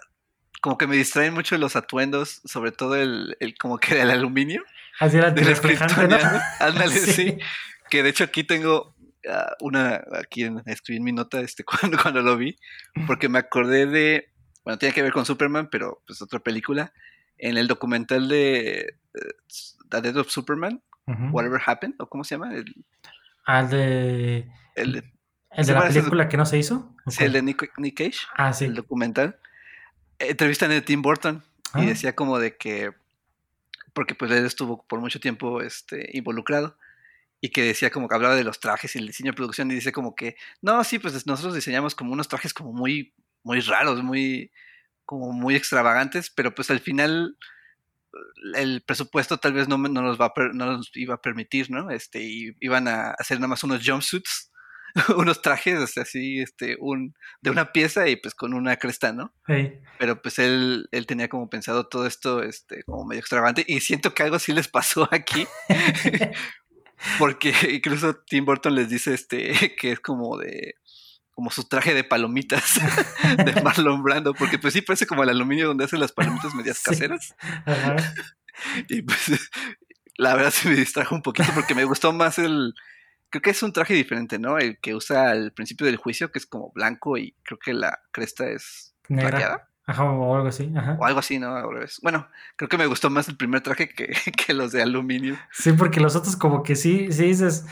como 0.62 0.78
que 0.78 0.88
me 0.88 0.96
distraen 0.96 1.34
mucho 1.34 1.58
los 1.58 1.76
atuendos, 1.76 2.42
sobre 2.46 2.72
todo 2.72 2.96
el, 2.96 3.38
el 3.40 3.58
como 3.58 3.78
que 3.78 4.02
el 4.02 4.12
aluminio. 4.12 4.64
Así 5.00 5.18
era 5.18 5.30
reflejante, 5.32 6.08
¿no? 6.08 6.18
Ándale, 6.60 6.96
sí. 7.00 7.38
Que 7.90 8.04
de 8.04 8.10
hecho 8.10 8.24
aquí 8.24 8.44
tengo 8.44 8.96
ah, 9.30 9.56
una, 9.62 10.04
aquí 10.20 10.44
en, 10.44 10.62
escribí 10.66 10.98
en 10.98 11.04
mi 11.04 11.12
nota 11.12 11.42
este, 11.42 11.64
cuando, 11.66 11.98
cuando 12.02 12.22
lo 12.22 12.38
vi, 12.38 12.58
porque 13.06 13.30
me 13.30 13.40
acordé 13.40 13.86
de, 13.86 14.30
bueno, 14.64 14.78
tiene 14.78 14.94
que 14.94 15.04
ver 15.04 15.12
con 15.12 15.26
Superman, 15.26 15.70
pero 15.70 16.02
pues 16.06 16.22
otra 16.22 16.40
película, 16.40 16.94
en 17.38 17.58
el 17.58 17.68
documental 17.68 18.28
de 18.28 18.96
uh, 19.14 19.90
The 19.90 20.02
Death 20.02 20.18
of 20.18 20.30
Superman, 20.30 20.82
Whatever 21.08 21.62
Happened, 21.66 21.96
o 22.00 22.08
cómo 22.08 22.24
se 22.24 22.36
llama? 22.36 22.54
El, 22.54 22.66
ah, 23.46 23.64
de... 23.64 24.50
El 24.76 24.94
de, 24.94 25.14
¿El 25.52 25.66
de 25.66 25.74
la 25.74 25.88
película 25.88 26.28
que 26.30 26.38
no 26.38 26.46
se 26.46 26.58
hizo? 26.58 26.94
Sí, 27.08 27.24
el 27.24 27.34
de 27.34 27.42
Nick, 27.42 27.72
Nick, 27.78 27.98
Cage. 27.98 28.28
Ah, 28.36 28.52
sí. 28.54 28.66
El 28.66 28.76
documental 28.76 29.40
entrevistan 30.20 30.72
a 30.72 30.82
Tim 30.82 31.02
Burton 31.02 31.44
y 31.76 31.82
ah. 31.82 31.86
decía 31.86 32.16
como 32.16 32.40
de 32.40 32.58
que, 32.58 32.92
porque 33.94 34.16
pues 34.16 34.32
él 34.32 34.46
estuvo 34.46 34.86
por 34.86 35.00
mucho 35.00 35.20
tiempo 35.20 35.62
este, 35.62 36.10
involucrado 36.14 36.78
y 37.40 37.50
que 37.50 37.64
decía 37.64 37.90
como 37.92 38.08
que 38.08 38.16
hablaba 38.16 38.36
de 38.36 38.44
los 38.44 38.60
trajes 38.60 38.96
y 38.96 39.00
el 39.00 39.08
diseño 39.08 39.32
de 39.32 39.36
producción 39.36 39.70
y 39.72 39.76
dice 39.76 39.92
como 39.92 40.16
que, 40.16 40.36
no, 40.62 40.84
sí, 40.84 41.00
pues 41.00 41.26
nosotros 41.28 41.56
diseñamos 41.56 41.96
como 41.96 42.12
unos 42.12 42.28
trajes 42.28 42.54
como 42.54 42.74
muy, 42.74 43.14
muy 43.44 43.62
raros, 43.62 44.04
muy, 44.04 44.52
como 45.06 45.32
muy 45.32 45.56
extravagantes, 45.56 46.30
pero 46.30 46.54
pues 46.54 46.72
al 46.72 46.80
final 46.80 47.38
el 48.56 48.82
presupuesto 48.82 49.38
tal 49.38 49.54
vez 49.54 49.68
no, 49.68 49.78
no 49.78 50.02
nos 50.02 50.20
va 50.20 50.34
no 50.54 50.78
nos 50.78 50.92
iba 50.96 51.16
a 51.16 51.22
permitir, 51.22 51.72
¿no? 51.72 51.92
Este, 51.92 52.22
y 52.22 52.56
iban 52.60 52.88
a 52.88 53.12
hacer 53.12 53.40
nada 53.40 53.50
más 53.50 53.64
unos 53.64 53.82
jumpsuits 53.86 54.52
unos 55.18 55.42
trajes 55.42 55.98
así, 55.98 56.40
este, 56.40 56.78
un, 56.80 57.16
de 57.42 57.52
una 57.52 57.72
pieza 57.72 58.08
y 58.08 58.16
pues 58.16 58.34
con 58.34 58.54
una 58.54 58.78
cresta, 58.78 59.14
¿no? 59.14 59.34
Pero 60.00 60.22
pues 60.22 60.40
él, 60.40 60.88
él 60.92 61.06
tenía 61.06 61.30
como 61.30 61.50
pensado 61.50 61.88
todo 61.88 62.06
esto, 62.06 62.44
este, 62.44 62.84
como 62.84 63.06
medio 63.06 63.20
extravagante 63.20 63.64
y 63.68 63.80
siento 63.82 64.14
que 64.14 64.24
algo 64.24 64.40
sí 64.40 64.54
les 64.54 64.68
pasó 64.68 65.08
aquí. 65.12 65.46
Porque 67.20 67.54
incluso 67.70 68.16
Tim 68.28 68.46
Burton 68.46 68.74
les 68.74 68.90
dice 68.90 69.14
este 69.14 69.76
que 69.76 69.92
es 69.92 70.00
como 70.00 70.38
de 70.38 70.76
como 71.38 71.52
su 71.52 71.66
traje 71.66 71.94
de 71.94 72.04
palomitas 72.04 72.64
de 73.46 73.62
Marlon 73.62 74.02
Brando, 74.02 74.34
porque 74.34 74.58
pues 74.58 74.74
sí 74.74 74.82
parece 74.82 75.06
como 75.06 75.22
el 75.22 75.30
aluminio 75.30 75.68
donde 75.68 75.86
hacen 75.86 76.00
las 76.00 76.12
palomitas 76.12 76.56
medias 76.56 76.82
caseras. 76.82 77.36
y 78.90 79.04
pues 79.04 79.52
la 80.16 80.34
verdad 80.34 80.50
se 80.50 80.68
me 80.68 80.76
distrajo 80.76 81.14
un 81.14 81.22
poquito 81.22 81.50
porque 81.54 81.76
me 81.76 81.84
gustó 81.84 82.12
más 82.12 82.40
el, 82.40 82.74
creo 83.30 83.44
que 83.44 83.52
es 83.52 83.62
un 83.62 83.72
traje 83.72 83.94
diferente, 83.94 84.40
¿no? 84.40 84.58
El 84.58 84.80
que 84.80 84.96
usa 84.96 85.30
al 85.30 85.54
principio 85.54 85.86
del 85.86 85.98
juicio, 85.98 86.32
que 86.32 86.40
es 86.40 86.48
como 86.48 86.72
blanco 86.74 87.20
y 87.20 87.36
creo 87.44 87.60
que 87.60 87.76
la 87.76 88.00
cresta 88.10 88.50
es 88.50 88.96
negra. 89.08 89.70
Ajá, 89.86 90.06
o 90.06 90.36
algo 90.36 90.48
así. 90.48 90.74
Ajá. 90.76 90.98
O 91.00 91.06
algo 91.06 91.20
así, 91.20 91.38
¿no? 91.38 91.54
Bueno, 92.02 92.28
creo 92.56 92.68
que 92.68 92.80
me 92.80 92.88
gustó 92.88 93.12
más 93.12 93.30
el 93.30 93.38
primer 93.38 93.62
traje 93.62 93.90
que, 93.90 94.08
que 94.48 94.56
los 94.56 94.72
de 94.72 94.82
aluminio. 94.82 95.38
Sí, 95.52 95.72
porque 95.74 96.00
los 96.00 96.16
otros 96.16 96.36
como 96.36 96.64
que 96.64 96.76
sí, 96.76 97.12
sí 97.12 97.26
dices, 97.26 97.68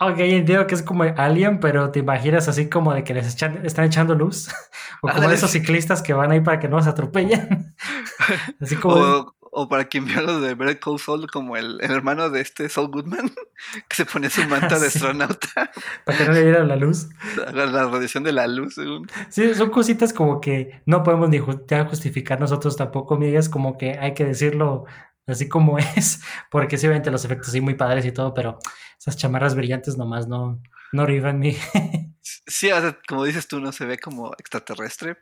ok, 0.00 0.18
entiendo 0.18 0.66
que 0.66 0.74
es 0.74 0.82
como 0.82 1.04
Alien, 1.04 1.60
pero 1.60 1.90
te 1.90 2.00
imaginas 2.00 2.48
así 2.48 2.68
como 2.68 2.94
de 2.94 3.04
que 3.04 3.14
les 3.14 3.26
están 3.26 3.84
echando 3.84 4.14
luz. 4.14 4.48
o 5.02 5.08
como 5.08 5.28
de 5.28 5.34
esos 5.34 5.50
ciclistas 5.50 6.02
que 6.02 6.14
van 6.14 6.32
ahí 6.32 6.40
para 6.40 6.58
que 6.58 6.68
no 6.68 6.82
se 6.82 6.90
atropellen. 6.90 7.74
así 8.60 8.76
como 8.76 9.34
o 9.52 9.68
para 9.68 9.84
quien 9.86 10.04
vio 10.04 10.20
los 10.22 10.40
de 10.40 10.54
Better 10.54 10.78
Call 10.78 10.98
Saul 10.98 11.28
como 11.30 11.56
el, 11.56 11.80
hermano 11.82 12.30
de 12.30 12.40
este 12.40 12.68
Saul 12.68 12.88
Goodman, 12.88 13.30
que 13.88 13.96
se 13.96 14.06
pone 14.06 14.30
su 14.30 14.42
manta 14.44 14.78
de 14.78 14.86
astronauta. 14.86 15.70
para 16.04 16.18
que 16.18 16.24
no 16.24 16.32
le 16.32 16.42
diera 16.42 16.64
la 16.64 16.76
luz. 16.76 17.08
La, 17.52 17.66
radiación 17.66 18.22
de 18.22 18.32
la 18.32 18.46
luz, 18.46 18.74
según. 18.74 19.08
Sí, 19.28 19.54
son 19.54 19.70
cositas 19.70 20.12
como 20.12 20.40
que 20.40 20.82
no 20.86 21.02
podemos 21.02 21.28
ni 21.28 21.38
justificar 21.38 22.40
nosotros 22.40 22.76
tampoco, 22.76 23.14
amigas, 23.14 23.48
como 23.48 23.76
que 23.76 23.98
hay 23.98 24.14
que 24.14 24.24
decirlo 24.24 24.84
así 25.26 25.48
como 25.48 25.78
es, 25.78 26.22
porque 26.50 26.76
sí, 26.76 26.86
obviamente 26.86 27.10
los 27.10 27.24
efectos 27.24 27.52
sí 27.52 27.60
muy 27.60 27.74
padres 27.74 28.04
y 28.04 28.12
todo, 28.12 28.34
pero 28.34 28.58
esas 29.00 29.16
chamarras 29.16 29.54
brillantes 29.54 29.96
nomás 29.96 30.28
no, 30.28 30.60
no 30.92 31.06
rivan 31.06 31.40
ni. 31.40 31.52
sí, 32.20 32.70
o 32.70 32.80
sea, 32.80 32.98
como 33.08 33.24
dices 33.24 33.48
tú, 33.48 33.58
no 33.58 33.72
se 33.72 33.86
ve 33.86 33.98
como 33.98 34.32
extraterrestre, 34.38 35.16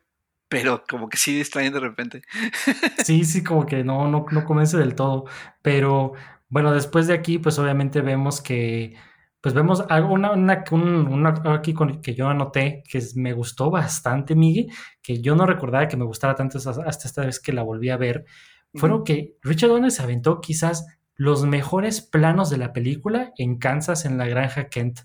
pero 0.49 0.83
como 0.91 1.09
que 1.09 1.17
sí 1.17 1.37
distraen 1.37 1.73
de 1.73 1.81
repente. 1.81 2.23
Sí, 3.05 3.25
sí, 3.25 3.45
como 3.45 3.67
que 3.67 3.85
no, 3.85 4.09
no, 4.09 4.27
no 4.31 4.45
convence 4.45 4.77
del 4.77 4.97
todo. 4.97 5.27
Pero 5.63 6.13
bueno, 6.49 6.73
después 6.73 7.07
de 7.07 7.15
aquí, 7.15 7.39
pues 7.39 7.59
obviamente 7.61 8.01
vemos 8.01 8.43
que, 8.43 8.97
pues 9.41 9.55
vemos 9.55 9.85
algo, 9.89 10.13
una, 10.13 10.33
una, 10.33 10.65
una 10.73 11.55
aquí 11.55 11.73
con, 11.73 12.03
que 12.03 12.15
yo 12.15 12.29
anoté 12.29 12.83
que 12.91 13.01
me 13.15 13.33
gustó 13.33 13.71
bastante, 13.71 14.35
Miguel, 14.35 14.73
que 15.03 15.23
yo 15.23 15.37
no 15.37 15.47
recordaba 15.47 15.87
que 15.87 15.97
me 15.97 16.05
gustara 16.05 16.35
tanto 16.35 16.59
hasta, 16.59 16.89
esta 16.89 17.25
vez 17.25 17.39
que 17.39 17.53
la 17.53 17.63
volví 17.63 17.91
a 17.91 17.97
ver. 17.97 18.25
Fueron 18.75 19.05
que 19.05 19.37
Richard 19.43 19.71
Donner 19.71 19.91
se 19.91 20.03
aventó 20.03 20.41
quizás 20.41 20.85
los 21.19 21.45
mejores 21.45 22.01
planos 22.01 22.49
de 22.49 22.57
la 22.57 22.73
película 22.73 23.33
en 23.37 23.59
Kansas, 23.59 24.07
en 24.07 24.17
la 24.17 24.27
granja 24.27 24.69
Kent 24.71 25.01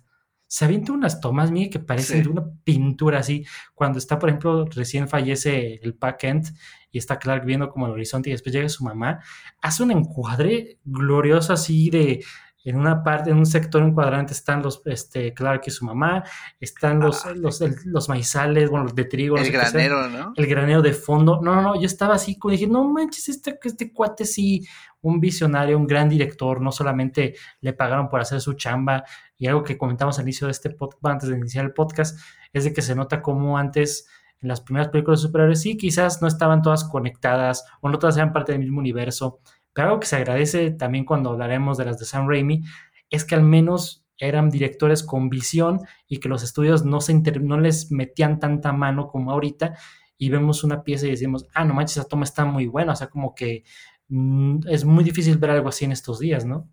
se 0.48 0.66
avienta 0.66 0.92
unas 0.92 1.20
tomas, 1.20 1.50
Miguel, 1.50 1.72
que 1.72 1.80
parecen 1.80 2.18
Sí. 2.18 2.24
de 2.24 2.30
una 2.30 2.46
pintura 2.64 3.18
así. 3.20 3.44
Cuando 3.74 3.98
está, 3.98 4.20
por 4.20 4.30
ejemplo, 4.30 4.66
recién 4.66 5.08
fallece 5.08 5.80
el 5.82 5.96
Pa 5.96 6.16
Kent 6.16 6.50
y 6.92 7.00
está 7.00 7.18
Clark 7.18 7.44
viendo 7.44 7.70
como 7.72 7.88
el 7.88 7.94
horizonte 7.94 8.30
y 8.30 8.34
después 8.34 8.54
llega 8.54 8.70
su 8.70 8.84
mamá, 8.84 9.20
hace 9.64 9.82
un 9.82 9.90
encuadre 9.90 10.78
glorioso 10.86 11.54
así 11.54 11.90
de 11.90 12.24
en 12.66 12.78
una 12.80 13.04
parte, 13.04 13.30
en 13.32 13.38
un 13.38 13.46
sector, 13.46 13.82
un 13.84 13.94
cuadrante 13.94 14.32
están 14.32 14.62
los, 14.62 14.82
este, 14.86 15.34
Clark 15.34 15.64
y 15.66 15.72
su 15.72 15.84
mamá, 15.86 16.24
están 16.62 17.00
los, 17.00 17.26
Ah, 17.26 17.34
los, 17.36 17.60
el- 17.60 17.76
los 17.86 18.08
maizales, 18.08 18.70
bueno, 18.70 18.86
los 18.86 18.96
de 18.96 19.04
trigo, 19.06 19.36
no 19.36 19.42
El 19.42 19.48
sé 19.48 19.52
granero, 19.54 20.08
¿no? 20.10 20.34
el 20.36 20.46
granero 20.48 20.82
de 20.82 20.94
fondo. 20.94 21.42
No, 21.42 21.56
no, 21.56 21.62
no, 21.62 21.76
yo 21.82 21.86
estaba 21.88 22.14
así, 22.16 22.38
como 22.38 22.54
dije, 22.54 22.68
no 22.68 22.86
manches, 22.90 23.28
este, 23.28 23.60
este 23.64 23.92
cuate 23.92 24.24
sí, 24.24 24.66
un 25.04 25.20
visionario, 25.20 25.78
un 25.78 25.86
gran 25.86 26.10
director, 26.10 26.60
no 26.60 26.72
solamente 26.72 27.36
le 27.62 27.74
pagaron 27.74 28.10
por 28.10 28.20
hacer 28.20 28.42
su 28.42 28.54
chamba, 28.54 29.04
y 29.38 29.46
algo 29.46 29.62
que 29.64 29.78
comentamos 29.78 30.18
al 30.18 30.26
inicio 30.26 30.48
de 30.48 30.52
este 30.52 30.72
podcast, 30.72 31.06
antes 31.06 31.30
de 31.30 31.38
iniciar 31.38 31.66
el 31.66 31.74
podcast, 31.74 32.20
es 32.52 32.64
de 32.64 32.74
que 32.74 32.82
se 32.82 32.96
nota 32.96 33.22
como 33.22 33.58
antes 33.58 34.08
en 34.42 34.48
las 34.50 34.62
primeras 34.62 34.90
películas 34.90 35.22
de 35.22 35.28
superhéroes 35.28 35.62
sí, 35.62 35.78
quizás 35.78 36.22
no 36.22 36.28
estaban 36.28 36.62
todas 36.62 36.84
conectadas 36.84 37.64
o 37.80 37.90
no 37.90 38.00
todas 38.00 38.18
eran 38.18 38.34
parte 38.34 38.52
del 38.52 38.62
mismo 38.62 38.80
universo, 38.80 39.40
pero 39.74 39.88
algo 39.90 40.00
que 40.00 40.08
se 40.08 40.16
agradece 40.18 40.72
también 40.72 41.06
cuando 41.06 41.30
hablaremos 41.32 41.78
de 41.78 41.86
las 41.86 41.98
de 42.00 42.06
Sam 42.06 42.28
Raimi 42.28 42.62
es 43.10 43.24
que 43.26 43.36
al 43.36 43.44
menos 43.44 44.06
eran 44.18 44.50
directores 44.50 45.04
con 45.04 45.30
visión 45.30 45.80
y 46.08 46.20
que 46.20 46.30
los 46.30 46.44
estudios 46.44 46.86
no, 46.86 47.02
se 47.02 47.12
inter- 47.14 47.42
no 47.42 47.60
les 47.60 47.92
metían 47.92 48.40
tanta 48.40 48.72
mano 48.72 49.08
como 49.08 49.32
ahorita 49.32 49.76
y 50.18 50.30
vemos 50.30 50.64
una 50.64 50.84
pieza 50.84 51.08
y 51.08 51.12
decimos, 51.12 51.48
ah, 51.54 51.66
no 51.66 51.74
manches, 51.74 51.98
esa 51.98 52.08
toma 52.08 52.24
está 52.24 52.46
muy 52.46 52.68
buena, 52.68 52.94
o 52.94 52.96
sea, 52.96 53.08
como 53.08 53.34
que 53.34 53.64
es 54.10 54.86
muy 54.86 55.04
difícil 55.04 55.38
ver 55.38 55.52
algo 55.52 55.70
así 55.70 55.86
en 55.86 55.92
estos 55.92 56.20
días, 56.20 56.46
¿no? 56.46 56.70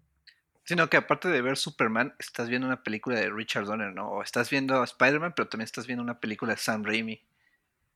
Sino 0.65 0.89
que 0.89 0.97
aparte 0.97 1.29
de 1.29 1.43
ver 1.43 1.57
Superman, 1.57 2.15
estás 2.19 2.49
viendo 2.49 2.67
una 2.67 2.83
película 2.83 3.19
de 3.19 3.31
Richard 3.31 3.65
Donner, 3.65 3.93
¿no? 3.93 4.09
O 4.09 4.23
estás 4.23 4.51
viendo 4.51 4.83
Spider-Man, 4.85 5.33
pero 5.35 5.49
también 5.49 5.65
estás 5.65 5.87
viendo 5.87 6.03
una 6.03 6.21
película 6.21 6.53
de 6.53 6.59
Sam 6.59 6.85
Raimi. 6.85 7.21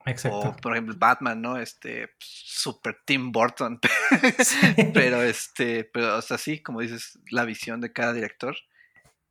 Exacto. 0.07 0.39
O, 0.39 0.57
por 0.57 0.73
ejemplo, 0.73 0.95
Batman, 0.99 1.41
¿no? 1.41 1.57
Este, 1.57 2.11
Super 2.19 2.99
Tim 3.05 3.33
Burton. 3.33 3.81
Sí. 4.39 4.59
pero, 4.93 5.23
este, 5.23 5.85
pero, 5.85 6.19
o 6.19 6.23
sea, 6.23 6.39
sí, 6.39 6.61
como 6.61 6.81
dices, 6.81 7.19
la 7.31 7.45
visión 7.45 7.81
de 7.81 7.93
cada 7.93 8.13
director. 8.13 8.57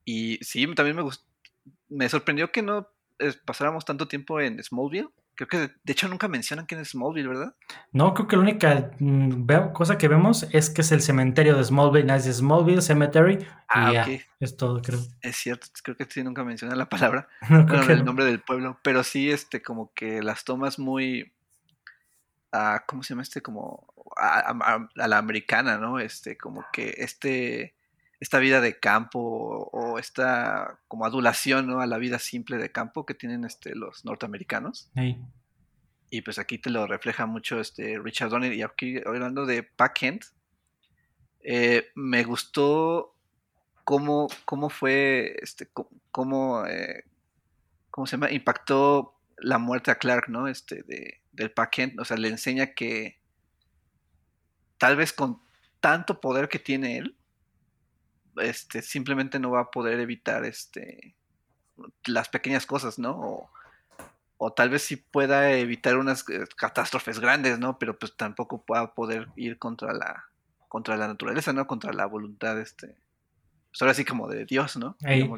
Y 0.06 0.40
sí, 0.42 0.66
también 0.76 0.96
me 0.96 1.02
gustó, 1.02 1.26
me 1.90 2.10
sorprendió 2.10 2.52
que 2.52 2.62
no 2.62 2.90
pasáramos 3.46 3.86
tanto 3.86 4.08
tiempo 4.08 4.40
en 4.40 4.62
Smallville. 4.64 5.10
Creo 5.36 5.48
que, 5.48 5.58
de 5.58 5.92
hecho, 5.94 6.08
nunca 6.08 6.28
mencionan 6.28 6.68
que 6.68 6.80
es 6.80 6.90
Smallville, 6.90 7.28
¿verdad? 7.28 7.56
No, 7.92 8.14
creo 8.14 8.28
que 8.28 8.36
la 8.36 8.42
única 8.44 8.92
mm, 9.00 9.46
cosa 9.74 9.98
que 9.98 10.08
vemos 10.08 10.48
es 10.52 10.70
que 10.70 10.82
es 10.82 10.92
el 10.92 11.02
cementerio 11.02 11.56
de 11.58 11.64
Smallville, 11.64 12.14
es 12.16 12.26
Smallville 12.38 12.82
Cemetery, 12.82 13.40
Ah, 13.68 13.90
y 13.90 13.94
ya, 13.94 14.08
es 14.40 14.56
todo, 14.58 14.82
creo. 14.82 15.00
Es 15.22 15.36
cierto, 15.38 15.68
creo 15.84 15.98
que 15.98 16.06
sí, 16.06 16.24
nunca 16.24 16.44
mencionan 16.44 16.78
la 16.78 16.88
palabra. 16.90 17.28
No, 17.50 17.66
creo 17.66 17.80
Bueno, 17.80 17.94
el 17.94 18.00
no. 18.00 18.06
nombre 18.06 18.26
del 18.26 18.42
pueblo, 18.42 18.78
pero 18.84 19.04
sí, 19.04 19.32
este, 19.32 19.62
como 19.64 19.92
que 19.96 20.22
las 20.22 20.44
tomas 20.44 20.78
muy, 20.78 21.34
ah, 22.52 22.84
¿cómo 22.88 23.04
se 23.04 23.10
llama 23.14 23.24
este? 23.24 23.42
Como 23.42 23.88
a, 24.16 24.52
a- 24.52 24.90
a 25.04 25.08
la 25.08 25.18
americana, 25.18 25.78
¿no? 25.78 26.00
Este, 26.00 26.38
como 26.38 26.66
que 26.72 26.94
este, 26.98 27.74
esta 28.24 28.40
vida 28.40 28.62
de 28.62 28.80
campo 28.80 29.20
o, 29.20 29.70
o 29.74 30.00
esta 30.00 30.80
como 30.88 31.06
adulación, 31.06 31.68
¿no? 31.68 31.82
A 31.82 31.88
la 31.88 31.98
vida 31.98 32.20
simple 32.20 32.58
de 32.58 32.72
campo 32.72 33.06
que 33.06 33.14
tienen 33.14 33.44
este, 33.44 33.76
los 33.76 34.06
norteamericanos. 34.06 34.90
Y 36.10 36.22
pues 36.22 36.40
aquí 36.40 36.58
te 36.58 36.70
lo 36.70 36.88
refleja 36.88 37.26
mucho 37.26 37.60
este 37.60 38.00
Richard 38.00 38.30
Donner. 38.30 38.54
Y 38.54 38.62
aquí 38.62 39.02
hablando 39.06 39.46
de 39.46 39.64
Pack 39.64 40.00
Kent, 40.00 40.24
eh, 41.42 41.90
me 41.96 42.24
gustó 42.24 43.14
cómo, 43.84 44.30
cómo 44.46 44.70
fue, 44.70 45.36
este, 45.42 45.68
cómo, 46.10 46.66
eh, 46.66 47.04
¿cómo 47.92 48.08
se 48.08 48.16
llama? 48.16 48.32
Impactó 48.32 49.20
la 49.36 49.58
muerte 49.58 49.92
a 49.92 49.96
Clark, 49.96 50.30
¿no? 50.30 50.48
Este, 50.48 50.84
de, 50.84 51.20
del 51.34 51.52
Pack 51.52 51.72
Kent. 51.72 52.00
O 52.00 52.06
sea, 52.06 52.16
le 52.16 52.30
enseña 52.30 52.68
que 52.68 53.20
tal 54.78 54.96
vez 54.96 55.12
con 55.12 55.42
tanto 55.82 56.22
poder 56.22 56.48
que 56.48 56.60
tiene 56.60 57.00
él, 57.00 57.18
este, 58.38 58.82
simplemente 58.82 59.40
no 59.40 59.52
va 59.52 59.62
a 59.62 59.72
poder 59.72 60.00
evitar 60.00 60.46
este, 60.46 61.16
las 62.06 62.30
pequeñas 62.30 62.66
cosas, 62.66 63.00
¿no? 63.00 63.12
O, 63.20 63.52
o 64.38 64.54
tal 64.54 64.70
vez 64.70 64.84
sí 64.84 64.98
pueda 64.98 65.52
evitar 65.54 65.98
unas 65.98 66.28
eh, 66.30 66.46
catástrofes 66.58 67.20
grandes, 67.20 67.60
¿no? 67.60 67.80
Pero 67.80 67.98
pues 67.98 68.16
tampoco 68.18 68.64
pueda 68.66 68.94
poder 68.94 69.30
ir 69.36 69.58
contra 69.60 69.94
la 69.94 70.26
contra 70.68 70.98
la 70.98 71.08
naturaleza, 71.08 71.54
¿no? 71.54 71.68
Contra 71.68 71.94
la 71.94 72.06
voluntad, 72.08 72.60
este, 72.60 72.98
pues 73.72 73.82
ahora 73.82 73.94
sí 73.94 74.06
como 74.06 74.28
de 74.28 74.46
Dios, 74.46 74.76
¿no? 74.78 74.98
Ahí. 75.04 75.38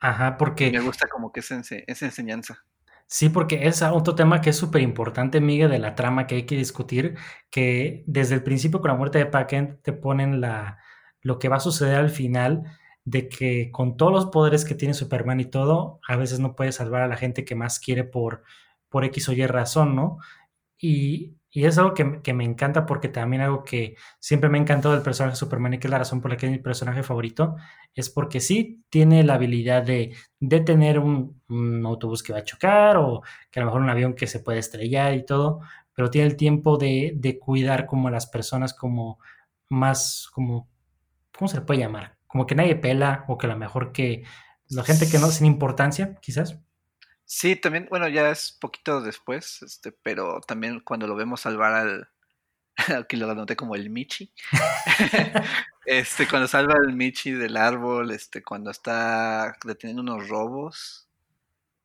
Ajá, 0.00 0.36
Y 0.64 0.70
me 0.70 0.80
porque 0.80 0.80
gusta 0.80 1.08
como 1.08 1.32
que 1.32 1.40
esa, 1.40 1.60
esa 1.86 2.04
enseñanza. 2.06 2.64
sí, 3.06 3.28
porque 3.28 3.66
es 3.66 3.82
otro 3.82 4.14
tema 4.14 4.40
que 4.40 4.50
es 4.50 4.56
súper 4.56 4.82
importante, 4.82 5.40
Miguel, 5.40 5.70
de 5.70 5.78
la 5.78 5.94
trama 5.94 6.26
que 6.26 6.36
hay 6.36 6.46
que 6.46 6.56
discutir, 6.56 7.16
que 7.50 8.04
desde 8.06 8.34
el 8.34 8.42
principio 8.42 8.80
con 8.80 8.90
la 8.90 8.96
muerte 8.96 9.18
de 9.18 9.26
Paquet 9.26 9.80
te 9.82 9.92
ponen 9.92 10.40
la, 10.40 10.78
lo 11.22 11.38
que 11.38 11.48
va 11.48 11.56
a 11.56 11.60
suceder 11.60 11.96
al 11.96 12.10
final, 12.10 12.64
de 13.04 13.28
que 13.28 13.70
con 13.70 13.96
todos 13.96 14.12
los 14.12 14.26
poderes 14.26 14.64
que 14.64 14.74
tiene 14.74 14.94
Superman 14.94 15.40
y 15.40 15.46
todo, 15.46 16.00
a 16.08 16.16
veces 16.16 16.40
no 16.40 16.56
puede 16.56 16.72
salvar 16.72 17.02
a 17.02 17.08
la 17.08 17.16
gente 17.16 17.44
que 17.44 17.54
más 17.54 17.78
quiere 17.78 18.04
por, 18.04 18.42
por 18.88 19.04
X 19.04 19.28
o 19.28 19.32
Y 19.32 19.46
razón, 19.46 19.94
¿no? 19.96 20.18
Y, 20.78 21.36
y 21.50 21.64
es 21.64 21.78
algo 21.78 21.94
que, 21.94 22.20
que 22.22 22.34
me 22.34 22.44
encanta 22.44 22.84
porque 22.84 23.08
también 23.08 23.42
algo 23.42 23.64
que 23.64 23.96
siempre 24.18 24.50
me 24.50 24.58
ha 24.58 24.60
encantado 24.60 24.94
del 24.94 25.04
personaje 25.04 25.32
de 25.32 25.38
Superman 25.38 25.74
y 25.74 25.78
que 25.78 25.86
es 25.86 25.90
la 25.90 25.98
razón 25.98 26.20
por 26.20 26.30
la 26.30 26.36
que 26.36 26.46
es 26.46 26.52
mi 26.52 26.58
personaje 26.58 27.02
favorito, 27.02 27.56
es 27.94 28.10
porque 28.10 28.40
sí 28.40 28.84
tiene 28.90 29.24
la 29.24 29.34
habilidad 29.34 29.82
de 29.82 30.14
detener 30.40 30.98
un, 30.98 31.40
un 31.48 31.86
autobús 31.86 32.22
que 32.22 32.32
va 32.32 32.40
a 32.40 32.44
chocar 32.44 32.96
o 32.98 33.22
que 33.50 33.60
a 33.60 33.62
lo 33.62 33.66
mejor 33.66 33.82
un 33.82 33.90
avión 33.90 34.14
que 34.14 34.26
se 34.26 34.40
puede 34.40 34.58
estrellar 34.58 35.14
y 35.14 35.24
todo, 35.24 35.60
pero 35.94 36.10
tiene 36.10 36.28
el 36.28 36.36
tiempo 36.36 36.76
de, 36.76 37.12
de 37.16 37.38
cuidar 37.38 37.86
como 37.86 38.08
a 38.08 38.10
las 38.10 38.26
personas 38.26 38.74
como 38.74 39.18
más, 39.70 40.28
como, 40.32 40.68
¿cómo 41.36 41.48
se 41.48 41.56
le 41.56 41.62
puede 41.62 41.80
llamar? 41.80 42.16
Como 42.26 42.46
que 42.46 42.54
nadie 42.54 42.76
pela 42.76 43.24
o 43.28 43.38
que 43.38 43.46
a 43.46 43.50
lo 43.50 43.56
mejor 43.56 43.92
que 43.92 44.24
la 44.68 44.84
gente 44.84 45.08
que 45.08 45.18
no, 45.18 45.28
sin 45.28 45.46
importancia, 45.46 46.16
quizás. 46.20 46.58
Sí, 47.24 47.56
también, 47.56 47.86
bueno, 47.90 48.08
ya 48.08 48.30
es 48.30 48.52
poquito 48.52 49.00
después, 49.00 49.62
este, 49.62 49.92
pero 49.92 50.40
también 50.40 50.80
cuando 50.80 51.06
lo 51.06 51.16
vemos 51.16 51.40
salvar 51.40 51.74
al, 51.74 52.08
que 53.08 53.16
lo 53.16 53.30
anoté 53.30 53.56
como 53.56 53.74
el 53.74 53.90
Michi, 53.90 54.32
este, 55.86 56.28
cuando 56.28 56.46
salva 56.46 56.74
al 56.74 56.94
Michi 56.94 57.32
del 57.32 57.56
árbol, 57.56 58.12
este, 58.12 58.42
cuando 58.42 58.70
está 58.70 59.56
deteniendo 59.64 60.02
unos 60.02 60.28
robos, 60.28 61.08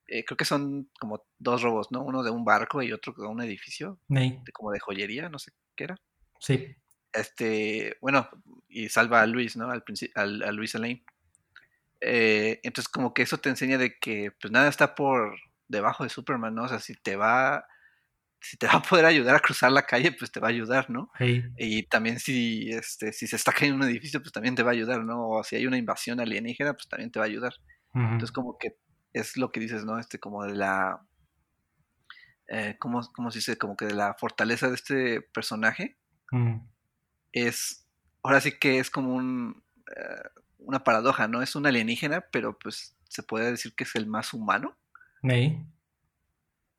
eh, 0.07 0.25
creo 0.25 0.37
que 0.37 0.45
son 0.45 0.89
como 0.99 1.23
dos 1.39 1.61
robos, 1.61 1.91
¿no? 1.91 2.03
Uno 2.03 2.21
de 2.21 2.29
un 2.29 2.43
barco 2.43 2.81
y 2.83 2.91
otro 2.91 3.13
de 3.17 3.25
un 3.25 3.41
edificio, 3.41 3.97
de, 4.09 4.41
como 4.53 4.71
de 4.71 4.79
joyería, 4.79 5.29
no 5.29 5.39
sé 5.39 5.53
qué 5.75 5.85
era. 5.85 6.01
sí, 6.39 6.75
Este, 7.13 7.97
bueno, 8.01 8.29
y 8.67 8.89
salva 8.89 9.21
a 9.21 9.27
Luis, 9.27 9.57
¿no? 9.57 9.69
Al 9.69 10.43
a 10.43 10.51
Luis 10.51 10.73
Lane. 10.75 11.03
Eh, 12.01 12.59
entonces 12.63 12.89
como 12.89 13.13
que 13.13 13.21
eso 13.21 13.37
te 13.37 13.49
enseña 13.49 13.77
de 13.77 13.97
que 13.99 14.31
pues 14.41 14.51
nada 14.51 14.67
está 14.69 14.95
por 14.95 15.35
debajo 15.67 16.03
de 16.03 16.09
Superman, 16.09 16.55
¿no? 16.55 16.63
O 16.63 16.67
sea, 16.67 16.79
si 16.79 16.95
te 16.95 17.15
va, 17.15 17.65
si 18.39 18.57
te 18.57 18.67
va 18.67 18.73
a 18.75 18.81
poder 18.81 19.05
ayudar 19.05 19.35
a 19.35 19.39
cruzar 19.39 19.71
la 19.71 19.83
calle, 19.85 20.11
pues 20.11 20.31
te 20.31 20.39
va 20.39 20.47
a 20.47 20.51
ayudar, 20.51 20.89
¿no? 20.89 21.11
Y 21.57 21.83
también 21.83 22.19
si, 22.19 22.71
este, 22.71 23.13
si 23.13 23.27
se 23.27 23.35
está 23.35 23.51
cayendo 23.53 23.83
un 23.85 23.89
edificio, 23.91 24.21
pues 24.21 24.31
también 24.31 24.55
te 24.55 24.63
va 24.63 24.71
a 24.71 24.73
ayudar, 24.73 25.03
¿no? 25.03 25.29
O 25.29 25.43
si 25.43 25.55
hay 25.55 25.67
una 25.67 25.77
invasión 25.77 26.19
alienígena, 26.19 26.73
pues 26.73 26.87
también 26.87 27.11
te 27.11 27.19
va 27.19 27.25
a 27.25 27.29
ayudar. 27.29 27.53
Entonces 28.13 28.31
como 28.31 28.57
que 28.57 28.77
es 29.13 29.37
lo 29.37 29.51
que 29.51 29.59
dices, 29.59 29.85
¿no? 29.85 29.99
Este, 29.99 30.19
como 30.19 30.43
de 30.45 30.55
la, 30.55 31.01
eh, 32.47 32.77
¿cómo, 32.79 33.01
cómo 33.13 33.31
se 33.31 33.39
dice? 33.39 33.57
Como 33.57 33.75
que 33.75 33.85
de 33.85 33.93
la 33.93 34.15
fortaleza 34.15 34.69
de 34.69 34.75
este 34.75 35.21
personaje 35.21 35.97
ujú, 36.31 36.70
es, 37.31 37.87
ahora 38.23 38.41
sí 38.41 38.57
que 38.59 38.79
es 38.79 38.89
como 38.89 39.13
un, 39.13 39.63
eh, 39.95 40.29
una 40.59 40.83
paradoja, 40.83 41.27
¿no? 41.27 41.41
Es 41.41 41.55
un 41.55 41.65
alienígena, 41.65 42.21
pero 42.31 42.57
pues 42.57 42.95
se 43.09 43.23
puede 43.23 43.51
decir 43.51 43.73
que 43.75 43.83
es 43.83 43.95
el 43.95 44.07
más 44.07 44.33
humano 44.33 44.77
ahí. 45.23 45.63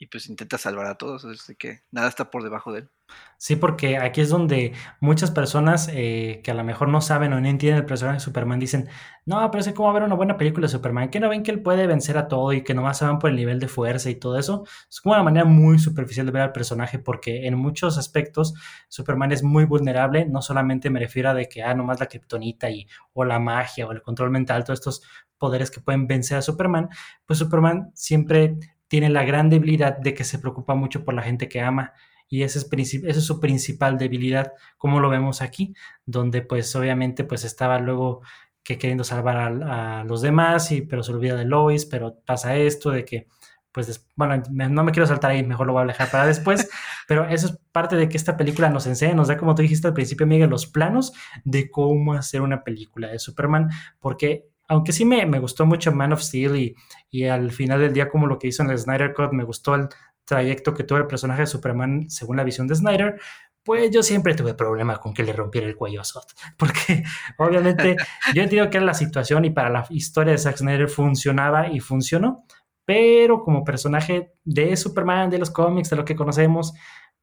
Y 0.03 0.07
pues 0.07 0.29
intenta 0.29 0.59
salvar 0.59 0.87
a 0.87 0.97
todos, 0.97 1.25
así 1.25 1.55
que 1.55 1.83
nada 1.93 2.09
está 2.09 2.29
por 2.29 2.43
debajo 2.43 2.73
de 2.73 2.81
él. 2.81 2.91
Sí, 3.37 3.55
porque 3.55 3.99
aquí 3.99 4.21
es 4.21 4.31
donde 4.31 4.73
muchas 4.99 5.31
personas 5.31 5.89
eh, 5.93 6.41
que 6.43 6.51
a 6.51 6.55
lo 6.55 6.65
mejor 6.65 6.89
no 6.89 7.01
saben 7.01 7.33
o 7.33 7.41
no 7.41 7.47
entienden 7.47 7.79
el 7.79 7.87
personaje 7.87 8.17
de 8.17 8.25
Superman 8.25 8.59
dicen, 8.59 8.89
no, 9.27 9.49
pero 9.53 9.63
que 9.63 9.75
cómo 9.75 9.87
va 9.87 9.91
a 9.93 9.95
ver 9.95 10.03
una 10.03 10.17
buena 10.17 10.37
película 10.37 10.67
de 10.67 10.73
Superman, 10.73 11.09
que 11.09 11.21
no 11.21 11.29
ven 11.29 11.45
que 11.45 11.53
él 11.53 11.63
puede 11.63 11.87
vencer 11.87 12.19
a 12.19 12.27
todo 12.27 12.53
y 12.53 12.65
que 12.65 12.75
nomás 12.75 12.99
se 12.99 13.05
van 13.05 13.21
por 13.21 13.31
el 13.31 13.37
nivel 13.37 13.61
de 13.61 13.69
fuerza 13.69 14.11
y 14.11 14.17
todo 14.17 14.37
eso. 14.37 14.65
Es 14.91 15.01
como 15.01 15.15
una 15.15 15.23
manera 15.23 15.45
muy 15.45 15.79
superficial 15.79 16.27
de 16.27 16.33
ver 16.33 16.43
al 16.43 16.53
personaje 16.53 16.99
porque 16.99 17.47
en 17.47 17.57
muchos 17.57 17.97
aspectos 17.97 18.55
Superman 18.89 19.31
es 19.31 19.45
muy 19.45 19.67
vulnerable, 19.67 20.27
no 20.27 20.43
solamente 20.43 20.91
me 20.91 20.99
refiero 20.99 21.31
a 21.31 21.35
de 21.35 21.49
que, 21.49 21.63
ah, 21.63 21.75
nomás 21.75 22.01
la 22.01 22.07
kriptonita 22.07 22.71
y 22.71 22.89
o 23.13 23.25
la 23.25 23.39
magia 23.39 23.87
o 23.87 23.93
el 23.93 24.03
control 24.03 24.31
mental, 24.31 24.65
todos 24.65 24.81
estos 24.81 25.03
poderes 25.39 25.71
que 25.71 25.81
pueden 25.81 26.09
vencer 26.09 26.39
a 26.39 26.43
Superman, 26.43 26.89
pues 27.25 27.39
Superman 27.39 27.93
siempre 27.95 28.57
tiene 28.93 29.09
la 29.09 29.25
gran 29.25 29.49
debilidad 29.49 29.97
de 29.97 30.13
que 30.13 30.23
se 30.23 30.39
preocupa 30.39 30.75
mucho 30.75 31.03
por 31.03 31.15
la 31.15 31.23
gente 31.23 31.49
que 31.49 31.63
ama 31.63 31.95
y 32.29 32.43
esa 32.43 32.59
es, 32.59 32.69
esa 32.71 33.09
es 33.09 33.25
su 33.25 33.41
principal 33.41 33.97
debilidad, 33.97 34.53
como 34.77 35.01
lo 35.01 35.09
vemos 35.09 35.41
aquí, 35.41 35.75
donde 36.05 36.43
pues 36.43 36.77
obviamente 36.77 37.25
pues 37.25 37.45
estaba 37.45 37.79
luego 37.79 38.21
que 38.63 38.77
queriendo 38.77 39.03
salvar 39.03 39.39
a, 39.39 40.05
los 40.05 40.21
demás, 40.21 40.71
y, 40.73 40.83
pero 40.83 41.03
se 41.03 41.11
olvida 41.11 41.37
de 41.37 41.47
Lois, 41.47 41.87
pero 41.87 42.19
pasa 42.27 42.55
esto 42.55 42.91
de 42.91 43.07
que, 43.07 43.29
pues, 43.73 44.07
bueno, 44.15 44.43
no 44.51 44.85
me 44.85 44.93
quiero 44.93 45.07
saltar 45.07 45.31
ahí, 45.31 45.43
mejor 45.43 45.69
lo 45.69 45.73
voy 45.73 45.85
a 45.85 45.87
dejar 45.87 46.11
para 46.11 46.27
después, 46.27 46.69
pero 47.09 47.27
eso 47.27 47.47
es 47.47 47.59
parte 47.73 47.97
de 47.97 48.11
que 48.11 48.19
esta 48.19 48.37
película 48.37 48.69
nos 48.69 48.87
enseña, 48.87 49.15
nos 49.15 49.29
da, 49.29 49.39
como 49.39 49.55
tú 49.55 49.63
dijiste 49.63 49.89
al 49.89 49.95
principio, 49.95 50.27
Miguel, 50.27 50.51
los 50.51 50.67
planos 50.67 51.15
de 51.47 51.71
cómo 51.71 52.13
hacer 52.13 52.43
una 52.43 52.63
película 52.63 53.09
de 53.09 53.19
Superman, 53.19 53.71
porque 54.01 54.52
aunque 54.69 54.93
sí 54.93 55.05
me, 55.05 55.27
me 55.27 55.39
gustó 55.39 55.67
mucho 55.67 55.93
Man 55.93 56.13
of 56.13 56.23
Steel 56.23 56.57
y, 56.57 56.75
y, 57.11 57.25
al 57.25 57.51
final 57.51 57.81
del 57.81 57.93
día 57.93 58.09
como 58.09 58.27
lo 58.27 58.39
que 58.39 58.49
hizo 58.49 58.63
en 58.63 58.71
el 58.71 58.79
Snyder 58.79 59.13
Cut, 59.15 59.33
me 59.33 59.45
gustó 59.45 59.75
el 59.75 59.89
trayecto 60.25 60.75
que 60.75 60.85
tuvo 60.85 60.99
el 60.99 61.07
personaje 61.07 61.43
de 61.43 61.47
Superman 61.47 62.09
según 62.09 62.37
la 62.37 62.45
visión 62.45 62.67
de 62.69 62.75
Snyder, 62.75 63.21
pues 63.65 63.91
yo 63.91 64.03
siempre 64.03 64.35
tuve 64.35 64.55
problema 64.55 64.99
con 64.99 65.15
que 65.15 65.23
le 65.23 65.33
rompiera 65.33 65.67
el 65.67 65.77
cuello 65.77 66.01
a 66.01 66.05
Sot, 66.05 66.33
porque 66.57 67.05
obviamente 67.39 67.97
yo 68.35 68.43
entiendo 68.43 68.71
que 68.71 68.79
era 68.79 68.87
la 68.87 68.95
situación 68.95 69.45
y 69.45 69.51
para 69.51 69.71
la 69.71 69.87
historia 69.91 70.33
de 70.33 70.39
Zack 70.39 70.59
Snyder 70.59 70.89
funcionaba 70.89 71.69
y 71.69 71.81
funcionó, 71.81 72.45
pero 72.85 73.43
como 73.43 73.65
personaje 73.65 74.33
de 74.45 74.77
Superman, 74.77 75.31
de 75.31 75.39
los 75.39 75.51
cómics, 75.51 75.91
de 75.91 75.97
lo 75.97 76.05
que 76.05 76.17
conocemos, 76.17 76.73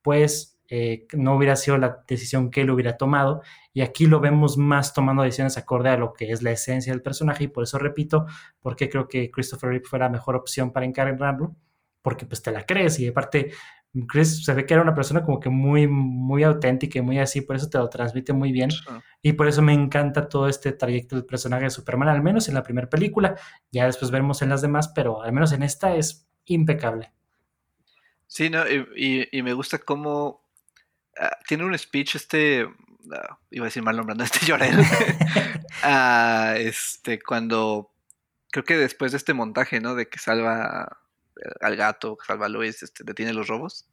pues 0.02 0.59
eh, 0.70 1.08
no 1.14 1.36
hubiera 1.36 1.56
sido 1.56 1.78
la 1.78 2.04
decisión 2.08 2.52
que 2.52 2.62
él 2.62 2.72
hubiera 2.72 2.98
tomado. 2.98 3.42
Y 3.74 3.82
aquí 3.82 4.06
lo 4.06 4.20
vemos 4.20 4.58
más 4.58 4.94
tomando 4.94 5.24
decisiones 5.24 5.58
acorde 5.58 5.90
a 5.90 5.98
lo 5.98 6.14
que 6.14 6.32
es 6.32 6.42
la 6.42 6.52
esencia 6.52 6.94
del 6.94 7.02
personaje. 7.02 7.46
Y 7.46 7.48
por 7.48 7.64
eso 7.64 7.80
repito, 7.80 8.26
porque 8.62 8.90
creo 8.90 9.08
que 9.08 9.32
Christopher 9.32 9.70
Reeve 9.70 9.86
fue 9.86 10.00
la 10.00 10.10
mejor 10.10 10.36
opción 10.36 10.72
para 10.72 10.86
encargarlo, 10.86 11.56
porque 12.02 12.26
pues 12.26 12.42
te 12.42 12.52
la 12.52 12.66
crees 12.66 13.00
y 13.00 13.08
aparte 13.08 13.52
Chris 14.08 14.46
se 14.46 14.54
ve 14.54 14.66
que 14.66 14.74
era 14.76 14.84
una 14.84 14.94
persona 14.94 15.24
como 15.24 15.40
que 15.40 15.50
muy, 15.50 15.88
muy 15.88 16.44
auténtica 16.44 17.00
y 17.00 17.02
muy 17.02 17.18
así, 17.18 17.42
por 17.42 17.56
eso 17.56 17.70
te 17.70 17.80
lo 17.80 17.90
transmite 17.90 18.34
muy 18.34 18.52
bien. 18.52 18.70
Y 19.22 19.34
por 19.34 19.48
eso 19.48 19.62
me 19.62 19.74
encanta 19.74 20.30
todo 20.30 20.48
este 20.48 20.72
trayecto 20.74 21.16
del 21.16 21.26
personaje 21.26 21.64
de 21.64 21.70
Superman, 21.72 22.10
al 22.10 22.22
menos 22.22 22.48
en 22.48 22.54
la 22.54 22.64
primera 22.64 22.88
película. 22.88 23.36
Ya 23.72 23.86
después 23.86 24.12
veremos 24.12 24.42
en 24.42 24.50
las 24.50 24.62
demás, 24.62 24.90
pero 24.90 25.24
al 25.24 25.34
menos 25.34 25.52
en 25.54 25.64
esta 25.64 25.96
es 25.96 26.28
impecable. 26.46 27.12
Sí, 28.28 28.52
no, 28.52 28.64
y, 28.70 29.28
me 29.42 29.54
gusta 29.54 29.80
cómo 29.80 30.48
ah, 31.18 31.38
tiene 31.48 31.66
un 31.66 31.78
speech 31.78 32.16
este, 32.16 32.68
ah, 33.12 33.38
iba 33.52 33.66
a 33.66 33.68
decir 33.68 33.84
mal 33.84 33.96
nombrando, 33.96 34.24
este 34.24 34.46
Llorel, 34.46 34.80
ah, 35.84 36.56
este, 36.58 37.22
cuando, 37.22 37.92
creo 38.52 38.66
que 38.66 38.78
después 38.78 39.12
de 39.12 39.18
este 39.18 39.34
montaje, 39.34 39.80
¿no? 39.80 39.96
De 39.96 40.08
que 40.08 40.20
salva 40.20 40.98
al 41.62 41.76
gato, 41.76 42.18
salva 42.26 42.48
a 42.48 42.50
Luis, 42.50 42.84
este, 42.84 43.04
detiene 43.04 43.34
los 43.34 43.48
robos, 43.48 43.88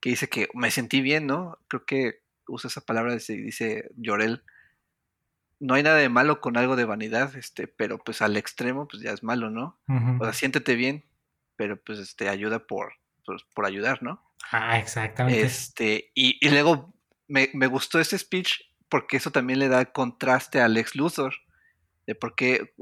que 0.00 0.10
dice 0.10 0.28
que 0.28 0.48
me 0.54 0.70
sentí 0.70 1.00
bien, 1.00 1.26
¿no? 1.26 1.58
Creo 1.68 1.84
que 1.84 2.22
usa 2.46 2.68
esa 2.68 2.80
palabra, 2.80 3.14
dice, 3.14 3.34
dice 3.34 3.90
Llorel, 3.96 4.42
no 5.60 5.74
hay 5.74 5.82
nada 5.82 5.96
de 5.96 6.08
malo 6.08 6.40
con 6.40 6.56
algo 6.56 6.74
de 6.74 6.84
vanidad, 6.84 7.36
este, 7.36 7.68
pero 7.68 7.98
pues 7.98 8.22
al 8.22 8.36
extremo, 8.36 8.88
pues 8.88 9.02
ya 9.02 9.12
es 9.12 9.22
malo, 9.22 9.50
¿no? 9.50 9.78
O 10.18 10.24
sea, 10.24 10.32
siéntete 10.32 10.74
bien, 10.74 11.04
pero 11.56 11.76
pues 11.78 11.98
este, 11.98 12.28
ayuda 12.28 12.66
por, 12.66 12.94
pues, 13.30 13.44
por 13.54 13.66
ayudar, 13.66 14.02
¿no? 14.02 14.22
Ah, 14.50 14.78
exactamente. 14.78 15.42
Este, 15.42 16.10
y, 16.14 16.44
y 16.44 16.50
luego 16.50 16.92
me, 17.28 17.50
me, 17.54 17.66
gustó 17.66 18.00
ese 18.00 18.18
speech 18.18 18.62
porque 18.88 19.16
eso 19.16 19.30
también 19.30 19.58
le 19.58 19.68
da 19.68 19.84
contraste 19.84 20.60
a 20.60 20.68
Lex 20.68 20.96
Luthor, 20.96 21.34
de 22.06 22.14
por 22.14 22.34
qué, 22.34 22.74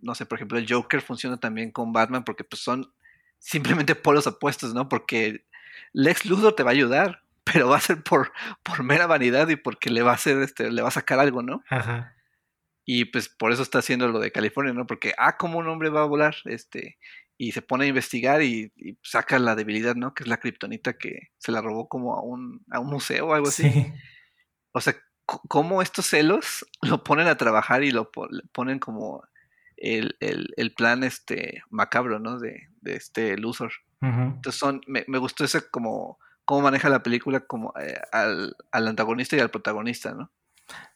no 0.00 0.14
sé, 0.14 0.26
por 0.26 0.38
ejemplo, 0.38 0.58
el 0.58 0.72
Joker 0.72 1.02
funciona 1.02 1.38
también 1.38 1.72
con 1.72 1.92
Batman 1.92 2.24
porque 2.24 2.44
pues 2.44 2.62
son 2.62 2.92
simplemente 3.38 3.96
polos 3.96 4.26
opuestos, 4.26 4.74
¿no? 4.74 4.88
Porque 4.88 5.44
Lex 5.92 6.24
Luthor 6.26 6.54
te 6.54 6.62
va 6.62 6.70
a 6.70 6.74
ayudar, 6.74 7.22
pero 7.44 7.68
va 7.68 7.78
a 7.78 7.80
ser 7.80 8.02
por, 8.02 8.32
por 8.62 8.84
mera 8.84 9.06
vanidad 9.06 9.48
y 9.48 9.56
porque 9.56 9.90
le 9.90 10.02
va 10.02 10.12
a 10.12 10.14
hacer, 10.14 10.38
este, 10.38 10.70
le 10.70 10.82
va 10.82 10.88
a 10.88 10.92
sacar 10.92 11.18
algo, 11.18 11.42
¿no? 11.42 11.64
Ajá. 11.68 12.14
Y 12.84 13.06
pues 13.06 13.28
por 13.28 13.50
eso 13.50 13.62
está 13.62 13.80
haciendo 13.80 14.06
lo 14.06 14.20
de 14.20 14.30
California, 14.30 14.72
¿no? 14.72 14.86
Porque, 14.86 15.12
ah, 15.18 15.36
¿cómo 15.36 15.58
un 15.58 15.66
hombre 15.66 15.88
va 15.88 16.02
a 16.02 16.06
volar? 16.06 16.36
Este, 16.44 16.98
y 17.38 17.52
se 17.52 17.62
pone 17.62 17.84
a 17.84 17.88
investigar 17.88 18.42
y, 18.42 18.72
saca 19.02 19.38
la 19.38 19.54
debilidad, 19.54 19.94
¿no? 19.94 20.14
Que 20.14 20.24
es 20.24 20.28
la 20.28 20.38
kriptonita 20.38 20.94
que 20.94 21.30
se 21.38 21.52
la 21.52 21.60
robó 21.60 21.88
como 21.88 22.14
a 22.14 22.22
un, 22.22 22.64
a 22.70 22.80
un 22.80 22.88
museo 22.88 23.28
o 23.28 23.34
algo 23.34 23.48
así. 23.48 23.70
Sí. 23.70 23.92
O 24.72 24.80
sea, 24.80 24.94
cómo 25.26 25.82
estos 25.82 26.06
celos 26.06 26.66
lo 26.82 27.04
ponen 27.04 27.28
a 27.28 27.36
trabajar 27.36 27.82
y 27.82 27.90
lo 27.90 28.10
ponen 28.52 28.78
como 28.78 29.22
el, 29.76 30.16
el, 30.20 30.74
plan 30.74 31.04
este 31.04 31.62
macabro, 31.68 32.18
¿no? 32.18 32.38
De, 32.38 32.68
de 32.80 32.96
este 32.96 33.36
Luthor. 33.36 33.72
Entonces 34.00 34.60
son, 34.60 34.82
me, 34.86 35.04
me, 35.08 35.18
gustó 35.18 35.44
ese 35.44 35.68
como 35.68 36.18
cómo 36.44 36.60
maneja 36.60 36.88
la 36.88 37.02
película 37.02 37.40
como 37.40 37.72
eh, 37.80 37.98
al, 38.12 38.54
al, 38.70 38.88
antagonista 38.88 39.36
y 39.36 39.40
al 39.40 39.50
protagonista, 39.50 40.14
¿no? 40.14 40.30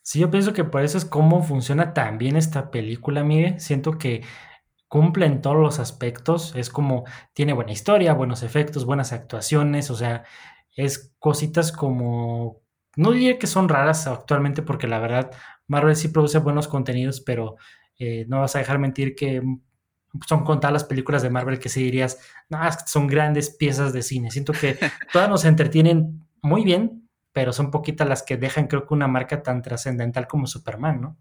Sí, 0.03 0.21
yo 0.21 0.31
pienso 0.31 0.53
que 0.53 0.65
por 0.65 0.83
eso 0.83 0.97
es 0.97 1.05
cómo 1.05 1.43
funciona 1.43 1.93
también 1.93 2.37
esta 2.37 2.71
película, 2.71 3.25
mire, 3.25 3.59
siento 3.59 3.99
que 3.99 4.23
cumple 4.91 5.27
en 5.27 5.41
todos 5.41 5.57
los 5.57 5.79
aspectos, 5.79 6.53
es 6.57 6.69
como 6.69 7.05
tiene 7.33 7.53
buena 7.53 7.71
historia, 7.71 8.13
buenos 8.13 8.43
efectos, 8.43 8.85
buenas 8.85 9.13
actuaciones, 9.13 9.89
o 9.89 9.95
sea, 9.95 10.25
es 10.75 11.15
cositas 11.21 11.71
como, 11.71 12.61
no 12.97 13.13
diría 13.13 13.39
que 13.39 13.47
son 13.47 13.69
raras 13.69 14.09
actualmente 14.09 14.63
porque 14.63 14.89
la 14.89 14.99
verdad 14.99 15.31
Marvel 15.69 15.95
sí 15.95 16.09
produce 16.09 16.39
buenos 16.39 16.67
contenidos, 16.67 17.21
pero 17.21 17.55
eh, 18.01 18.25
no 18.27 18.41
vas 18.41 18.57
a 18.57 18.59
dejar 18.59 18.81
mentir 18.81 19.15
que 19.15 19.41
son 20.27 20.43
contadas 20.43 20.73
las 20.73 20.85
películas 20.85 21.23
de 21.23 21.31
Marvel 21.31 21.61
que 21.61 21.69
sí 21.69 21.85
dirías, 21.85 22.19
no, 22.49 22.59
son 22.85 23.07
grandes 23.07 23.51
piezas 23.51 23.93
de 23.93 24.03
cine. 24.03 24.33
Siento 24.33 24.53
que 24.53 24.77
todas 25.13 25.29
nos 25.29 25.45
entretienen 25.45 26.27
muy 26.43 26.65
bien, 26.65 27.09
pero 27.33 27.53
son 27.53 27.71
poquitas 27.71 28.09
las 28.09 28.25
que 28.25 28.37
dejan, 28.37 28.67
creo 28.67 28.89
que, 28.89 28.95
una 28.95 29.07
marca 29.07 29.41
tan 29.41 29.63
trascendental 29.63 30.27
como 30.27 30.49
Superman, 30.49 31.01
¿no? 31.01 31.17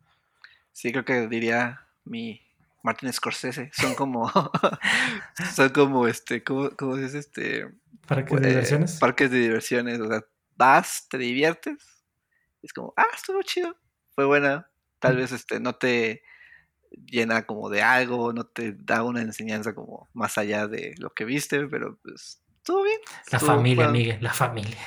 Sí, 0.71 0.91
creo 0.91 1.05
que 1.05 1.27
diría 1.27 1.81
mi 2.03 2.48
Martin 2.83 3.11
Scorsese. 3.11 3.69
Son 3.73 3.95
como, 3.95 4.31
son 5.55 5.69
como, 5.69 6.07
este, 6.07 6.43
¿cómo, 6.43 6.69
cómo 6.77 6.97
es 6.97 7.13
este? 7.13 7.67
Parques 8.07 8.41
de 8.41 8.47
eh, 8.47 8.49
diversiones. 8.49 8.99
Parques 8.99 9.31
de 9.31 9.39
diversiones, 9.39 9.99
o 9.99 10.07
sea, 10.07 10.23
vas, 10.55 11.07
te 11.09 11.17
diviertes, 11.17 11.77
es 12.61 12.73
como, 12.73 12.93
ah, 12.97 13.07
estuvo 13.15 13.41
chido, 13.43 13.75
fue 14.13 14.25
buena, 14.25 14.69
tal 14.99 15.15
vez 15.15 15.31
este, 15.31 15.59
no 15.59 15.75
te 15.75 16.21
llena 17.05 17.45
como 17.45 17.69
de 17.69 17.81
algo, 17.81 18.33
no 18.33 18.45
te 18.45 18.73
da 18.73 19.03
una 19.03 19.21
enseñanza 19.21 19.73
como 19.73 20.09
más 20.13 20.37
allá 20.37 20.67
de 20.67 20.95
lo 20.97 21.13
que 21.13 21.25
viste, 21.25 21.67
pero 21.67 21.97
pues 22.03 22.41
todo 22.63 22.83
bien. 22.83 22.99
La 23.31 23.39
familia, 23.39 23.87
Miguel, 23.87 24.17
la 24.21 24.33
familia. 24.33 24.77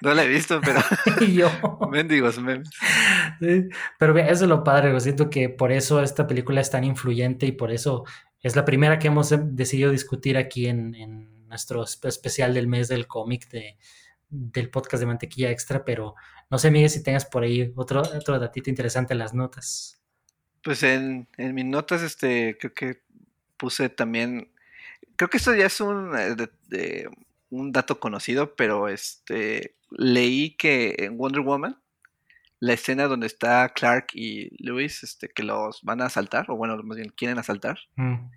No 0.00 0.14
la 0.14 0.24
he 0.24 0.28
visto, 0.28 0.60
pero. 0.60 0.80
yo. 1.32 1.50
Mendigos 1.90 2.38
memes. 2.38 2.70
Pero 3.98 4.18
eso 4.18 4.44
es 4.44 4.48
lo 4.48 4.64
padre, 4.64 4.98
siento 5.00 5.30
que 5.30 5.48
por 5.48 5.72
eso 5.72 6.02
esta 6.02 6.26
película 6.26 6.60
es 6.60 6.70
tan 6.70 6.84
influyente 6.84 7.46
y 7.46 7.52
por 7.52 7.70
eso 7.70 8.04
es 8.40 8.56
la 8.56 8.64
primera 8.64 8.98
que 8.98 9.08
hemos 9.08 9.34
decidido 9.56 9.90
discutir 9.90 10.36
aquí 10.36 10.66
en, 10.66 10.94
en 10.94 11.48
nuestro 11.48 11.84
especial 11.84 12.54
del 12.54 12.66
mes 12.66 12.88
del 12.88 13.06
cómic 13.06 13.48
de, 13.48 13.78
del 14.28 14.70
podcast 14.70 15.00
de 15.00 15.06
Mantequilla 15.06 15.50
Extra. 15.50 15.84
Pero 15.84 16.14
no 16.50 16.58
sé, 16.58 16.70
Miguel, 16.70 16.90
si 16.90 17.02
tengas 17.02 17.24
por 17.24 17.42
ahí 17.42 17.72
otro, 17.76 18.02
otro 18.02 18.38
datito 18.38 18.70
interesante 18.70 19.14
en 19.14 19.18
las 19.18 19.34
notas. 19.34 20.00
Pues 20.62 20.82
en, 20.82 21.28
en 21.36 21.54
mis 21.54 21.64
notas, 21.64 22.02
este, 22.02 22.56
creo 22.58 22.74
que 22.74 23.02
puse 23.56 23.88
también. 23.88 24.50
Creo 25.16 25.28
que 25.30 25.36
esto 25.36 25.54
ya 25.54 25.66
es 25.66 25.80
un, 25.80 26.12
eh, 26.16 27.06
un 27.54 27.72
dato 27.72 28.00
conocido, 28.00 28.54
pero 28.56 28.88
este 28.88 29.76
leí 29.90 30.56
que 30.56 30.94
en 30.98 31.16
Wonder 31.16 31.42
Woman, 31.42 31.80
la 32.60 32.72
escena 32.72 33.06
donde 33.06 33.26
está 33.26 33.68
Clark 33.70 34.08
y 34.14 34.50
Lewis, 34.62 35.02
este, 35.02 35.28
que 35.28 35.42
los 35.42 35.82
van 35.82 36.00
a 36.00 36.06
asaltar, 36.06 36.46
o 36.50 36.56
bueno, 36.56 36.76
más 36.82 36.96
bien 36.96 37.10
quieren 37.10 37.38
asaltar. 37.38 37.78
Mm. 37.96 38.30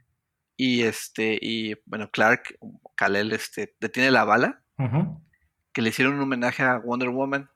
Y 0.58 0.82
este, 0.84 1.38
y 1.42 1.76
bueno, 1.86 2.10
Clark, 2.12 2.58
Kalel, 2.96 3.32
este, 3.32 3.76
detiene 3.80 4.12
la 4.12 4.26
bala. 4.26 4.62
Que 5.72 5.82
le 5.82 5.90
hicieron 5.90 6.16
un 6.16 6.22
homenaje 6.22 6.64
a 6.64 6.78
Wonder 6.78 7.10
Woman. 7.10 7.50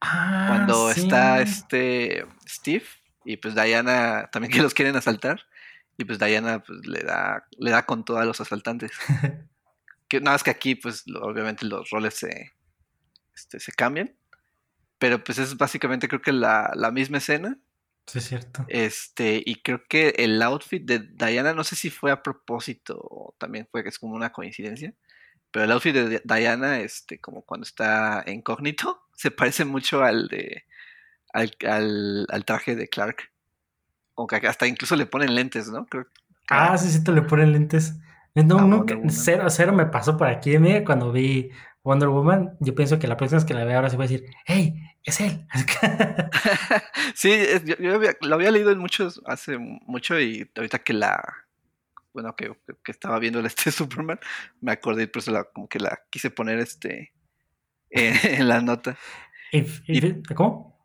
Ah, 0.00 0.46
cuando 0.48 0.90
está 0.90 1.40
este 1.40 2.24
Steve 2.46 2.84
y 3.24 3.36
pues 3.36 3.54
Diana 3.54 4.28
también 4.30 4.52
que 4.54 4.62
los 4.62 4.74
quieren 4.74 4.96
asaltar. 4.96 5.42
Y 5.98 6.04
pues 6.04 6.18
Diana 6.18 6.62
pues 6.62 6.86
le 6.86 7.00
da, 7.00 7.44
le 7.58 7.70
da 7.70 7.84
con 7.84 8.04
todos 8.04 8.24
los 8.24 8.40
asaltantes. 8.40 8.92
que 10.08 10.20
nada 10.20 10.34
más 10.34 10.42
que 10.42 10.50
aquí 10.50 10.74
pues 10.74 11.04
obviamente 11.20 11.66
los 11.66 11.90
roles 11.90 12.14
se, 12.14 12.52
este, 13.34 13.60
se 13.60 13.72
cambian. 13.72 14.14
Pero 14.98 15.22
pues 15.22 15.38
es 15.38 15.56
básicamente 15.56 16.08
creo 16.08 16.20
que 16.20 16.32
la, 16.32 16.72
la 16.74 16.90
misma 16.90 17.18
escena. 17.18 17.56
Sí, 18.06 18.18
es 18.18 18.24
cierto. 18.24 18.64
Este, 18.68 19.42
y 19.44 19.56
creo 19.56 19.84
que 19.88 20.14
el 20.16 20.42
outfit 20.42 20.84
de 20.84 20.98
Diana, 20.98 21.52
no 21.52 21.62
sé 21.62 21.76
si 21.76 21.90
fue 21.90 22.10
a 22.10 22.22
propósito 22.22 22.98
o 22.98 23.34
también 23.38 23.68
fue 23.70 23.82
que 23.82 23.90
es 23.90 23.98
como 23.98 24.14
una 24.14 24.32
coincidencia. 24.32 24.94
Pero 25.50 25.64
el 25.64 25.72
outfit 25.72 25.94
de 25.94 26.22
Diana, 26.24 26.80
este, 26.80 27.20
como 27.20 27.42
cuando 27.42 27.64
está 27.64 28.24
incógnito, 28.26 29.02
se 29.16 29.30
parece 29.30 29.64
mucho 29.64 30.02
al 30.02 30.28
de 30.28 30.64
al, 31.32 32.26
al, 32.28 32.44
traje 32.44 32.74
de 32.74 32.88
Clark. 32.88 33.30
O 34.14 34.26
que 34.26 34.36
hasta 34.36 34.66
incluso 34.66 34.96
le 34.96 35.06
ponen 35.06 35.34
lentes, 35.34 35.68
¿no? 35.68 35.86
ah, 36.50 36.76
sí, 36.76 36.90
sí, 36.90 37.04
te 37.04 37.12
le 37.12 37.22
ponen 37.22 37.52
lentes. 37.52 37.94
No, 38.34 38.66
nunca, 38.66 38.96
cero, 39.08 39.46
cero 39.48 39.72
me 39.72 39.86
pasó 39.86 40.16
por 40.16 40.28
aquí, 40.28 40.58
mira, 40.58 40.84
cuando 40.84 41.10
vi 41.10 41.50
Wonder 41.82 42.08
Woman, 42.08 42.56
yo 42.60 42.74
pienso 42.74 42.98
que 42.98 43.08
la 43.08 43.16
próxima 43.16 43.38
vez 43.38 43.46
que 43.46 43.54
la 43.54 43.64
vea 43.64 43.76
ahora 43.76 43.90
se 43.90 43.96
va 43.96 44.04
a 44.04 44.08
decir, 44.08 44.26
hey, 44.44 44.74
es 45.02 45.20
él. 45.20 45.46
sí, 47.14 47.32
yo, 47.78 47.98
lo 48.20 48.34
había 48.34 48.50
leído 48.50 48.70
en 48.70 48.78
muchos, 48.78 49.22
hace 49.26 49.58
mucho 49.58 50.20
y 50.20 50.50
ahorita 50.54 50.80
que 50.80 50.92
la, 50.92 51.22
bueno, 52.12 52.34
que, 52.36 52.52
estaba 52.86 53.18
viendo 53.18 53.40
este 53.46 53.70
Superman, 53.70 54.20
me 54.60 54.72
acordé 54.72 55.04
y 55.04 55.06
por 55.06 55.20
eso 55.20 55.30
la, 55.30 55.44
como 55.44 55.68
que 55.68 55.78
la 55.78 56.00
quise 56.10 56.30
poner 56.30 56.58
este 56.58 57.12
en 57.90 58.48
la 58.48 58.60
nota. 58.60 58.98
¿Cómo? 60.34 60.78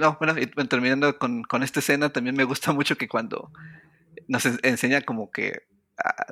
no, 0.00 0.18
bueno, 0.18 0.34
terminando 0.68 1.16
con, 1.16 1.44
con, 1.44 1.62
esta 1.62 1.78
escena, 1.78 2.12
también 2.12 2.34
me 2.34 2.42
gusta 2.42 2.72
mucho 2.72 2.96
que 2.96 3.06
cuando 3.06 3.52
nos 4.26 4.46
enseña 4.64 5.02
como 5.02 5.30
que 5.30 5.62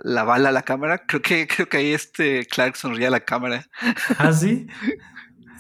la 0.03 0.25
bala 0.25 0.51
a 0.51 0.53
la 0.53 0.63
cámara. 0.63 1.07
Creo 1.07 1.23
que, 1.23 1.47
creo 1.47 1.69
que 1.69 1.77
ahí 1.79 1.93
este 1.93 2.47
Clark 2.47 2.77
sonríe 2.77 3.07
a 3.07 3.11
la 3.11 3.21
cámara. 3.21 3.67
¿Ah, 4.19 4.33
sí? 4.33 4.67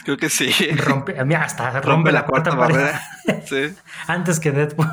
Creo 0.04 0.16
que 0.16 0.28
sí. 0.30 0.50
Rompe, 0.72 1.16
hasta 1.36 1.80
rompe, 1.80 2.10
la, 2.10 2.26
cuarta, 2.26 2.54
barrera. 2.56 3.00
Sí. 3.46 3.72
Antes 4.08 4.40
que 4.40 4.50
Deadpool. 4.50 4.88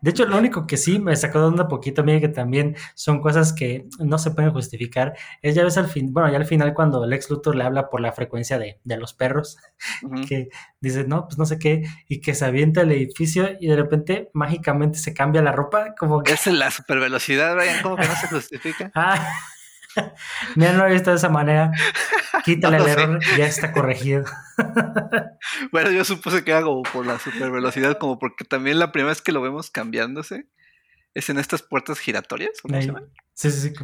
De 0.00 0.10
hecho, 0.10 0.26
lo 0.26 0.38
único 0.38 0.66
que 0.66 0.76
sí 0.76 0.98
me 0.98 1.16
sacó 1.16 1.40
de 1.40 1.46
onda 1.46 1.68
poquito, 1.68 2.04
mira 2.04 2.20
que 2.20 2.28
también 2.28 2.76
son 2.94 3.20
cosas 3.20 3.52
que 3.52 3.86
no 3.98 4.18
se 4.18 4.30
pueden 4.30 4.52
justificar. 4.52 5.14
Es 5.42 5.54
ya 5.54 5.64
ves 5.64 5.78
al 5.78 5.88
fin, 5.88 6.12
bueno, 6.12 6.30
ya 6.30 6.36
al 6.36 6.46
final 6.46 6.74
cuando 6.74 7.06
Lex 7.06 7.30
Luthor 7.30 7.56
le 7.56 7.64
habla 7.64 7.88
por 7.88 8.00
la 8.00 8.12
frecuencia 8.12 8.58
de, 8.58 8.80
los 8.96 9.12
perros, 9.12 9.58
que 10.28 10.48
dice, 10.80 11.04
no, 11.04 11.26
pues 11.26 11.38
no 11.38 11.46
sé 11.46 11.58
qué, 11.58 11.82
y 12.08 12.20
que 12.20 12.34
se 12.34 12.44
avienta 12.44 12.82
el 12.82 12.92
edificio 12.92 13.48
y 13.60 13.66
de 13.66 13.76
repente 13.76 14.30
mágicamente 14.32 14.98
se 14.98 15.14
cambia 15.14 15.42
la 15.42 15.52
ropa, 15.52 15.94
como 15.98 16.22
que... 16.22 16.32
Es 16.32 16.46
la 16.46 16.70
super 16.70 17.00
velocidad, 17.00 17.54
Brian, 17.54 17.82
como 17.82 17.96
que 17.96 18.06
no 18.06 18.14
se 18.14 18.28
justifica. 18.28 18.90
ah. 18.94 19.26
Mira, 20.56 20.72
no 20.72 20.78
lo 20.78 20.88
he 20.88 20.92
visto 20.92 21.10
de 21.10 21.16
esa 21.16 21.28
manera. 21.28 21.70
Quítale 22.44 22.78
el 22.78 22.86
error, 22.86 23.20
ya 23.36 23.46
está 23.46 23.72
corregido. 23.72 24.24
bueno, 25.72 25.90
yo 25.90 26.04
supuse 26.04 26.44
que 26.44 26.52
hago 26.52 26.82
por 26.82 27.06
la 27.06 27.18
super 27.18 27.50
velocidad, 27.50 27.98
como 27.98 28.18
porque 28.18 28.44
también 28.44 28.78
la 28.78 28.92
primera 28.92 29.10
vez 29.10 29.22
que 29.22 29.32
lo 29.32 29.40
vemos 29.40 29.70
cambiándose 29.70 30.46
es 31.14 31.30
en 31.30 31.38
estas 31.38 31.62
puertas 31.62 31.98
giratorias. 31.98 32.60
¿cómo 32.60 32.80
se 32.80 32.86
llaman? 32.86 33.10
Sí, 33.34 33.50
sí, 33.50 33.68
sí. 33.68 33.74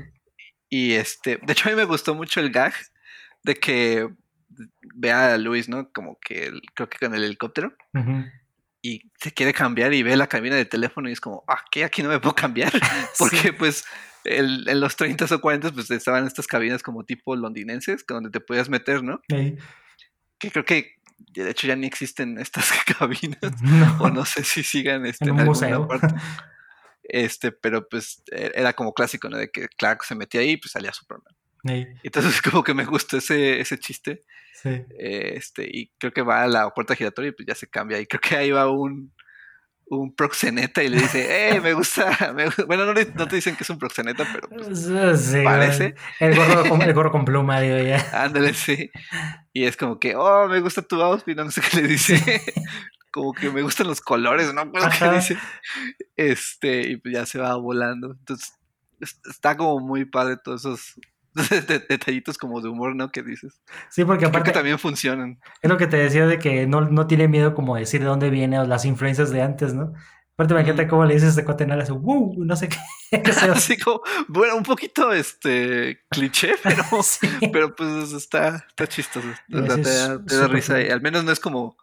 Y 0.68 0.92
este, 0.92 1.38
de 1.42 1.52
hecho, 1.52 1.68
a 1.68 1.72
mí 1.72 1.76
me 1.76 1.84
gustó 1.84 2.14
mucho 2.14 2.40
el 2.40 2.50
gag 2.50 2.74
de 3.42 3.54
que 3.56 4.08
vea 4.94 5.34
a 5.34 5.38
Luis, 5.38 5.68
¿no? 5.68 5.90
Como 5.92 6.18
que 6.20 6.52
creo 6.74 6.88
que 6.88 6.98
con 6.98 7.14
el 7.14 7.24
helicóptero. 7.24 7.74
Y 8.82 9.10
se 9.20 9.32
quiere 9.32 9.52
cambiar 9.52 9.92
y 9.92 10.02
ve 10.02 10.16
la 10.16 10.26
cabina 10.26 10.56
de 10.56 10.64
teléfono 10.64 11.08
y 11.08 11.12
es 11.12 11.20
como, 11.20 11.44
ah, 11.48 11.62
¿qué? 11.70 11.84
Aquí 11.84 12.02
no 12.02 12.08
me 12.08 12.18
puedo 12.18 12.34
cambiar. 12.34 12.72
Porque 13.18 13.52
pues 13.52 13.84
en 14.24 14.80
los 14.80 14.96
30 14.96 15.26
o 15.34 15.40
40 15.40 15.72
pues 15.72 15.90
estaban 15.90 16.26
estas 16.26 16.46
cabinas 16.46 16.82
como 16.82 17.04
tipo 17.04 17.36
londinenses, 17.36 18.04
donde 18.06 18.30
te 18.30 18.40
podías 18.40 18.68
meter, 18.68 19.02
¿no? 19.02 19.20
Que 19.28 20.50
creo 20.50 20.64
que 20.64 20.94
de 21.32 21.50
hecho 21.50 21.66
ya 21.66 21.76
ni 21.76 21.86
existen 21.86 22.38
estas 22.38 22.70
cabinas. 22.98 23.38
O 24.00 24.10
no 24.10 24.24
sé 24.24 24.44
si 24.44 24.62
sigan 24.62 25.06
este, 25.06 25.28
en, 25.28 25.40
alguna 25.40 25.86
parte. 25.86 26.08
Este, 27.12 27.50
pero 27.50 27.88
pues 27.88 28.22
e, 28.30 28.52
era 28.54 28.72
como 28.72 28.94
clásico, 28.94 29.28
¿no? 29.28 29.36
De 29.36 29.50
que 29.50 29.66
Clark 29.68 30.04
se 30.04 30.14
metía 30.14 30.42
ahí 30.42 30.50
y 30.50 30.56
pues 30.58 30.70
salía 30.70 30.92
Superman. 30.92 31.34
Entonces 32.04 32.40
como 32.40 32.62
que 32.62 32.72
me 32.72 32.84
gustó 32.84 33.16
ese, 33.16 33.60
ese 33.60 33.78
chiste. 33.78 34.22
Sí. 34.54 34.84
este, 34.98 35.66
y 35.66 35.90
creo 35.98 36.12
que 36.12 36.20
va 36.20 36.42
a 36.42 36.46
la 36.46 36.68
puerta 36.70 36.94
giratoria 36.94 37.30
y 37.30 37.32
pues 37.32 37.46
ya 37.48 37.54
se 37.54 37.66
cambia. 37.66 37.98
Y 37.98 38.06
creo 38.06 38.20
que 38.20 38.36
ahí 38.36 38.50
va 38.52 38.70
un, 38.70 39.12
un 39.90 40.14
proxeneta 40.14 40.82
y 40.84 40.88
le 40.88 40.98
dice, 40.98 41.50
¡eh, 41.50 41.60
me 41.60 41.72
gusta! 41.72 42.16
Bueno, 42.66 42.86
no, 42.86 42.94
no, 42.94 43.28
te 43.28 43.36
dicen 43.36 43.56
que 43.56 43.64
es 43.64 43.70
un 43.70 43.78
proxeneta, 43.78 44.24
pero 44.32 44.48
pues, 44.48 45.34
parece. 45.44 45.94
El 46.20 46.36
gorro, 46.36 46.68
con, 46.68 46.82
el 46.82 46.94
gorro 46.94 47.10
con 47.10 47.24
pluma, 47.24 47.60
digo 47.60 47.78
ya. 47.78 48.08
Ándale, 48.24 48.54
sí. 48.54 48.90
Y 49.52 49.64
es 49.64 49.76
como 49.76 49.98
que, 49.98 50.14
oh, 50.14 50.48
me 50.48 50.60
gusta 50.60 50.82
tu 50.82 51.00
outfit, 51.02 51.36
no 51.36 51.50
sé 51.50 51.60
qué 51.60 51.82
le 51.82 51.88
dice. 51.88 52.40
como 53.10 53.32
que 53.32 53.50
me 53.50 53.62
gustan 53.62 53.88
los 53.88 54.00
colores, 54.00 54.54
no 54.54 54.70
puedo 54.70 54.88
qué 54.96 55.10
dice. 55.10 55.36
Este, 56.16 56.88
y 56.88 56.96
pues 56.96 57.14
ya 57.14 57.26
se 57.26 57.38
va 57.38 57.56
volando. 57.56 58.12
Entonces, 58.12 58.54
está 59.00 59.56
como 59.56 59.80
muy 59.80 60.04
padre 60.04 60.36
todos 60.36 60.60
esos 60.60 61.00
detallitos 61.88 62.38
como 62.38 62.60
de 62.60 62.68
humor, 62.68 62.94
¿no? 62.96 63.10
Que 63.10 63.22
dices. 63.22 63.60
Sí, 63.90 64.04
porque 64.04 64.26
aparte. 64.26 64.50
que 64.50 64.54
también 64.54 64.78
funcionan. 64.78 65.40
Es 65.62 65.70
lo 65.70 65.76
que 65.76 65.86
te 65.86 65.96
decía 65.96 66.26
de 66.26 66.38
que 66.38 66.66
no, 66.66 66.82
no 66.82 67.06
tiene 67.06 67.28
miedo 67.28 67.54
como 67.54 67.76
decir 67.76 68.00
de 68.00 68.06
dónde 68.06 68.30
viene 68.30 68.58
o 68.58 68.66
las 68.66 68.84
influencias 68.84 69.30
de 69.30 69.42
antes, 69.42 69.74
¿no? 69.74 69.92
Aparte, 70.40 70.54
me 70.54 70.62
encanta 70.62 70.88
cómo 70.88 71.04
le 71.04 71.12
dices 71.12 71.36
de 71.36 71.44
cuate 71.44 71.66
wow, 71.66 72.34
no 72.38 72.56
sé 72.56 72.68
qué. 72.68 72.78
Así 73.52 73.76
como, 73.76 74.00
bueno, 74.26 74.56
un 74.56 74.62
poquito 74.62 75.12
este 75.12 76.00
cliché, 76.08 76.54
pero, 76.62 76.82
pero 77.52 77.76
pues 77.76 78.12
está, 78.12 78.64
está 78.68 78.86
chistoso. 78.86 79.28
te, 79.48 80.36
da, 80.36 80.48
risa. 80.48 80.80
Y 80.80 80.88
al 80.88 81.02
menos 81.02 81.24
no 81.24 81.32
es 81.32 81.40
como 81.40 81.76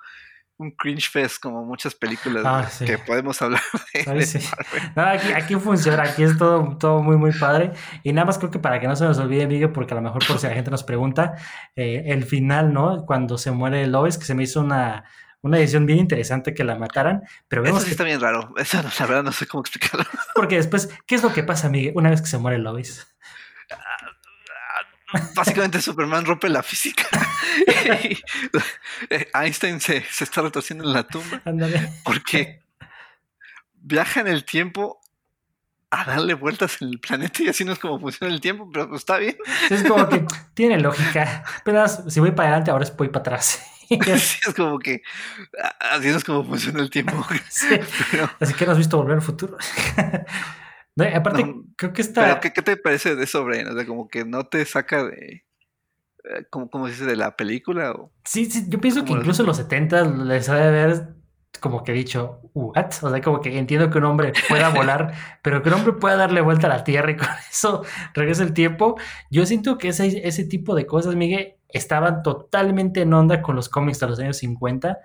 un 0.60 0.72
cringe 0.72 1.10
fest 1.10 1.40
como 1.40 1.64
muchas 1.64 1.94
películas 1.94 2.44
ah, 2.46 2.68
que 2.84 2.98
podemos 2.98 3.40
hablar 3.42 3.62
de. 3.94 4.44
aquí, 4.96 5.32
aquí, 5.32 5.56
funciona, 5.56 6.04
aquí 6.04 6.24
es 6.24 6.38
todo, 6.38 6.78
todo 6.78 7.02
muy, 7.04 7.16
muy 7.16 7.32
padre. 7.32 7.72
Y 8.04 8.12
nada 8.12 8.26
más 8.26 8.38
creo 8.38 8.50
que 8.50 8.60
para 8.60 8.80
que 8.80 8.88
no 8.88 8.96
se 8.96 9.06
nos 9.06 9.20
olvide, 9.20 9.46
Miguel, 9.48 9.72
porque 9.72 9.94
a 9.94 9.98
lo 9.98 10.02
mejor 10.02 10.26
por 10.26 10.40
si 10.40 10.48
la 10.48 10.54
gente 10.54 10.72
nos 10.72 10.84
pregunta, 10.84 11.36
eh, 11.76 12.06
el 12.08 12.24
final, 12.24 12.74
¿no? 12.74 13.06
Cuando 13.06 13.38
se 13.38 13.52
muere 13.52 13.86
Lois, 13.88 14.18
que 14.18 14.26
se 14.26 14.34
me 14.34 14.44
hizo 14.44 14.60
una, 14.62 15.06
una 15.42 15.60
edición 15.60 15.86
bien 15.86 16.00
interesante 16.00 16.54
que 16.54 16.64
la 16.64 16.76
mataran, 16.76 17.22
pero 17.48 17.62
vemos 17.62 17.80
Eso 17.80 17.86
sí 17.88 17.92
está 17.92 18.04
bien 18.04 18.20
raro, 18.20 18.54
eso 18.58 18.82
la 18.82 19.06
verdad 19.06 19.24
no 19.24 19.32
sé 19.32 19.46
cómo 19.46 19.62
explicarlo. 19.62 20.06
Porque 20.34 20.56
después, 20.56 20.90
¿qué 21.06 21.16
es 21.16 21.24
lo 21.24 21.34
que 21.34 21.44
pasa, 21.44 21.70
Miguel, 21.70 21.94
una 21.96 22.10
vez 22.10 22.22
que 22.22 22.28
se 22.28 22.38
muere 22.38 22.58
Lois? 22.58 23.08
Básicamente 25.36 25.82
Superman 25.82 26.26
rompe 26.26 26.50
la 26.50 26.64
física. 26.64 27.06
Einstein 29.34 29.80
se, 29.80 29.98
está 30.20 30.42
retorciendo 30.42 30.84
en 30.86 30.94
la 30.94 31.04
tumba. 31.04 31.42
Porque 32.04 32.62
viaja 33.76 34.22
en 34.22 34.28
el 34.28 34.44
tiempo 34.44 35.00
a 35.90 36.04
darle 36.04 36.34
vueltas 36.34 36.82
en 36.82 36.90
el 36.90 37.00
planeta 37.00 37.44
y 37.44 37.48
así 37.48 37.64
no 37.64 37.72
es 37.72 37.80
como 37.80 38.00
funciona 38.00 38.34
el 38.34 38.42
tiempo, 38.42 38.70
pero 38.72 38.90
pues 38.90 39.02
está 39.02 39.18
bien. 39.18 39.38
Es 39.70 39.84
como 39.84 40.10
que 40.10 40.26
tiene 40.54 40.80
lógica. 40.80 41.44
Pero 41.64 41.88
si 41.88 42.20
voy 42.20 42.32
para 42.32 42.50
adelante, 42.50 42.72
ahora 42.72 42.86
voy 42.98 43.08
para 43.08 43.22
atrás. 43.22 43.64
es 43.90 44.54
como 44.54 44.80
que 44.80 45.02
así 45.80 46.10
no 46.10 46.18
es 46.18 46.24
como 46.26 46.44
funciona 46.44 46.82
el 46.82 46.90
tiempo. 46.90 47.26
Así 48.40 48.54
que 48.54 48.66
no 48.66 48.72
has 48.74 48.78
visto 48.78 48.98
volver 48.98 49.16
al 49.16 49.22
futuro. 49.22 49.58
Aparte, 51.16 51.56
creo 51.76 51.94
que 51.94 52.02
está. 52.02 52.40
¿qué, 52.40 52.50
te 52.50 52.78
parece 52.78 53.16
de 53.16 53.24
eso, 53.24 53.44
Brian? 53.44 53.68
O 53.68 53.74
sea, 53.74 53.86
como 53.86 54.08
que 54.08 54.26
no 54.26 54.46
te 54.46 54.66
saca 54.66 55.04
de. 55.04 55.46
Eh, 56.24 56.46
como, 56.50 56.70
como 56.70 56.88
dices, 56.88 57.06
de 57.06 57.16
la 57.16 57.36
película. 57.36 57.92
O, 57.92 58.12
sí, 58.26 58.46
sí, 58.46 58.66
yo 58.68 58.80
pienso 58.80 59.06
que 59.06 59.14
incluso 59.14 59.44
en 59.44 59.48
los 59.48 59.58
70 59.58 60.04
les 60.26 60.50
ha 60.50 60.56
de 60.56 60.68
haber 60.68 61.18
como 61.60 61.84
que 61.84 61.92
dicho, 61.92 62.40
¿what? 62.54 62.88
O 63.02 63.10
sea, 63.10 63.22
como 63.22 63.42
que 63.42 63.58
entiendo 63.58 63.90
que 63.90 63.98
un 63.98 64.06
hombre 64.06 64.34
pueda 64.48 64.70
volar, 64.70 65.14
pero 65.42 65.62
que 65.62 65.70
un 65.70 65.76
hombre 65.76 65.94
pueda 65.94 66.16
darle 66.16 66.42
vuelta 66.42 66.68
a 66.68 66.70
la 66.70 66.84
tierra 66.84 67.12
y 67.12 67.18
con 67.18 67.28
eso 67.52 67.84
regresa 68.14 68.44
el 68.44 68.54
tiempo. 68.54 68.96
Yo 69.30 69.46
siento 69.46 69.78
que 69.78 69.90
ese, 69.90 70.28
ese 70.28 70.44
tipo 70.46 70.76
de 70.76 70.86
cosas, 70.86 71.16
Miguel, 71.16 71.56
estaban 71.70 72.24
totalmente 72.24 73.02
en 73.02 73.14
onda 73.14 73.42
con 73.42 73.56
los 73.56 73.70
cómics 73.70 74.00
de 74.00 74.08
los 74.08 74.20
años 74.20 74.38
50 74.38 75.00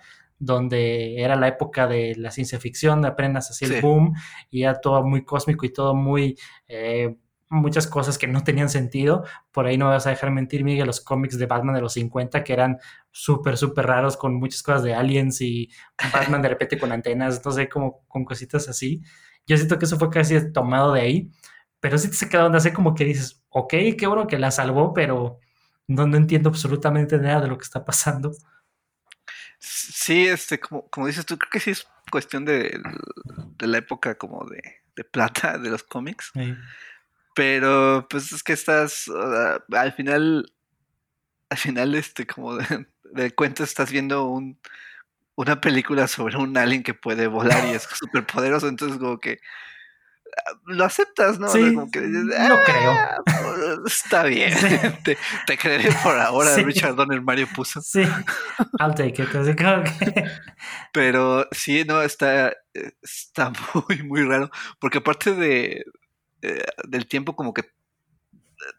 donde 0.44 1.22
era 1.22 1.36
la 1.36 1.46
época 1.46 1.86
de 1.86 2.16
la 2.16 2.32
ciencia 2.32 2.58
ficción, 2.58 3.04
apenas 3.04 3.48
así 3.50 3.64
el 3.64 3.80
boom, 3.80 4.12
y 4.50 4.64
era 4.64 4.80
todo 4.80 5.04
muy 5.04 5.24
cósmico 5.24 5.64
y 5.64 5.72
todo 5.72 5.94
muy... 5.94 6.36
Eh, 6.66 7.16
muchas 7.48 7.86
cosas 7.86 8.16
que 8.16 8.26
no 8.26 8.42
tenían 8.42 8.70
sentido. 8.70 9.24
Por 9.52 9.66
ahí 9.66 9.76
no 9.76 9.84
me 9.84 9.92
vas 9.92 10.06
a 10.06 10.10
dejar 10.10 10.30
mentir, 10.30 10.64
Miguel, 10.64 10.86
los 10.86 11.02
cómics 11.02 11.38
de 11.38 11.46
Batman 11.46 11.74
de 11.74 11.82
los 11.82 11.92
50 11.92 12.42
que 12.42 12.52
eran 12.54 12.78
súper, 13.10 13.58
súper 13.58 13.86
raros 13.86 14.16
con 14.16 14.34
muchas 14.34 14.62
cosas 14.62 14.82
de 14.82 14.94
aliens 14.94 15.40
y 15.42 15.68
Batman 16.12 16.40
de 16.40 16.48
repente 16.48 16.78
con 16.78 16.92
antenas, 16.92 17.44
no 17.44 17.52
sé, 17.52 17.68
como 17.68 18.04
con 18.08 18.24
cositas 18.24 18.68
así. 18.68 19.02
Yo 19.46 19.56
siento 19.56 19.78
que 19.78 19.84
eso 19.84 19.98
fue 19.98 20.08
casi 20.08 20.50
tomado 20.52 20.94
de 20.94 21.02
ahí, 21.02 21.30
pero 21.78 21.98
sí 21.98 22.08
te 22.08 22.14
se 22.14 22.28
queda 22.28 22.44
donde 22.44 22.58
hace 22.58 22.72
como 22.72 22.94
que 22.94 23.04
dices, 23.04 23.44
ok, 23.50 23.74
qué 23.98 24.06
bueno 24.06 24.26
que 24.26 24.38
la 24.38 24.50
salvó, 24.50 24.94
pero 24.94 25.38
no, 25.86 26.06
no 26.06 26.16
entiendo 26.16 26.48
absolutamente 26.48 27.18
nada 27.18 27.42
de 27.42 27.48
lo 27.48 27.58
que 27.58 27.64
está 27.64 27.84
pasando. 27.84 28.32
Sí, 29.64 30.26
este, 30.26 30.58
como, 30.58 30.88
como 30.88 31.06
dices 31.06 31.24
tú, 31.24 31.38
creo 31.38 31.50
que 31.50 31.60
sí 31.60 31.70
es 31.70 31.86
cuestión 32.10 32.44
de, 32.44 32.80
la 33.60 33.78
época 33.78 34.16
como 34.16 34.44
de, 34.46 35.04
plata 35.04 35.56
de 35.56 35.70
los 35.70 35.84
cómics. 35.84 36.32
Pero 37.34 38.06
pues 38.10 38.32
es 38.32 38.42
que 38.42 38.54
estás, 38.54 39.08
al 39.08 39.92
final, 39.92 40.52
al 41.48 41.58
final, 41.58 41.94
este, 41.94 42.26
como 42.26 42.56
de, 42.56 42.86
de 43.04 43.30
cuento, 43.34 43.62
estás 43.62 43.92
viendo 43.92 44.24
un, 44.24 44.58
una 45.36 45.60
película 45.60 46.08
sobre 46.08 46.36
un 46.36 46.56
alien 46.56 46.82
que 46.82 46.94
puede 46.94 47.28
volar 47.28 47.64
y 47.66 47.70
es 47.70 47.82
súper 47.94 48.26
poderoso, 48.26 48.66
entonces 48.66 48.98
como 48.98 49.20
que 49.20 49.38
lo 50.66 50.84
aceptas, 50.84 51.38
¿no? 51.38 51.48
Sí, 51.48 51.74
no 51.74 51.90
creo. 51.90 52.92
Ah, 52.92 53.16
pues, 53.24 53.94
está 53.94 54.24
bien. 54.24 54.52
Te, 55.04 55.18
te, 55.46 55.58
creeré 55.58 55.90
por 56.02 56.18
ahora, 56.18 56.56
Richard 56.56 56.94
Donner 56.94 57.20
Mario 57.20 57.46
puso. 57.54 57.80
Sí, 57.80 58.02
I'll 58.80 58.94
take 58.94 59.22
it. 59.22 59.34
Así 59.34 59.54
que... 59.54 60.24
Pero 60.92 61.48
sí, 61.52 61.84
no, 61.84 62.02
está, 62.02 62.54
está 63.02 63.52
muy, 63.88 64.02
muy 64.02 64.22
raro. 64.22 64.50
Porque 64.78 64.98
aparte 64.98 65.34
de, 65.34 65.84
del 66.88 67.06
tiempo, 67.06 67.34
como 67.36 67.52
que 67.52 67.70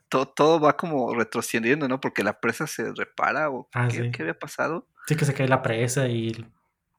todo, 0.09 0.59
va 0.59 0.77
como 0.77 1.13
retrocediendo, 1.13 1.87
¿no? 1.87 1.99
Porque 1.99 2.23
la 2.23 2.39
presa 2.39 2.67
se 2.67 2.93
repara 2.93 3.49
o 3.49 3.67
Ah, 3.73 3.87
¿qué, 3.89 4.11
había 4.21 4.37
pasado? 4.37 4.87
Sí 5.07 5.15
que 5.15 5.25
se 5.25 5.33
cae 5.33 5.47
la 5.47 5.61
presa 5.61 6.07
y 6.07 6.45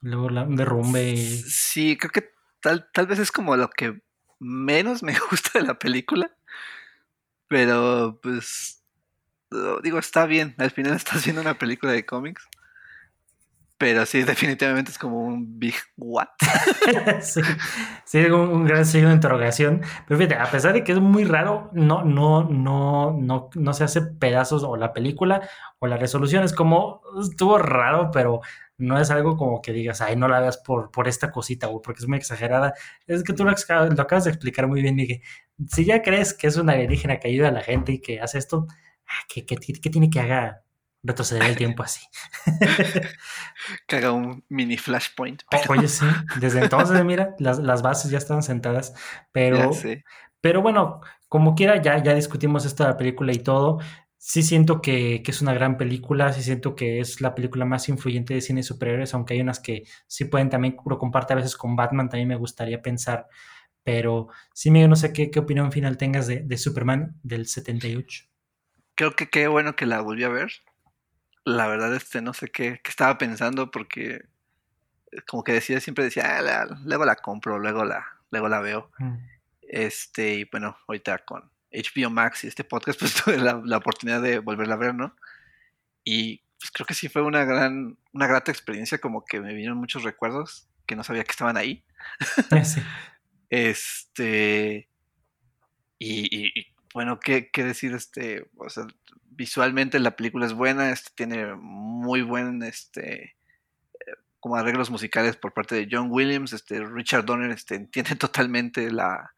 luego 0.01 0.31
la, 0.31 0.45
derrumbe. 0.45 1.11
y- 1.11 1.43
Sí, 1.43 1.97
creo 1.97 2.11
que 2.11 2.31
tal, 2.61 2.89
tal 2.93 3.07
vez 3.07 3.19
es 3.19 3.31
como 3.31 3.57
lo 3.57 3.71
que 3.71 4.01
menos 4.45 5.03
me 5.03 5.17
gusta 5.31 5.59
de 5.59 5.67
la 5.67 5.79
película. 5.79 6.31
Pero 7.49 8.19
pues 8.23 8.85
digo, 9.83 9.99
está 9.99 10.27
bien. 10.27 10.55
Al 10.59 10.71
final 10.71 10.93
estás 10.97 11.25
viendo 11.25 11.43
una 11.43 11.59
película 11.59 11.93
de 11.93 12.07
cómics. 12.07 12.49
Pero 13.77 14.07
sí, 14.07 14.23
definitivamente 14.23 14.93
es 14.93 14.99
como 14.99 15.21
un 15.21 15.59
big 15.59 15.75
what. 15.97 16.29
sí, 17.21 17.41
sí, 18.05 18.19
un, 18.27 18.49
un 18.49 18.65
gran 18.65 18.87
signo 18.87 19.09
de 19.09 19.17
interrogación. 19.17 19.83
Pero 20.07 20.17
fíjate, 20.17 20.37
a 20.37 20.51
pesar 20.51 20.75
de 20.75 20.85
que 20.85 20.93
es 20.93 21.01
muy 21.01 21.25
raro, 21.25 21.71
no, 21.73 22.05
no, 22.05 22.45
no, 22.45 23.13
no, 23.13 23.51
no 23.53 23.73
se 23.73 23.85
hace 23.85 24.01
pedazos 24.01 24.63
o 24.63 24.77
la 24.77 24.93
película 24.93 25.49
o 25.81 25.89
la 25.89 25.97
resolución. 25.97 26.45
Es 26.45 26.53
como, 26.53 27.03
estuvo 27.21 27.59
raro, 27.59 28.11
pero 28.13 28.43
no 28.79 28.99
es 29.01 29.11
algo 29.11 29.37
como 29.37 29.63
que 29.63 29.73
digas, 29.73 30.01
ay, 30.01 30.17
no 30.17 30.29
la 30.29 30.41
veas 30.41 30.59
por, 30.59 30.91
por 30.91 31.07
esta 31.09 31.31
cosita 31.31 31.69
o 31.69 31.81
porque 31.83 32.01
es 32.03 32.09
muy 32.09 32.19
exagerada. 32.19 32.75
Es 33.07 33.23
que 33.25 33.33
tú 33.33 33.45
lo, 33.45 33.51
acabas- 33.53 33.95
lo 33.97 34.03
acabas 34.03 34.25
de 34.25 34.31
explicar 34.31 34.67
muy 34.67 34.83
bien, 34.83 34.97
Miguel. 34.97 35.23
Si 35.69 35.85
ya 35.85 36.03
crees 36.03 36.35
que 36.35 36.47
es 36.49 36.57
una 36.57 36.73
alienígena 36.73 37.19
que 37.21 37.29
ayuda 37.29 37.49
a 37.49 37.53
la 37.53 37.63
gente 37.63 37.93
y 37.93 38.01
que 38.01 38.21
hace 38.21 38.39
esto, 38.39 38.67
ah, 39.07 39.23
¿qué, 39.29 39.47
qué, 39.47 39.57
qué 39.57 39.91
tiene 39.91 40.11
que 40.11 40.21
haga 40.21 40.63
retroceder 41.03 41.43
el 41.45 41.57
tiempo 41.57 41.83
así? 41.83 42.01
Que 43.87 43.97
haga 43.97 44.13
un 44.13 44.45
mini 44.49 44.77
flashpoint. 44.77 45.43
O- 45.69 45.73
Oye, 45.73 45.89
sí, 45.89 46.05
desde 46.41 46.61
entonces, 46.63 47.05
mira, 47.05 47.35
las, 47.39 47.59
las 47.59 47.83
bases 47.83 48.11
ya 48.11 48.19
están 48.19 48.43
sentadas, 48.43 48.95
pero, 49.33 49.71
pero 50.41 50.63
bueno, 50.63 51.01
como 51.29 51.55
quiera, 51.55 51.81
ya, 51.83 52.03
ya 52.03 52.15
discutimos 52.15 52.65
esta 52.65 52.97
película 52.97 53.33
y 53.33 53.39
todo. 53.39 53.79
Sí 54.27 54.43
siento 54.43 54.81
que, 54.81 55.23
que 55.23 55.31
es 55.33 55.43
una 55.43 55.53
gran 55.53 55.77
película, 55.77 56.33
sí 56.33 56.43
siento 56.43 56.75
que 56.75 56.99
es 56.99 57.21
la 57.21 57.35
película 57.35 57.67
más 57.67 57.91
influyente 57.91 58.33
de 58.33 58.41
cine 58.41 58.61
de 58.61 58.65
superhéroes, 58.65 59.13
aunque 59.13 59.35
hay 59.35 59.43
unas 59.43 59.61
que 59.61 59.83
sí 60.07 60.25
pueden 60.25 60.49
también, 60.49 60.77
lo 60.87 60.97
comparte 60.99 61.35
a 61.35 61.37
veces 61.37 61.57
con 61.59 61.77
Batman, 61.77 62.09
también 62.09 62.29
me 62.29 62.35
gustaría 62.37 62.81
pensar, 62.81 63.29
pero 63.83 64.29
sí, 64.55 64.71
Miguel, 64.71 64.89
no 64.89 64.97
sé 64.97 65.13
qué, 65.13 65.31
qué 65.31 65.41
opinión 65.41 65.73
final 65.73 65.99
tengas 65.99 66.27
de, 66.27 66.41
de 66.41 66.57
Superman 66.57 67.21
del 67.23 67.47
78. 67.47 68.25
Creo 68.95 69.15
que 69.15 69.29
qué 69.29 69.47
bueno 69.47 69.77
que 69.77 69.85
la 69.85 70.01
volví 70.01 70.25
a 70.25 70.31
ver. 70.31 70.51
La 71.45 71.67
verdad, 71.67 71.95
este, 71.95 72.23
no 72.23 72.33
sé 72.33 72.49
qué, 72.49 72.81
qué 72.83 72.91
estaba 72.91 73.19
pensando 73.19 73.71
porque 73.71 74.23
eh, 75.13 75.23
como 75.29 75.45
que 75.45 75.53
decía, 75.53 75.81
siempre 75.81 76.05
decía, 76.05 76.39
"Ah, 76.39 76.43
la- 76.43 76.79
luego 76.85 77.05
la 77.05 77.17
compro, 77.17 77.59
luego 77.59 77.85
la, 77.85 78.07
luego 78.31 78.49
la 78.49 78.61
veo. 78.61 78.91
Mm. 78.99 79.17
Este, 79.63 80.35
y 80.37 80.45
bueno, 80.45 80.77
ahorita 80.89 81.19
con 81.27 81.51
HBO 81.75 82.11
Max 82.11 82.45
y 82.45 82.49
este 82.49 82.65
podcast, 82.65 82.99
pues 83.01 83.15
tuve 83.15 83.39
la, 83.39 83.61
la 83.65 83.77
oportunidad 83.79 84.23
de 84.23 84.39
volverla 84.39 84.75
a 84.75 84.79
ver, 84.79 84.95
¿no? 84.95 85.15
Y 86.05 86.43
pues 86.59 86.71
creo 86.73 86.87
que 86.87 86.95
sí 86.95 87.09
fue 87.09 87.23
una 87.23 87.45
gran, 87.45 87.99
una 88.13 88.27
grata 88.27 88.51
experiencia, 88.53 88.99
como 88.99 89.25
que 89.25 89.41
me 89.41 89.53
vinieron 89.55 89.79
muchos 89.79 90.03
recuerdos 90.03 90.69
que 90.87 90.97
no 90.97 91.05
sabía 91.05 91.25
que 91.25 91.31
estaban 91.33 91.57
ahí. 91.57 91.85
Sí. 92.65 92.81
Este, 93.51 94.89
y, 95.99 96.25
y- 96.37 96.53
y, 96.61 96.67
bueno, 96.93 97.21
¿qué, 97.21 97.51
qué 97.53 97.63
decir? 97.65 97.93
Este, 97.95 98.47
o 98.57 98.69
sea, 98.69 98.85
visualmente 99.31 99.99
la 100.01 100.17
película 100.17 100.47
es 100.47 100.53
buena, 100.55 100.91
este, 100.91 101.11
tiene 101.15 101.55
muy 101.57 102.23
buen, 102.23 102.63
este, 102.63 103.37
como 104.41 104.57
arreglos 104.57 104.91
musicales 104.91 105.37
por 105.37 105.53
parte 105.55 105.75
de 105.77 105.89
John 105.91 106.09
Williams, 106.11 106.53
este, 106.53 106.85
Richard 106.85 107.25
Donner, 107.27 107.51
este, 107.51 107.77
entiende 107.77 108.17
totalmente 108.17 108.91
la, 108.91 109.34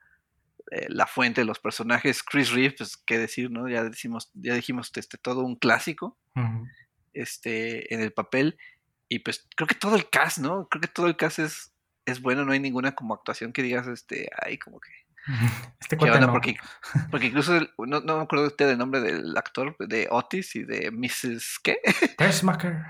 eh, 0.71 0.87
la 0.89 1.07
fuente 1.07 1.41
de 1.41 1.45
los 1.47 1.59
personajes, 1.59 2.23
Chris 2.23 2.51
Reeve, 2.51 2.75
pues 2.79 2.97
qué 2.97 3.19
decir, 3.19 3.51
¿no? 3.51 3.69
Ya 3.69 3.85
decimos, 3.85 4.31
ya 4.35 4.55
dijimos, 4.55 4.91
este, 4.97 5.19
todo 5.19 5.43
un 5.43 5.57
clásico, 5.57 6.19
este, 7.15 7.93
en 7.95 8.01
el 8.01 8.13
papel, 8.13 8.59
y 9.09 9.21
pues 9.21 9.47
creo 9.57 9.67
que 9.69 9.75
todo 9.75 9.97
el 9.97 10.09
cast, 10.11 10.39
¿no? 10.39 10.69
Creo 10.69 10.81
que 10.81 10.89
todo 10.89 11.07
el 11.07 11.17
cast 11.17 11.39
es, 11.39 11.73
es 12.05 12.21
bueno, 12.21 12.45
no 12.45 12.53
hay 12.53 12.61
ninguna 12.61 12.95
como 12.95 13.15
actuación 13.15 13.53
que 13.53 13.63
digas, 13.63 13.87
este, 13.87 14.29
ay, 14.45 14.59
como 14.59 14.81
que 14.81 14.91
Este 15.81 15.97
¿Qué 15.97 16.07
cuate 16.07 16.21
no. 16.21 16.31
Porque, 16.33 16.57
porque 17.11 17.27
incluso 17.27 17.57
el- 17.57 17.71
no, 17.79 18.01
no 18.01 18.17
me 18.19 18.23
acuerdo 18.23 18.47
usted 18.47 18.69
del 18.69 18.79
nombre 18.79 19.01
del 19.01 19.37
actor 19.37 19.77
de 19.79 20.07
Otis 20.11 20.55
y 20.57 20.63
de 20.65 20.91
Mrs. 20.93 21.59
¿qué? 21.63 21.79
Tersmacher. 22.19 22.85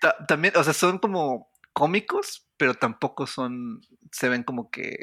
Ta- 0.00 0.16
También, 0.26 0.54
o 0.56 0.64
sea, 0.64 0.72
son 0.72 0.98
como 0.98 1.50
cómicos, 1.72 2.48
pero 2.56 2.74
tampoco 2.74 3.26
son, 3.26 3.80
se 4.12 4.28
ven 4.28 4.42
como 4.42 4.70
que 4.70 4.98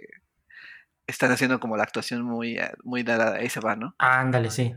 están 1.07 1.31
haciendo 1.31 1.59
como 1.59 1.77
la 1.77 1.83
actuación 1.83 2.23
muy, 2.23 2.57
eh, 2.57 2.71
muy 2.83 3.03
dada, 3.03 3.35
ahí 3.35 3.49
se 3.49 3.59
va, 3.59 3.75
¿no? 3.75 3.95
Ándale, 3.97 4.51
sí. 4.51 4.75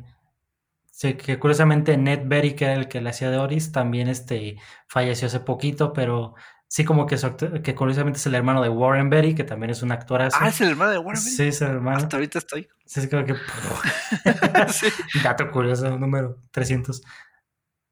Sí, 0.91 1.15
que 1.15 1.39
curiosamente 1.39 1.97
Ned 1.97 2.23
Berry, 2.25 2.55
que 2.55 2.65
era 2.65 2.75
el 2.75 2.89
que 2.89 3.01
le 3.01 3.11
hacía 3.11 3.31
de 3.31 3.39
Oris, 3.39 3.71
también 3.71 4.09
este, 4.09 4.57
falleció 4.89 5.29
hace 5.29 5.41
poquito, 5.41 5.93
pero 5.93 6.35
sí 6.67 6.85
como 6.85 7.07
que, 7.07 7.17
su 7.17 7.37
que 7.37 7.75
curiosamente 7.75 8.19
es 8.19 8.27
el 8.27 8.35
hermano 8.35 8.63
de 8.63 8.69
Warren 8.69 9.09
Berry, 9.09 9.35
que 9.35 9.45
también 9.45 9.71
es 9.71 9.83
un 9.83 9.93
actorazo. 9.93 10.37
Ah, 10.41 10.49
es 10.49 10.61
el 10.61 10.71
hermano 10.71 10.91
de 10.91 10.99
Warren. 10.99 11.23
Beatty? 11.23 11.37
Sí, 11.37 11.45
es 11.45 11.63
el 11.63 11.69
hermano. 11.69 11.99
Hasta 11.99 12.17
ahorita 12.17 12.39
estoy. 12.39 12.69
Sí, 12.85 13.01
es 13.01 13.09
como 13.09 13.25
que... 13.25 13.35
Sí. 14.73 14.89
Dato 15.23 15.51
curioso, 15.51 15.97
número 15.99 16.43
300. 16.51 17.03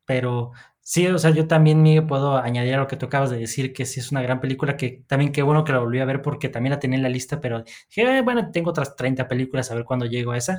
Pero 0.05 0.53
sí, 0.89 1.07
o 1.09 1.19
sea, 1.19 1.31
yo 1.33 1.49
también 1.49 1.83
me 1.83 2.01
puedo 2.03 2.37
añadir 2.39 2.75
a 2.75 2.79
lo 2.79 2.87
que 2.87 2.97
tú 2.97 3.07
acabas 3.07 3.31
de 3.31 3.39
decir, 3.39 3.73
que 3.73 3.85
sí 3.87 3.99
es 4.01 4.13
una 4.13 4.23
gran 4.23 4.41
película, 4.41 4.77
que 4.77 5.03
también 5.09 5.33
qué 5.33 5.43
bueno 5.43 5.65
que 5.65 5.73
la 5.73 5.81
volví 5.81 5.99
a 5.99 6.05
ver 6.05 6.23
porque 6.23 6.49
también 6.49 6.71
la 6.73 6.79
tenía 6.79 6.97
en 6.97 7.03
la 7.03 7.09
lista, 7.09 7.41
pero 7.41 7.65
dije, 7.91 8.19
"Eh, 8.19 8.23
bueno, 8.23 8.51
tengo 8.53 8.71
otras 8.71 8.95
30 8.97 9.27
películas, 9.29 9.71
a 9.71 9.75
ver 9.75 9.85
cuándo 9.85 10.07
llego 10.07 10.31
a 10.33 10.37
esa. 10.39 10.59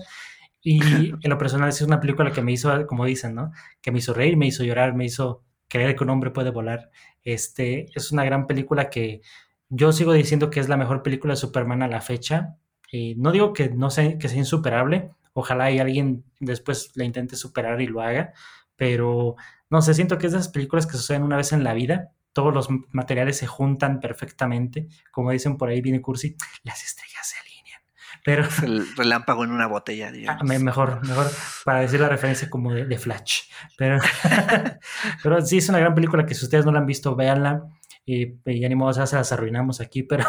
Y 0.62 0.80
en 1.24 1.30
lo 1.30 1.38
personal 1.38 1.72
sí 1.74 1.84
es 1.84 1.88
una 1.88 2.00
película 2.02 2.32
que 2.34 2.42
me 2.42 2.52
hizo, 2.54 2.88
como 2.88 3.06
dicen, 3.06 3.36
¿no? 3.36 3.52
Que 3.82 3.92
me 3.92 4.00
hizo 4.00 4.14
reír, 4.14 4.38
me 4.38 4.48
hizo 4.48 4.64
llorar, 4.64 4.96
me 4.96 5.06
hizo 5.06 5.44
creer 5.70 5.96
que 5.96 6.04
un 6.04 6.10
hombre 6.12 6.32
puede 6.32 6.52
volar. 6.52 6.92
Este, 7.24 7.88
es 7.96 8.12
una 8.12 8.26
gran 8.26 8.48
película 8.48 8.90
que 8.90 9.22
yo 9.70 9.92
sigo 9.94 10.14
diciendo 10.14 10.50
que 10.50 10.60
es 10.60 10.70
la 10.70 10.78
mejor 10.78 11.04
película 11.04 11.34
de 11.34 11.38
Superman 11.38 11.84
a 11.84 11.88
la 11.88 12.02
fecha. 12.02 12.58
Y 12.92 13.16
no 13.16 13.32
digo 13.32 13.54
que 13.54 13.70
no 13.70 13.90
sea, 13.92 14.18
que 14.18 14.30
sea 14.30 14.38
insuperable, 14.40 15.12
ojalá 15.34 15.72
y 15.72 15.80
alguien 15.80 16.24
después 16.40 16.92
la 16.96 17.04
intente 17.06 17.36
superar 17.36 17.82
y 17.82 17.88
lo 17.88 18.02
haga, 18.02 18.34
pero 18.78 19.36
no 19.70 19.82
sé, 19.82 19.94
siento 19.94 20.18
que 20.18 20.28
es 20.28 20.34
de 20.34 20.40
esas 20.40 20.52
películas 20.54 20.88
que 20.88 20.94
suceden 20.98 21.24
una 21.24 21.36
vez 21.38 21.52
en 21.52 21.64
la 21.66 21.74
vida, 21.74 22.14
todos 22.32 22.54
los 22.54 22.70
materiales 22.92 23.38
se 23.38 23.48
juntan 23.48 24.00
perfectamente, 24.00 24.88
como 25.12 25.32
dicen 25.32 25.58
por 25.58 25.70
ahí, 25.70 25.82
viene 25.82 26.02
cursi, 26.02 26.38
las 26.64 26.84
estrellas 26.86 27.28
se 27.28 27.36
alinean. 27.40 27.82
Pero 28.24 28.48
el 28.64 28.96
relámpago 28.96 29.44
en 29.44 29.52
una 29.52 29.68
botella, 29.68 30.08
Ah, 30.08 30.12
digamos. 30.12 30.44
me- 30.44 30.60
mejor, 30.60 31.06
mejor 31.08 31.28
para 31.66 31.80
decir 31.80 32.00
la 32.00 32.10
referencia 32.10 32.50
como 32.50 32.74
de, 32.74 32.86
de 32.86 32.98
Flash. 32.98 33.42
Pero, 33.78 33.98
pero 35.24 35.42
sí 35.42 35.58
es 35.58 35.70
una 35.70 35.80
gran 35.80 35.96
película 35.96 36.26
que 36.26 36.34
si 36.36 36.46
ustedes 36.46 36.66
no 36.66 36.72
la 36.72 36.80
han 36.80 36.86
visto, 36.86 37.16
véanla. 37.16 37.64
Y, 38.06 38.36
y 38.46 38.60
ya 38.62 38.70
ni 38.70 38.76
modo, 38.76 38.92
o 38.92 38.94
sea, 38.94 39.06
se 39.06 39.16
las 39.18 39.32
arruinamos 39.32 39.82
aquí, 39.82 40.04
pero, 40.10 40.26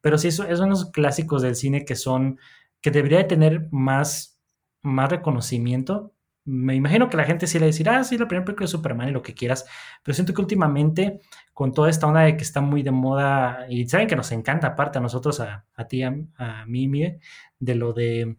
pero 0.00 0.18
sí, 0.18 0.28
eso- 0.28 0.44
es 0.46 0.60
unos 0.60 0.90
clásicos 0.90 1.42
del 1.42 1.56
cine 1.56 1.84
que 1.84 1.96
son, 1.96 2.38
que 2.80 2.90
debería 2.90 3.18
de 3.18 3.24
tener 3.24 3.68
más, 3.70 4.40
más 4.82 5.10
reconocimiento. 5.10 6.13
Me 6.46 6.74
imagino 6.74 7.08
que 7.08 7.16
la 7.16 7.24
gente 7.24 7.46
sí 7.46 7.58
le 7.58 7.64
va 7.64 7.66
a 7.66 7.72
decir, 7.72 7.88
ah, 7.88 8.04
sí, 8.04 8.18
la 8.18 8.28
primera 8.28 8.44
película 8.44 8.64
de 8.64 8.70
Superman 8.70 9.08
y 9.08 9.12
lo 9.12 9.22
que 9.22 9.34
quieras, 9.34 9.64
pero 10.02 10.14
siento 10.14 10.34
que 10.34 10.42
últimamente, 10.42 11.20
con 11.54 11.72
toda 11.72 11.88
esta 11.88 12.06
onda 12.06 12.20
de 12.20 12.36
que 12.36 12.42
está 12.42 12.60
muy 12.60 12.82
de 12.82 12.90
moda, 12.90 13.66
y 13.68 13.88
saben 13.88 14.06
que 14.08 14.16
nos 14.16 14.30
encanta, 14.30 14.68
aparte 14.68 14.98
a 14.98 15.00
nosotros, 15.00 15.40
a, 15.40 15.64
a 15.74 15.88
ti, 15.88 16.02
a, 16.02 16.14
a 16.36 16.66
mí, 16.66 16.86
Miguel, 16.86 17.18
de 17.58 17.74
lo 17.74 17.94
de 17.94 18.36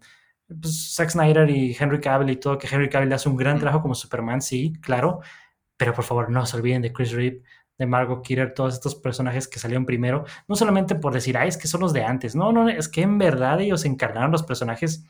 pues, 0.47 0.93
Zack 0.95 1.09
Snyder 1.09 1.49
y 1.49 1.75
Henry 1.79 1.99
Cavill 1.99 2.29
y 2.29 2.35
todo, 2.37 2.57
que 2.59 2.67
Henry 2.71 2.89
Cavill 2.89 3.11
hace 3.13 3.27
un 3.27 3.37
gran 3.37 3.57
trabajo 3.59 3.81
como 3.81 3.95
Superman, 3.95 4.41
sí, 4.41 4.73
claro, 4.81 5.21
pero 5.77 5.93
por 5.93 6.03
favor 6.03 6.29
no 6.29 6.45
se 6.45 6.57
olviden 6.57 6.83
de 6.83 6.93
Chris 6.93 7.11
Reeve, 7.11 7.41
de 7.77 7.85
Margot 7.87 8.21
Kidder, 8.23 8.53
todos 8.53 8.75
estos 8.75 8.95
personajes 8.95 9.47
que 9.47 9.59
salieron 9.59 9.85
primero, 9.85 10.25
no 10.47 10.55
solamente 10.55 10.95
por 10.95 11.13
decir, 11.13 11.37
ay, 11.37 11.49
es 11.49 11.57
que 11.57 11.67
son 11.67 11.81
los 11.81 11.91
de 11.91 12.03
antes, 12.03 12.35
no, 12.35 12.51
no, 12.51 12.69
es 12.69 12.87
que 12.87 13.01
en 13.01 13.17
verdad 13.17 13.59
ellos 13.61 13.83
encarnaron 13.83 14.31
los 14.31 14.43
personajes 14.43 15.05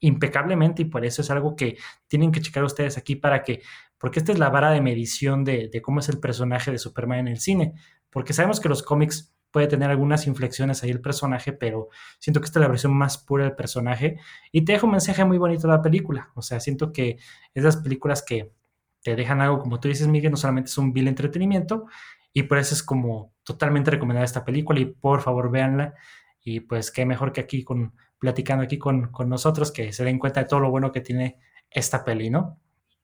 impecablemente 0.00 0.82
y 0.82 0.84
por 0.86 1.04
eso 1.04 1.22
es 1.22 1.30
algo 1.30 1.56
que 1.56 1.76
tienen 2.08 2.32
que 2.32 2.40
checar 2.40 2.64
ustedes 2.64 2.98
aquí 2.98 3.16
para 3.16 3.42
que, 3.42 3.62
porque 3.98 4.18
esta 4.18 4.32
es 4.32 4.38
la 4.38 4.50
vara 4.50 4.70
de 4.70 4.80
medición 4.80 5.44
de, 5.44 5.68
de 5.72 5.82
cómo 5.82 6.00
es 6.00 6.08
el 6.08 6.20
personaje 6.20 6.70
de 6.70 6.78
Superman 6.78 7.20
en 7.20 7.28
el 7.28 7.38
cine, 7.38 7.74
porque 8.10 8.32
sabemos 8.32 8.60
que 8.60 8.68
los 8.68 8.82
cómics 8.82 9.34
puede 9.50 9.68
tener 9.68 9.88
algunas 9.88 10.26
inflexiones 10.26 10.82
ahí 10.82 10.90
el 10.90 11.00
personaje, 11.00 11.52
pero 11.52 11.88
siento 12.18 12.40
que 12.40 12.46
esta 12.46 12.58
es 12.58 12.62
la 12.62 12.68
versión 12.68 12.92
más 12.92 13.18
pura 13.18 13.44
del 13.44 13.54
personaje 13.54 14.18
y 14.50 14.64
te 14.64 14.72
deja 14.72 14.84
un 14.84 14.90
mensaje 14.90 15.24
muy 15.24 15.38
bonito 15.38 15.68
de 15.68 15.74
la 15.74 15.80
película, 15.80 16.32
o 16.34 16.42
sea, 16.42 16.58
siento 16.58 16.92
que 16.92 17.18
esas 17.54 17.76
películas 17.76 18.22
que 18.22 18.50
te 19.04 19.14
dejan 19.14 19.40
algo, 19.40 19.60
como 19.60 19.78
tú 19.78 19.86
dices, 19.86 20.08
Miguel, 20.08 20.32
no 20.32 20.36
solamente 20.36 20.70
es 20.70 20.78
un 20.78 20.92
vil 20.92 21.06
entretenimiento 21.06 21.86
y 22.32 22.42
por 22.42 22.58
eso 22.58 22.74
es 22.74 22.82
como 22.82 23.32
totalmente 23.44 23.92
recomendada 23.92 24.24
esta 24.24 24.44
película 24.44 24.80
y 24.80 24.86
por 24.86 25.20
favor 25.20 25.52
véanla 25.52 25.94
y 26.44 26.60
pues 26.60 26.90
qué 26.90 27.06
mejor 27.06 27.32
que 27.32 27.40
aquí 27.40 27.64
con 27.64 27.94
platicando 28.18 28.64
aquí 28.64 28.78
con, 28.78 29.10
con 29.10 29.28
nosotros 29.28 29.72
que 29.72 29.92
se 29.92 30.04
den 30.04 30.18
cuenta 30.18 30.40
de 30.40 30.46
todo 30.46 30.60
lo 30.60 30.70
bueno 30.70 30.92
que 30.92 31.00
tiene 31.00 31.38
esta 31.70 32.04
peli, 32.04 32.30
¿no? 32.30 32.60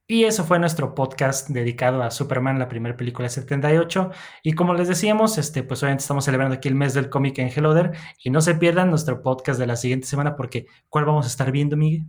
Y 0.07 0.25
eso 0.25 0.43
fue 0.43 0.59
nuestro 0.59 0.93
podcast 0.93 1.47
dedicado 1.47 2.03
a 2.03 2.11
Superman, 2.11 2.59
la 2.59 2.67
primera 2.67 2.97
película 2.97 3.27
de 3.27 3.33
78. 3.33 4.11
Y 4.43 4.53
como 4.53 4.73
les 4.73 4.89
decíamos, 4.89 5.37
este, 5.37 5.63
pues 5.63 5.81
obviamente 5.83 6.01
estamos 6.01 6.25
celebrando 6.25 6.55
aquí 6.55 6.67
el 6.67 6.75
mes 6.75 6.93
del 6.93 7.09
cómic 7.09 7.39
en 7.39 7.47
Helloder. 7.47 7.91
Y 8.21 8.29
no 8.29 8.41
se 8.41 8.55
pierdan 8.55 8.89
nuestro 8.89 9.21
podcast 9.21 9.57
de 9.57 9.67
la 9.67 9.77
siguiente 9.77 10.07
semana 10.07 10.35
porque 10.35 10.65
¿cuál 10.89 11.05
vamos 11.05 11.25
a 11.25 11.29
estar 11.29 11.51
viendo, 11.51 11.77
Miguel? 11.77 12.07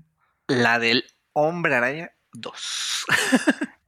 La 0.49 0.81
del 0.81 1.05
Hombre 1.33 1.77
Araña 1.77 2.11
2. 2.33 3.07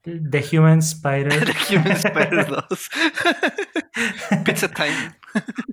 The 0.05 0.45
Human 0.53 0.79
Spider. 0.79 1.45
The 1.69 1.77
Human 1.77 1.93
Spider 1.93 2.47
2. 2.69 2.91
Pizza 4.45 4.69
Time. 4.69 5.17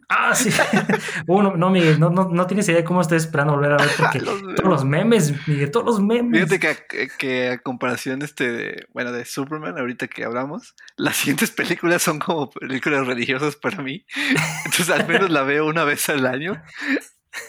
Ah, 0.10 0.36
sí. 0.36 0.50
Uno, 1.28 1.56
no, 1.56 1.70
Miguel, 1.70 2.00
no, 2.00 2.10
no, 2.10 2.28
no, 2.30 2.48
tienes 2.48 2.68
idea 2.68 2.80
de 2.80 2.84
cómo 2.84 3.02
estoy 3.02 3.18
esperando 3.18 3.54
volver 3.54 3.74
a 3.74 3.78
ver 3.78 3.90
porque 3.98 4.20
todos 4.56 4.70
los 4.70 4.84
memes, 4.84 5.48
Miguel, 5.48 5.72
todos 5.72 5.86
los 5.86 6.02
memes. 6.02 6.50
Fíjate 6.50 6.86
que, 6.88 7.08
que, 7.18 7.50
a 7.50 7.58
comparación 7.60 8.22
este 8.22 8.52
de, 8.52 8.88
bueno, 8.94 9.12
de 9.12 9.24
Superman, 9.26 9.78
ahorita 9.78 10.08
que 10.08 10.26
hablamos, 10.26 10.76
las 10.98 11.16
siguientes 11.18 11.52
películas 11.52 12.02
son 12.02 12.20
como 12.20 12.50
películas 12.50 13.08
religiosas 13.08 13.56
para 13.56 13.82
mí. 13.82 14.06
Entonces 14.66 14.90
al 14.90 15.08
menos 15.08 15.30
la 15.30 15.44
veo 15.44 15.66
una 15.66 15.86
vez 15.86 16.10
al 16.10 16.26
año. 16.26 16.62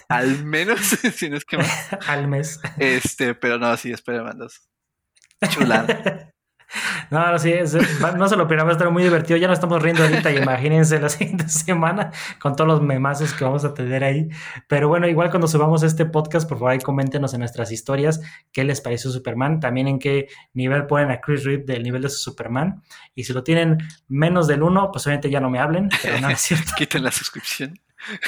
Al 0.08 0.44
menos, 0.44 0.80
si 0.80 1.28
no 1.28 1.36
es 1.36 1.44
que 1.44 1.58
más. 1.58 1.88
al 2.06 2.28
mes. 2.28 2.60
Este, 2.78 3.34
pero 3.34 3.58
no, 3.58 3.76
sí, 3.76 3.90
espera, 3.90 4.22
mandos. 4.22 4.68
Chulada. 5.50 6.31
No, 7.10 7.32
no, 7.32 7.38
sí, 7.38 7.52
no 8.16 8.28
se 8.28 8.36
lo 8.36 8.42
esperaba, 8.42 8.64
va 8.64 8.70
a 8.70 8.72
estar 8.72 8.90
muy 8.90 9.02
divertido. 9.02 9.36
Ya 9.36 9.46
no 9.46 9.52
estamos 9.52 9.82
riendo 9.82 10.02
ahorita 10.02 10.30
y 10.32 10.36
imagínense 10.42 10.98
la 11.00 11.08
siguiente 11.08 11.48
semana 11.48 12.10
con 12.40 12.56
todos 12.56 12.68
los 12.68 12.82
memazos 12.82 13.32
que 13.34 13.44
vamos 13.44 13.64
a 13.64 13.74
tener 13.74 14.04
ahí. 14.04 14.28
Pero 14.68 14.88
bueno, 14.88 15.06
igual 15.06 15.30
cuando 15.30 15.48
subamos 15.48 15.82
este 15.82 16.06
podcast, 16.06 16.48
por 16.48 16.58
favor, 16.58 16.72
ahí 16.72 16.78
coméntenos 16.78 17.34
en 17.34 17.40
nuestras 17.40 17.70
historias 17.72 18.20
qué 18.52 18.64
les 18.64 18.80
pareció 18.80 19.10
Superman, 19.10 19.60
también 19.60 19.88
en 19.88 19.98
qué 19.98 20.28
nivel 20.54 20.86
ponen 20.86 21.10
a 21.10 21.20
Chris 21.20 21.44
Reeve 21.44 21.64
del 21.64 21.82
nivel 21.82 22.02
de 22.02 22.08
su 22.08 22.18
Superman. 22.18 22.82
Y 23.14 23.24
si 23.24 23.32
lo 23.32 23.42
tienen 23.42 23.78
menos 24.08 24.46
del 24.46 24.62
uno, 24.62 24.90
pues 24.90 25.06
obviamente 25.06 25.30
ya 25.30 25.40
no 25.40 25.50
me 25.50 25.58
hablen, 25.58 25.88
pero 26.02 26.20
no 26.20 26.30
es 26.30 26.40
cierto. 26.42 26.72
Quiten 26.76 27.04
la 27.04 27.12
suscripción. 27.12 27.78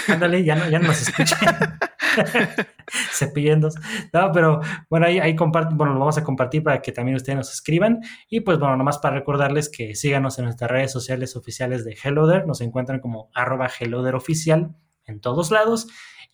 Ándale, 0.09 0.45
ya 0.45 0.57
no, 0.57 0.69
ya 0.69 0.79
no 0.79 0.89
nos 0.89 1.03
escuchan. 1.03 1.79
Cepillendos. 3.13 3.75
No, 4.13 4.31
pero 4.33 4.61
bueno, 4.89 5.07
ahí, 5.07 5.19
ahí 5.19 5.35
comparten, 5.35 5.77
bueno, 5.77 5.95
lo 5.95 6.01
vamos 6.01 6.19
a 6.19 6.25
compartir 6.25 6.63
para 6.63 6.81
que 6.81 6.93
también 6.93 7.17
ustedes 7.17 7.37
nos 7.37 7.53
escriban. 7.53 8.01
Y 8.29 8.41
pues 8.41 8.59
bueno, 8.59 8.77
nomás 8.77 8.99
para 8.99 9.17
recordarles 9.17 9.69
que 9.69 9.95
síganos 9.95 10.39
en 10.39 10.45
nuestras 10.47 10.71
redes 10.71 10.93
sociales 10.93 11.37
oficiales 11.37 11.85
de 11.85 11.97
Helloder. 12.03 12.47
Nos 12.47 12.61
encuentran 12.61 13.01
como 13.01 13.31
arroba 13.35 13.69
Helloder 13.69 14.15
oficial 14.15 14.75
en 15.07 15.21
todos 15.21 15.51
lados. 15.51 15.87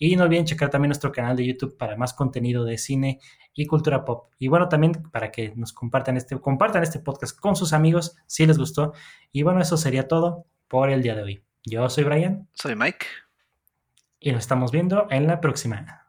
Y 0.02 0.16
no 0.16 0.24
olviden 0.24 0.46
checar 0.46 0.70
también 0.70 0.88
nuestro 0.88 1.12
canal 1.12 1.36
de 1.36 1.46
YouTube 1.46 1.76
para 1.76 1.94
más 1.96 2.14
contenido 2.14 2.64
de 2.64 2.78
cine 2.78 3.20
y 3.52 3.66
cultura 3.66 4.04
pop. 4.04 4.32
Y 4.38 4.48
bueno, 4.48 4.68
también 4.68 4.92
para 5.12 5.30
que 5.30 5.52
nos 5.56 5.74
compartan 5.74 6.16
este, 6.16 6.40
compartan 6.40 6.82
este 6.82 7.00
podcast 7.00 7.38
con 7.38 7.54
sus 7.54 7.74
amigos 7.74 8.16
si 8.26 8.46
les 8.46 8.56
gustó. 8.56 8.94
Y 9.30 9.42
bueno, 9.42 9.60
eso 9.60 9.76
sería 9.76 10.08
todo 10.08 10.46
por 10.68 10.88
el 10.88 11.02
día 11.02 11.14
de 11.14 11.22
hoy. 11.22 11.44
Yo 11.64 11.90
soy 11.90 12.04
Brian. 12.04 12.48
Soy 12.54 12.74
Mike 12.74 13.06
y 14.20 14.32
nos 14.32 14.42
estamos 14.42 14.70
viendo 14.70 15.06
en 15.10 15.26
la 15.26 15.40
próxima. 15.40 15.99